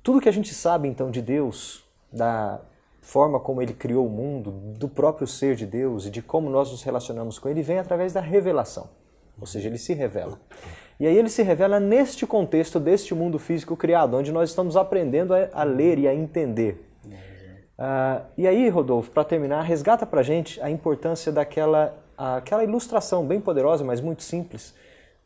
tudo 0.03 0.21
que 0.21 0.29
a 0.29 0.33
gente 0.33 0.55
sabe 0.55 0.89
então 0.89 1.11
de 1.11 1.21
Deus, 1.21 1.85
da 2.11 2.61
forma 3.03 3.39
como 3.39 3.61
ele 3.61 3.75
criou 3.75 4.07
o 4.07 4.11
mundo, 4.11 4.51
do 4.51 4.89
próprio 4.89 5.27
ser 5.27 5.57
de 5.57 5.67
Deus 5.67 6.07
e 6.07 6.11
de 6.11 6.23
como 6.23 6.49
nós 6.49 6.71
nos 6.71 6.83
relacionamos 6.83 7.39
com 7.39 7.49
ele, 7.49 7.63
vem 7.63 7.79
através 7.79 8.13
da 8.13 8.21
revelação. 8.21 8.89
Ou 9.39 9.47
seja, 9.47 9.69
ele 9.69 9.79
se 9.79 9.93
revela. 9.93 10.41
E 10.99 11.07
aí 11.07 11.17
ele 11.17 11.29
se 11.29 11.43
revela 11.43 11.81
neste 11.81 12.27
contexto 12.27 12.79
deste 12.79 13.15
mundo 13.15 13.39
físico 13.39 13.77
criado, 13.77 14.17
onde 14.17 14.33
nós 14.33 14.51
estamos 14.51 14.77
aprendendo 14.77 15.35
a, 15.53 15.65
ler 15.65 15.99
e 15.99 16.09
a 16.09 16.15
entender. 16.15 16.89
Uh, 17.05 18.25
e 18.39 18.47
aí, 18.47 18.69
Rodolfo, 18.69 19.11
para 19.11 19.25
terminar, 19.25 19.63
resgata 19.63 20.07
para 20.07 20.21
a 20.21 20.23
gente 20.23 20.61
a 20.63 20.71
importância 20.71 21.33
daquela 21.33 22.02
aquela 22.17 22.65
ilustração 22.65 23.27
bem 23.27 23.41
poderosa, 23.41 23.85
mas 23.85 24.01
muito 24.01 24.23
simples, 24.23 24.75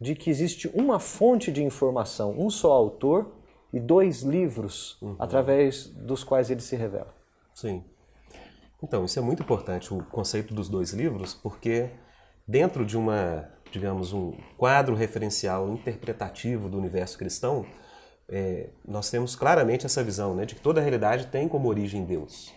de 0.00 0.14
que 0.14 0.30
existe 0.30 0.68
uma 0.74 0.98
fonte 0.98 1.50
de 1.50 1.62
informação, 1.62 2.34
um 2.38 2.50
só 2.50 2.72
autor 2.72 3.32
e 3.72 3.80
dois 3.80 4.22
livros 4.22 4.96
uhum. 5.00 5.16
através 5.18 5.86
dos 5.86 6.22
quais 6.22 6.50
ele 6.50 6.60
se 6.60 6.76
revela. 6.76 7.14
Sim. 7.54 7.84
Então, 8.82 9.04
isso 9.04 9.18
é 9.18 9.22
muito 9.22 9.42
importante, 9.42 9.92
o 9.92 10.02
conceito 10.04 10.52
dos 10.52 10.68
dois 10.68 10.92
livros, 10.92 11.34
porque 11.34 11.90
dentro 12.46 12.84
de 12.84 12.96
uma 12.96 13.50
digamos, 13.70 14.12
um 14.12 14.32
quadro 14.56 14.94
referencial 14.94 15.68
interpretativo 15.68 16.68
do 16.68 16.78
universo 16.78 17.18
cristão, 17.18 17.66
é, 18.28 18.70
nós 18.86 19.10
temos 19.10 19.36
claramente 19.36 19.86
essa 19.86 20.02
visão 20.02 20.34
né, 20.34 20.44
de 20.44 20.54
que 20.54 20.60
toda 20.60 20.80
a 20.80 20.82
realidade 20.82 21.26
tem 21.26 21.48
como 21.48 21.68
origem 21.68 22.04
Deus. 22.04 22.52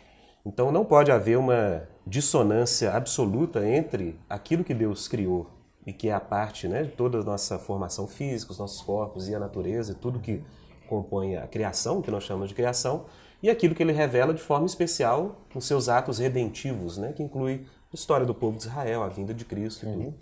Então 0.49 0.71
não 0.71 0.83
pode 0.83 1.11
haver 1.11 1.37
uma 1.37 1.87
dissonância 2.07 2.91
absoluta 2.91 3.69
entre 3.69 4.19
aquilo 4.27 4.63
que 4.63 4.73
Deus 4.73 5.07
criou 5.07 5.47
e 5.85 5.93
que 5.93 6.09
é 6.09 6.11
a 6.11 6.19
parte 6.19 6.67
né, 6.67 6.81
de 6.81 6.89
toda 6.89 7.19
a 7.19 7.23
nossa 7.23 7.59
formação 7.59 8.07
física, 8.07 8.51
os 8.51 8.57
nossos 8.57 8.81
corpos 8.81 9.29
e 9.29 9.35
a 9.35 9.39
natureza 9.39 9.91
e 9.91 9.95
tudo 9.95 10.19
que 10.19 10.41
compõe 10.87 11.37
a 11.37 11.45
criação, 11.45 12.01
que 12.01 12.09
nós 12.09 12.23
chamamos 12.23 12.49
de 12.49 12.55
criação, 12.55 13.05
e 13.43 13.49
aquilo 13.49 13.75
que 13.75 13.83
ele 13.83 13.91
revela 13.91 14.33
de 14.33 14.41
forma 14.41 14.65
especial 14.65 15.35
nos 15.53 15.65
seus 15.65 15.87
atos 15.87 16.17
redentivos, 16.17 16.97
né, 16.97 17.13
que 17.13 17.21
inclui 17.21 17.67
a 17.93 17.95
história 17.95 18.25
do 18.25 18.33
povo 18.33 18.57
de 18.57 18.63
Israel, 18.63 19.03
a 19.03 19.07
vinda 19.07 19.35
de 19.35 19.45
Cristo 19.45 19.85
e 19.85 19.93
tudo. 19.93 20.15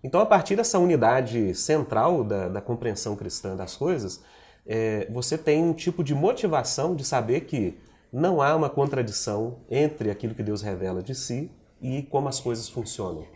Então, 0.00 0.20
a 0.20 0.26
partir 0.26 0.54
dessa 0.54 0.78
unidade 0.78 1.56
central 1.56 2.22
da, 2.22 2.48
da 2.48 2.60
compreensão 2.60 3.16
cristã 3.16 3.56
das 3.56 3.74
coisas, 3.74 4.22
é, 4.64 5.08
você 5.10 5.36
tem 5.36 5.60
um 5.64 5.72
tipo 5.72 6.04
de 6.04 6.14
motivação 6.14 6.94
de 6.94 7.04
saber 7.04 7.40
que 7.40 7.76
não 8.16 8.40
há 8.40 8.56
uma 8.56 8.70
contradição 8.70 9.58
entre 9.70 10.10
aquilo 10.10 10.34
que 10.34 10.42
Deus 10.42 10.62
revela 10.62 11.02
de 11.02 11.14
si 11.14 11.50
e 11.82 12.02
como 12.04 12.28
as 12.28 12.40
coisas 12.40 12.66
funcionam. 12.66 13.26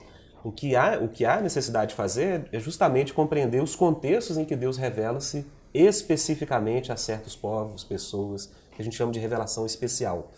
O 0.43 0.51
que 0.51 0.74
há, 0.74 0.99
o 0.99 1.07
que 1.07 1.26
há 1.26 1.39
necessidade 1.39 1.91
de 1.91 1.95
fazer 1.95 2.49
é 2.51 2.59
justamente 2.59 3.12
compreender 3.12 3.62
os 3.62 3.76
contextos 3.76 4.39
em 4.39 4.45
que 4.47 4.57
Deus 4.57 4.78
revela-se 4.78 5.45
especificamente 5.74 6.91
a 6.91 6.97
certos 6.97 7.37
povos, 7.37 7.85
pessoas, 7.85 8.51
que 8.74 8.81
a 8.81 8.85
gente 8.85 8.97
chama 8.97 9.12
de 9.12 9.18
revelação 9.18 9.66
especial. 9.66 10.33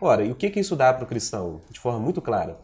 Ora, 0.00 0.24
e 0.24 0.32
o 0.32 0.34
que, 0.34 0.48
que 0.48 0.60
isso 0.60 0.74
dá 0.74 0.90
para 0.94 1.04
o 1.04 1.06
cristão? 1.06 1.60
De 1.70 1.78
forma 1.78 2.00
muito 2.00 2.22
clara. 2.22 2.58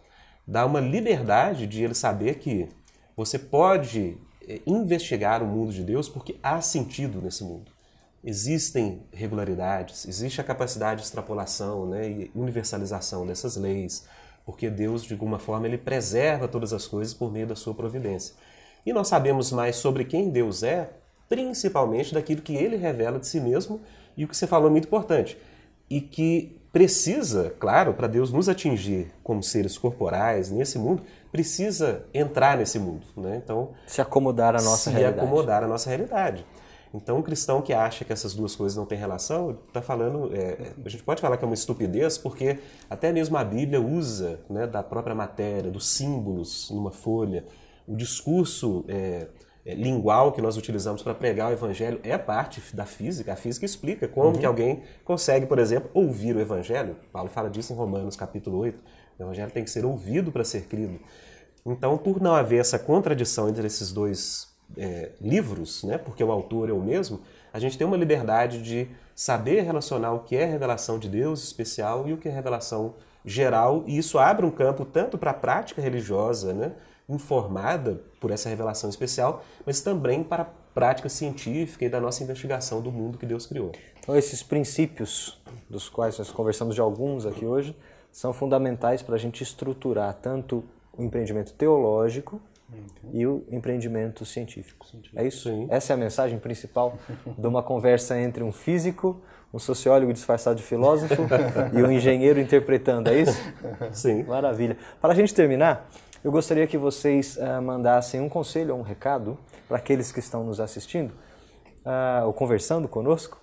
Dá 0.49 0.65
uma 0.65 0.81
liberdade 0.81 1.67
de 1.67 1.85
ele 1.85 1.95
saber 1.95 2.39
que 2.39 2.67
você 3.15 3.39
pode 3.39 4.17
eh, 4.49 4.63
investigar 4.67 5.43
o 5.43 5.47
mundo 5.47 5.71
de 5.71 5.85
Deus 5.85 6.09
porque 6.09 6.41
há 6.43 6.63
sentido 6.63 7.21
nesse 7.21 7.45
mundo. 7.45 7.71
Existem 8.23 9.03
regularidades, 9.13 10.07
existe 10.07 10.41
a 10.41 10.45
capacidade 10.45 11.01
de 11.01 11.07
extrapolação 11.07 11.87
né, 11.87 12.09
e 12.09 12.31
universalização 12.35 13.27
dessas 13.27 13.57
leis, 13.57 14.07
porque 14.45 14.69
Deus, 14.69 15.05
de 15.05 15.15
alguma 15.15 15.39
forma, 15.39 15.67
ele 15.67 15.79
preserva 15.79 16.47
todas 16.47 16.73
as 16.73 16.87
coisas 16.87 17.15
por 17.15 17.33
meio 17.33 17.47
da 17.47 17.57
sua 17.57 17.75
providência. 17.75 18.35
E 18.85 18.93
nós 18.93 19.09
sabemos 19.09 19.51
mais 19.53 19.77
sobre 19.77 20.05
quem 20.05 20.29
Deus 20.29 20.63
é, 20.63 20.91
principalmente 21.29 22.13
daquilo 22.13 22.43
que 22.43 22.55
ele 22.55 22.77
revela 22.77 23.19
de 23.19 23.27
si 23.27 23.41
mesmo 23.41 23.81
e 24.17 24.25
o 24.25 24.29
que 24.29 24.37
você 24.37 24.47
falou 24.47 24.69
é 24.69 24.71
muito 24.71 24.87
importante, 24.87 25.39
e 25.89 26.01
que 26.01 26.61
precisa, 26.73 27.55
claro, 27.59 27.95
para 27.95 28.07
Deus 28.07 28.33
nos 28.33 28.49
atingir 28.49 29.11
como 29.25 29.43
seres 29.43 29.79
corporais 29.79 30.51
nesse 30.51 30.79
mundo, 30.79 31.03
precisa 31.33 32.05
entrar 32.13 32.57
nesse 32.59 32.79
mundo, 32.79 33.07
né? 33.17 33.41
Então 33.43 33.71
se 33.87 34.01
acomodar 34.01 34.55
à 34.55 34.63
nossa 34.63 34.91
se 34.91 34.91
realidade. 34.91 35.21
Se 35.21 35.25
acomodar 35.25 35.65
à 35.65 35.67
nossa 35.67 35.89
realidade. 35.89 36.47
Então, 36.93 37.19
um 37.19 37.23
cristão 37.23 37.63
que 37.63 37.73
acha 37.73 38.05
que 38.05 38.13
essas 38.13 38.35
duas 38.35 38.57
coisas 38.57 38.77
não 38.77 38.85
têm 38.85 38.99
relação, 38.99 39.59
está 39.69 39.81
falando. 39.81 40.35
É, 40.35 40.73
a 40.85 40.89
gente 40.89 41.05
pode 41.05 41.21
falar 41.21 41.37
que 41.37 41.45
é 41.45 41.47
uma 41.47 41.55
estupidez, 41.55 42.19
porque 42.19 42.59
até 42.89 43.13
mesmo 43.13 43.37
a 43.37 43.45
Bíblia 43.45 43.81
usa 43.81 44.41
né, 44.51 44.67
da 44.67 44.83
própria 44.83 45.15
matéria, 45.15 45.71
dos 45.71 45.89
símbolos 45.89 46.69
numa 46.71 46.91
folha. 46.91 47.45
O 47.87 47.95
discurso 47.95 48.85
é, 48.89 49.29
é, 49.65 49.75
lingual 49.75 50.33
que 50.33 50.43
nós 50.43 50.57
utilizamos 50.57 51.03
para 51.03 51.15
pregar 51.15 51.51
o 51.51 51.53
Evangelho 51.53 52.01
é 52.03 52.19
parte 52.19 52.75
da 52.75 52.85
física. 52.85 53.33
A 53.33 53.37
física 53.37 53.65
explica 53.65 54.09
como 54.09 54.29
uhum. 54.29 54.39
que 54.39 54.47
alguém 54.47 54.83
consegue, 55.05 55.47
por 55.47 55.61
exemplo, 55.61 55.91
ouvir 55.95 56.35
o 56.35 56.41
Evangelho. 56.41 56.97
Paulo 57.13 57.29
fala 57.29 57.49
disso 57.49 57.73
em 57.73 57.77
Romanos 57.77 58.17
capítulo 58.17 58.59
8 58.59 59.01
o 59.21 59.23
Evangelho 59.25 59.51
tem 59.51 59.65
que 59.65 59.71
ser 59.71 59.85
ouvido 59.85 60.33
para 60.33 60.45
ser 60.45 60.63
crido. 60.63 60.99
Então, 61.65 61.99
por 61.99 62.21
não 62.21 62.35
haver 62.35 62.59
essa 62.59 62.79
contradição 62.79 63.49
entre 63.49 63.67
esses 63.67 63.93
dois 63.93 64.50
é, 64.77 65.11
livros, 65.21 65.85
né, 65.85 65.99
porque 65.99 66.23
o 66.23 66.31
autor 66.31 66.69
é 66.69 66.73
o 66.73 66.81
mesmo, 66.81 67.21
a 67.53 67.59
gente 67.59 67.77
tem 67.77 67.87
uma 67.87 67.97
liberdade 67.97 68.63
de 68.63 68.89
saber 69.15 69.63
relacionar 69.63 70.13
o 70.13 70.21
que 70.21 70.37
é 70.37 70.45
revelação 70.45 70.99
de 70.99 71.09
Deus 71.09 71.43
especial 71.43 72.09
e 72.09 72.13
o 72.13 72.17
que 72.17 72.29
é 72.29 72.33
revelação 72.33 72.95
geral, 73.25 73.85
e 73.87 73.99
isso 73.99 74.19
abre 74.19 74.47
um 74.47 74.51
campo 74.51 74.85
tanto 74.85 75.19
para 75.19 75.33
a 75.33 75.35
prática 75.35 75.83
religiosa, 75.83 76.53
né, 76.53 76.73
informada 77.09 78.01
por 78.21 78.31
essa 78.31 78.49
revelação 78.49 78.89
especial, 78.89 79.45
mas 79.67 79.81
também 79.81 80.23
para 80.23 80.43
a 80.43 80.47
prática 80.73 81.09
científica 81.09 81.85
e 81.85 81.89
da 81.89 82.01
nossa 82.01 82.23
investigação 82.23 82.81
do 82.81 82.93
mundo 82.93 83.19
que 83.19 83.27
Deus 83.27 83.47
criou. 83.47 83.73
Então, 83.99 84.17
esses 84.17 84.43
princípios, 84.43 85.39
dos 85.69 85.89
quais 85.89 86.17
nós 86.19 86.31
conversamos 86.31 86.75
de 86.75 86.81
alguns 86.81 87.27
aqui 87.27 87.45
hoje, 87.45 87.77
são 88.13 88.33
fundamentais 88.33 89.03
para 89.03 89.17
a 89.17 89.19
gente 89.19 89.43
estruturar 89.43 90.15
tanto 90.15 90.65
o 90.97 91.03
empreendimento 91.03 91.53
teológico 91.53 92.41
uhum. 92.73 93.11
e 93.13 93.27
o 93.27 93.45
empreendimento 93.51 94.25
científico. 94.25 94.87
científico. 94.87 95.21
É 95.21 95.27
isso? 95.27 95.49
Sim. 95.49 95.67
Essa 95.71 95.93
é 95.93 95.95
a 95.95 95.97
mensagem 95.97 96.39
principal 96.39 96.99
de 97.37 97.47
uma 97.47 97.63
conversa 97.63 98.19
entre 98.19 98.43
um 98.43 98.53
físico, 98.53 99.21
um 99.53 99.59
sociólogo 99.59 100.13
disfarçado 100.13 100.57
de 100.57 100.63
filósofo 100.63 101.23
e 101.73 101.83
um 101.83 101.91
engenheiro 101.91 102.41
interpretando, 102.41 103.09
é 103.09 103.21
isso? 103.21 103.41
Sim. 103.93 104.23
Maravilha. 104.25 104.77
Para 105.01 105.13
a 105.13 105.17
gente 105.17 105.35
terminar, 105.35 105.89
eu 106.23 106.31
gostaria 106.31 106.67
que 106.67 106.77
vocês 106.77 107.37
uh, 107.37 107.63
mandassem 107.63 108.21
um 108.21 108.29
conselho 108.29 108.75
ou 108.75 108.81
um 108.81 108.85
recado 108.85 109.39
para 109.67 109.79
aqueles 109.79 110.13
que 110.13 110.19
estão 110.19 110.45
nos 110.45 110.61
assistindo 110.61 111.13
uh, 111.85 112.27
ou 112.27 112.33
conversando 112.33 112.87
conosco. 112.87 113.41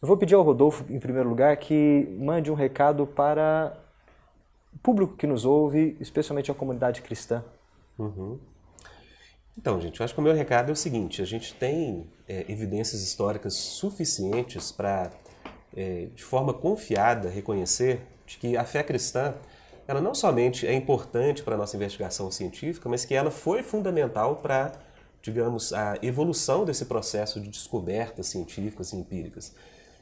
Eu 0.00 0.08
vou 0.08 0.16
pedir 0.16 0.34
ao 0.34 0.42
Rodolfo, 0.42 0.84
em 0.88 1.00
primeiro 1.00 1.28
lugar, 1.28 1.56
que 1.56 2.16
mande 2.18 2.50
um 2.50 2.54
recado 2.54 3.06
para 3.06 3.76
público 4.82 5.16
que 5.16 5.26
nos 5.26 5.44
ouve, 5.44 5.96
especialmente 5.98 6.50
a 6.50 6.54
comunidade 6.54 7.02
cristã, 7.02 7.42
Uhum. 7.98 8.38
Então, 9.58 9.80
gente, 9.80 10.00
eu 10.00 10.04
acho 10.04 10.12
que 10.12 10.20
o 10.20 10.22
meu 10.22 10.34
recado 10.34 10.68
é 10.68 10.72
o 10.72 10.76
seguinte: 10.76 11.22
a 11.22 11.24
gente 11.24 11.54
tem 11.54 12.06
é, 12.28 12.44
evidências 12.48 13.02
históricas 13.02 13.54
suficientes 13.54 14.70
para, 14.70 15.10
é, 15.74 16.08
de 16.14 16.22
forma 16.22 16.52
confiada, 16.52 17.30
reconhecer 17.30 18.00
de 18.26 18.38
que 18.38 18.56
a 18.56 18.64
fé 18.64 18.82
cristã 18.82 19.34
ela 19.88 20.00
não 20.00 20.14
somente 20.14 20.66
é 20.66 20.74
importante 20.74 21.42
para 21.42 21.54
a 21.54 21.58
nossa 21.58 21.76
investigação 21.76 22.30
científica, 22.30 22.88
mas 22.88 23.04
que 23.04 23.14
ela 23.14 23.30
foi 23.30 23.62
fundamental 23.62 24.36
para, 24.36 24.72
digamos, 25.22 25.72
a 25.72 25.96
evolução 26.02 26.64
desse 26.64 26.86
processo 26.86 27.40
de 27.40 27.48
descobertas 27.48 28.26
científicas 28.26 28.92
e 28.92 28.96
empíricas. 28.96 29.54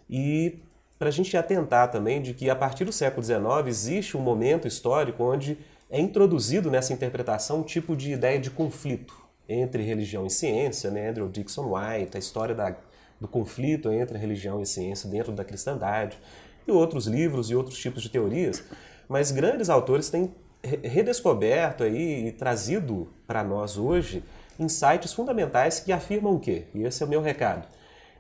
E 0.09 0.63
para 0.99 1.09
a 1.09 1.13
gente 1.13 1.37
atentar 1.37 1.91
também 1.91 2.23
de 2.23 2.33
que 2.33 2.49
a 2.49 2.57
partir 2.57 2.85
do 2.87 2.93
século 2.93 3.23
XIX 3.23 3.67
existe 3.67 4.17
um 4.17 4.21
momento 4.21 4.67
histórico 4.67 5.23
onde 5.23 5.59
é 5.95 6.01
introduzido 6.01 6.73
nessa 6.73 6.93
interpretação 6.93 7.61
um 7.61 7.63
tipo 7.63 7.95
de 7.97 8.11
ideia 8.11 8.37
de 8.37 8.51
conflito 8.51 9.15
entre 9.49 9.81
religião 9.85 10.27
e 10.27 10.31
ciência, 10.31 10.91
né? 10.91 11.09
Andrew 11.09 11.29
Dixon 11.29 11.73
White, 11.73 12.17
a 12.17 12.19
história 12.19 12.53
da, 12.53 12.77
do 13.21 13.29
conflito 13.29 13.93
entre 13.93 14.19
religião 14.19 14.61
e 14.61 14.67
ciência 14.67 15.09
dentro 15.09 15.31
da 15.31 15.45
cristandade, 15.45 16.19
e 16.67 16.73
outros 16.73 17.07
livros 17.07 17.49
e 17.49 17.55
outros 17.55 17.79
tipos 17.79 18.03
de 18.03 18.09
teorias, 18.09 18.65
mas 19.09 19.31
grandes 19.31 19.71
autores 19.71 20.11
têm 20.11 20.35
redescoberto 20.83 21.85
aí 21.85 22.27
e 22.27 22.33
trazido 22.33 23.09
para 23.25 23.45
nós 23.45 23.77
hoje 23.77 24.25
insights 24.59 25.13
fundamentais 25.13 25.79
que 25.79 25.93
afirmam 25.93 26.35
o 26.35 26.41
quê? 26.41 26.65
E 26.75 26.83
esse 26.83 27.05
é 27.05 27.07
o 27.07 27.09
meu 27.09 27.23
recado. 27.23 27.69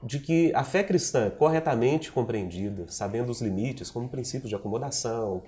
De 0.00 0.20
que 0.20 0.54
a 0.54 0.62
fé 0.62 0.84
cristã, 0.84 1.28
corretamente 1.28 2.12
compreendida, 2.12 2.84
sabendo 2.86 3.30
os 3.30 3.40
limites, 3.40 3.90
como 3.90 4.08
princípios 4.08 4.48
de 4.48 4.54
acomodação, 4.54 5.42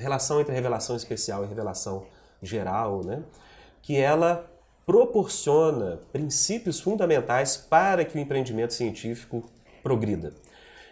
relação 0.00 0.40
entre 0.40 0.54
revelação 0.54 0.96
especial 0.96 1.44
e 1.44 1.46
revelação 1.46 2.06
geral, 2.42 3.04
né? 3.04 3.22
que 3.82 3.96
ela 3.96 4.48
proporciona 4.86 6.00
princípios 6.12 6.80
fundamentais 6.80 7.56
para 7.56 8.04
que 8.04 8.16
o 8.16 8.20
empreendimento 8.20 8.74
científico 8.74 9.44
progrida. 9.82 10.32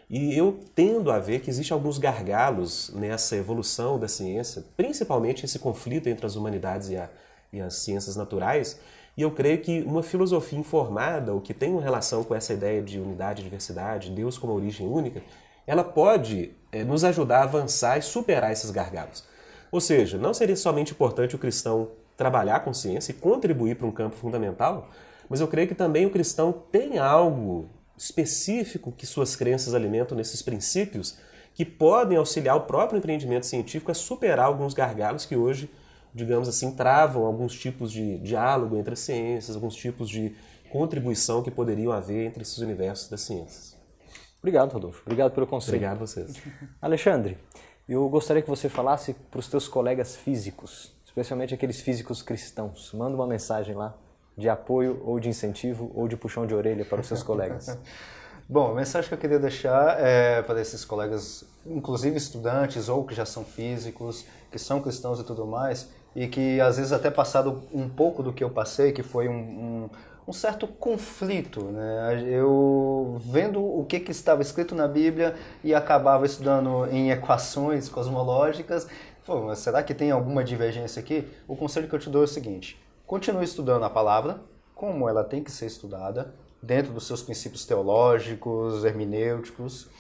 E 0.08 0.36
eu 0.36 0.58
tendo 0.74 1.10
a 1.10 1.18
ver 1.18 1.40
que 1.40 1.50
existem 1.50 1.74
alguns 1.74 1.98
gargalos 1.98 2.90
nessa 2.94 3.36
evolução 3.36 3.98
da 3.98 4.08
ciência, 4.08 4.64
principalmente 4.76 5.44
esse 5.44 5.58
conflito 5.58 6.08
entre 6.08 6.24
as 6.24 6.34
humanidades 6.34 6.88
e, 6.88 6.96
a, 6.96 7.10
e 7.52 7.60
as 7.60 7.74
ciências 7.74 8.16
naturais, 8.16 8.80
e 9.16 9.22
eu 9.22 9.32
creio 9.32 9.60
que 9.60 9.82
uma 9.82 10.02
filosofia 10.02 10.58
informada, 10.58 11.34
ou 11.34 11.40
que 11.40 11.52
tem 11.52 11.72
uma 11.72 11.82
relação 11.82 12.22
com 12.22 12.34
essa 12.34 12.54
ideia 12.54 12.80
de 12.80 12.98
unidade 13.00 13.42
diversidade, 13.42 14.10
Deus 14.12 14.38
como 14.38 14.52
origem 14.52 14.86
única, 14.86 15.20
ela 15.68 15.84
pode 15.84 16.50
é, 16.72 16.82
nos 16.82 17.04
ajudar 17.04 17.40
a 17.40 17.42
avançar 17.42 17.98
e 17.98 18.02
superar 18.02 18.50
esses 18.50 18.70
gargalos. 18.70 19.22
Ou 19.70 19.82
seja, 19.82 20.16
não 20.16 20.32
seria 20.32 20.56
somente 20.56 20.92
importante 20.92 21.36
o 21.36 21.38
cristão 21.38 21.90
trabalhar 22.16 22.60
com 22.60 22.72
ciência 22.72 23.12
e 23.12 23.14
contribuir 23.14 23.76
para 23.76 23.86
um 23.86 23.92
campo 23.92 24.16
fundamental, 24.16 24.88
mas 25.28 25.42
eu 25.42 25.46
creio 25.46 25.68
que 25.68 25.74
também 25.74 26.06
o 26.06 26.10
cristão 26.10 26.52
tem 26.72 26.98
algo 26.98 27.68
específico 27.98 28.90
que 28.90 29.04
suas 29.04 29.36
crenças 29.36 29.74
alimentam 29.74 30.16
nesses 30.16 30.40
princípios 30.40 31.18
que 31.52 31.66
podem 31.66 32.16
auxiliar 32.16 32.56
o 32.56 32.62
próprio 32.62 32.96
empreendimento 32.96 33.44
científico 33.44 33.90
a 33.90 33.94
superar 33.94 34.46
alguns 34.46 34.72
gargalos 34.72 35.26
que 35.26 35.36
hoje, 35.36 35.70
digamos 36.14 36.48
assim, 36.48 36.70
travam 36.70 37.26
alguns 37.26 37.52
tipos 37.52 37.92
de 37.92 38.16
diálogo 38.20 38.74
entre 38.78 38.94
as 38.94 39.00
ciências, 39.00 39.54
alguns 39.54 39.74
tipos 39.74 40.08
de 40.08 40.34
contribuição 40.70 41.42
que 41.42 41.50
poderiam 41.50 41.92
haver 41.92 42.24
entre 42.24 42.42
esses 42.42 42.56
universos 42.56 43.10
das 43.10 43.20
ciências. 43.20 43.77
Obrigado, 44.38 44.72
Rodolfo. 44.72 45.02
Obrigado 45.04 45.32
pelo 45.32 45.46
conselho. 45.46 45.76
Obrigado 45.76 45.96
a 45.96 46.06
vocês. 46.06 46.42
Alexandre, 46.80 47.38
eu 47.88 48.08
gostaria 48.08 48.42
que 48.42 48.48
você 48.48 48.68
falasse 48.68 49.14
para 49.30 49.40
os 49.40 49.48
teus 49.48 49.66
colegas 49.68 50.16
físicos 50.16 50.96
especialmente 51.18 51.52
aqueles 51.52 51.80
físicos 51.80 52.22
cristãos. 52.22 52.92
Manda 52.92 53.16
uma 53.16 53.26
mensagem 53.26 53.74
lá 53.74 53.94
de 54.36 54.48
apoio 54.48 55.02
ou 55.04 55.18
de 55.18 55.28
incentivo 55.28 55.90
ou 55.94 56.06
de 56.06 56.16
puxão 56.16 56.46
de 56.46 56.54
orelha 56.54 56.84
para 56.84 57.00
os 57.00 57.08
seus 57.08 57.24
colegas. 57.24 57.76
Bom, 58.48 58.70
a 58.70 58.74
mensagem 58.74 59.08
que 59.08 59.14
eu 59.14 59.18
queria 59.18 59.38
deixar 59.38 60.00
é 60.00 60.40
para 60.42 60.60
esses 60.60 60.84
colegas, 60.84 61.44
inclusive 61.66 62.16
estudantes 62.16 62.88
ou 62.88 63.04
que 63.04 63.14
já 63.14 63.26
são 63.26 63.44
físicos, 63.44 64.24
que 64.50 64.58
são 64.58 64.80
cristãos 64.80 65.18
e 65.20 65.24
tudo 65.24 65.44
mais, 65.44 65.90
e 66.14 66.28
que 66.28 66.58
às 66.60 66.76
vezes 66.76 66.92
até 66.92 67.10
passado 67.10 67.62
um 67.74 67.88
pouco 67.88 68.22
do 68.22 68.32
que 68.32 68.42
eu 68.42 68.48
passei, 68.48 68.92
que 68.92 69.02
foi 69.02 69.28
um, 69.28 69.34
um, 69.34 69.90
um 70.28 70.32
certo 70.32 70.68
conflito. 70.68 71.64
Né? 71.64 72.22
Eu 72.28 73.16
vendo 73.24 73.60
o 73.64 73.84
que, 73.84 73.98
que 73.98 74.12
estava 74.12 74.42
escrito 74.42 74.74
na 74.74 74.86
Bíblia 74.86 75.34
e 75.64 75.74
acabava 75.74 76.26
estudando 76.26 76.86
em 76.92 77.10
equações 77.10 77.88
cosmológicas 77.88 78.86
Pô, 79.28 79.42
mas 79.42 79.58
será 79.58 79.82
que 79.82 79.92
tem 79.92 80.10
alguma 80.10 80.42
divergência 80.42 81.00
aqui? 81.00 81.28
O 81.46 81.54
conselho 81.54 81.86
que 81.86 81.94
eu 81.94 81.98
te 81.98 82.08
dou 82.08 82.22
é 82.22 82.24
o 82.24 82.26
seguinte: 82.26 82.82
continue 83.06 83.44
estudando 83.44 83.82
a 83.82 83.90
palavra, 83.90 84.40
como 84.74 85.06
ela 85.06 85.22
tem 85.22 85.44
que 85.44 85.52
ser 85.52 85.66
estudada, 85.66 86.34
dentro 86.62 86.94
dos 86.94 87.06
seus 87.06 87.22
princípios 87.22 87.66
teológicos, 87.66 88.86
hermenêuticos, 88.86 89.90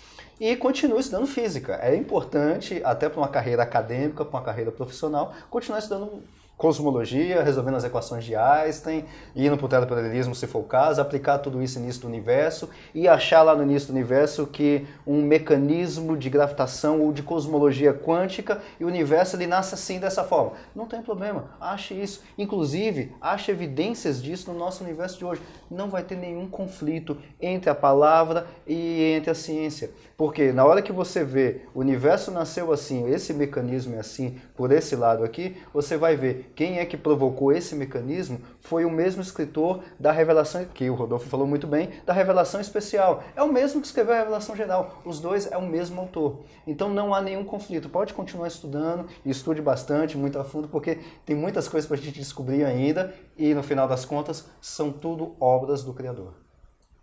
e 0.40 0.56
continue 0.56 1.00
estudando 1.00 1.26
física. 1.26 1.74
É 1.74 1.94
importante, 1.94 2.80
até 2.82 3.06
para 3.06 3.20
uma 3.20 3.28
carreira 3.28 3.62
acadêmica, 3.62 4.24
para 4.24 4.38
uma 4.38 4.42
carreira 4.42 4.72
profissional, 4.72 5.34
continuar 5.50 5.80
estudando 5.80 6.22
cosmologia, 6.58 7.40
resolvendo 7.44 7.76
as 7.76 7.84
equações 7.84 8.24
de 8.24 8.34
Einstein, 8.34 9.04
indo 9.34 9.56
para 9.56 9.66
o 9.66 9.68
teleparalelismo 9.68 10.34
se 10.34 10.48
for 10.48 10.58
o 10.58 10.64
caso, 10.64 11.00
aplicar 11.00 11.38
tudo 11.38 11.62
isso 11.62 11.78
no 11.78 11.84
início 11.84 12.02
do 12.02 12.08
universo 12.08 12.68
e 12.92 13.06
achar 13.06 13.42
lá 13.42 13.54
no 13.54 13.62
início 13.62 13.88
do 13.88 13.94
universo 13.94 14.44
que 14.44 14.84
um 15.06 15.22
mecanismo 15.22 16.16
de 16.16 16.28
gravitação 16.28 17.00
ou 17.00 17.12
de 17.12 17.22
cosmologia 17.22 17.94
quântica 17.94 18.60
e 18.80 18.84
o 18.84 18.88
universo 18.88 19.36
ele 19.36 19.46
nasce 19.46 19.74
assim 19.74 20.00
dessa 20.00 20.24
forma. 20.24 20.52
Não 20.74 20.86
tem 20.86 21.00
problema, 21.00 21.50
ache 21.60 21.94
isso. 21.94 22.24
Inclusive, 22.36 23.14
ache 23.20 23.52
evidências 23.52 24.20
disso 24.20 24.52
no 24.52 24.58
nosso 24.58 24.82
universo 24.82 25.16
de 25.16 25.24
hoje. 25.24 25.40
Não 25.70 25.88
vai 25.88 26.02
ter 26.02 26.16
nenhum 26.16 26.48
conflito 26.48 27.16
entre 27.40 27.70
a 27.70 27.74
palavra 27.74 28.48
e 28.66 29.14
entre 29.16 29.30
a 29.30 29.34
ciência. 29.34 29.92
Porque 30.18 30.50
na 30.50 30.64
hora 30.64 30.82
que 30.82 30.90
você 30.90 31.22
vê 31.22 31.60
o 31.72 31.78
universo 31.78 32.32
nasceu 32.32 32.72
assim, 32.72 33.08
esse 33.08 33.32
mecanismo 33.32 33.94
é 33.94 34.00
assim, 34.00 34.36
por 34.56 34.72
esse 34.72 34.96
lado 34.96 35.22
aqui, 35.22 35.56
você 35.72 35.96
vai 35.96 36.16
ver 36.16 36.50
quem 36.56 36.80
é 36.80 36.84
que 36.84 36.96
provocou 36.96 37.52
esse 37.52 37.76
mecanismo 37.76 38.40
foi 38.60 38.84
o 38.84 38.90
mesmo 38.90 39.22
escritor 39.22 39.80
da 39.96 40.10
revelação, 40.10 40.64
que 40.64 40.90
o 40.90 40.94
Rodolfo 40.96 41.28
falou 41.28 41.46
muito 41.46 41.68
bem, 41.68 41.90
da 42.04 42.12
revelação 42.12 42.60
especial. 42.60 43.22
É 43.36 43.44
o 43.44 43.52
mesmo 43.52 43.80
que 43.80 43.86
escreveu 43.86 44.14
a 44.14 44.18
revelação 44.18 44.56
geral. 44.56 45.00
Os 45.04 45.20
dois 45.20 45.48
é 45.52 45.56
o 45.56 45.62
mesmo 45.62 46.00
autor. 46.00 46.40
Então 46.66 46.90
não 46.90 47.14
há 47.14 47.22
nenhum 47.22 47.44
conflito. 47.44 47.88
Pode 47.88 48.12
continuar 48.12 48.48
estudando, 48.48 49.06
estude 49.24 49.62
bastante, 49.62 50.18
muito 50.18 50.36
a 50.36 50.42
fundo, 50.42 50.66
porque 50.66 50.98
tem 51.24 51.36
muitas 51.36 51.68
coisas 51.68 51.86
para 51.86 51.96
a 51.96 52.00
gente 52.00 52.18
descobrir 52.18 52.64
ainda 52.64 53.14
e 53.36 53.54
no 53.54 53.62
final 53.62 53.86
das 53.86 54.04
contas 54.04 54.50
são 54.60 54.90
tudo 54.90 55.36
obras 55.38 55.84
do 55.84 55.94
Criador. 55.94 56.47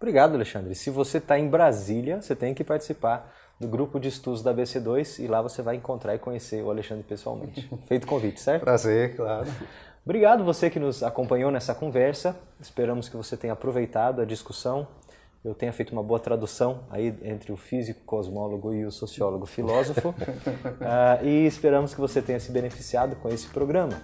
Obrigado, 0.06 0.36
Alexandre. 0.36 0.76
Se 0.76 0.92
você 0.92 1.18
está 1.18 1.40
em 1.40 1.48
Brasília, 1.50 2.22
você 2.22 2.36
tem 2.36 2.54
que 2.54 2.64
participar 2.64 3.34
do 3.60 3.68
grupo 3.68 4.00
de 4.00 4.08
estudos 4.08 4.44
da 4.44 4.54
BC2 4.54 5.24
e 5.24 5.28
lá 5.28 5.42
você 5.42 5.64
vai 5.64 5.78
encontrar 5.78 6.14
e 6.14 6.20
conhecer 6.20 6.62
o 6.62 6.70
Alexandre 6.70 7.04
pessoalmente. 7.04 7.68
Feito 7.90 8.04
o 8.04 8.08
convite, 8.08 8.40
certo? 8.40 8.62
Prazer, 8.62 9.16
claro. 9.16 9.48
Obrigado 10.06 10.44
você 10.44 10.70
que 10.70 10.80
nos 10.80 11.02
acompanhou 11.02 11.50
nessa 11.50 11.74
conversa. 11.74 12.36
Esperamos 12.62 13.10
que 13.10 13.18
você 13.18 13.36
tenha 13.36 13.54
aproveitado 13.54 14.22
a 14.22 14.26
discussão. 14.26 14.88
Eu 15.44 15.56
tenha 15.56 15.74
feito 15.74 15.92
uma 15.92 16.04
boa 16.04 16.20
tradução 16.20 16.82
aí 16.92 17.12
entre 17.24 17.52
o 17.52 17.58
físico 17.58 18.02
cosmólogo 18.06 18.76
e 18.76 18.86
o 18.86 18.92
sociólogo 18.92 19.48
filósofo. 19.48 20.10
uh, 20.10 21.26
e 21.26 21.48
esperamos 21.48 21.96
que 21.96 22.00
você 22.00 22.22
tenha 22.22 22.40
se 22.40 22.52
beneficiado 22.52 23.16
com 23.16 23.28
esse 23.30 23.48
programa. 23.48 24.00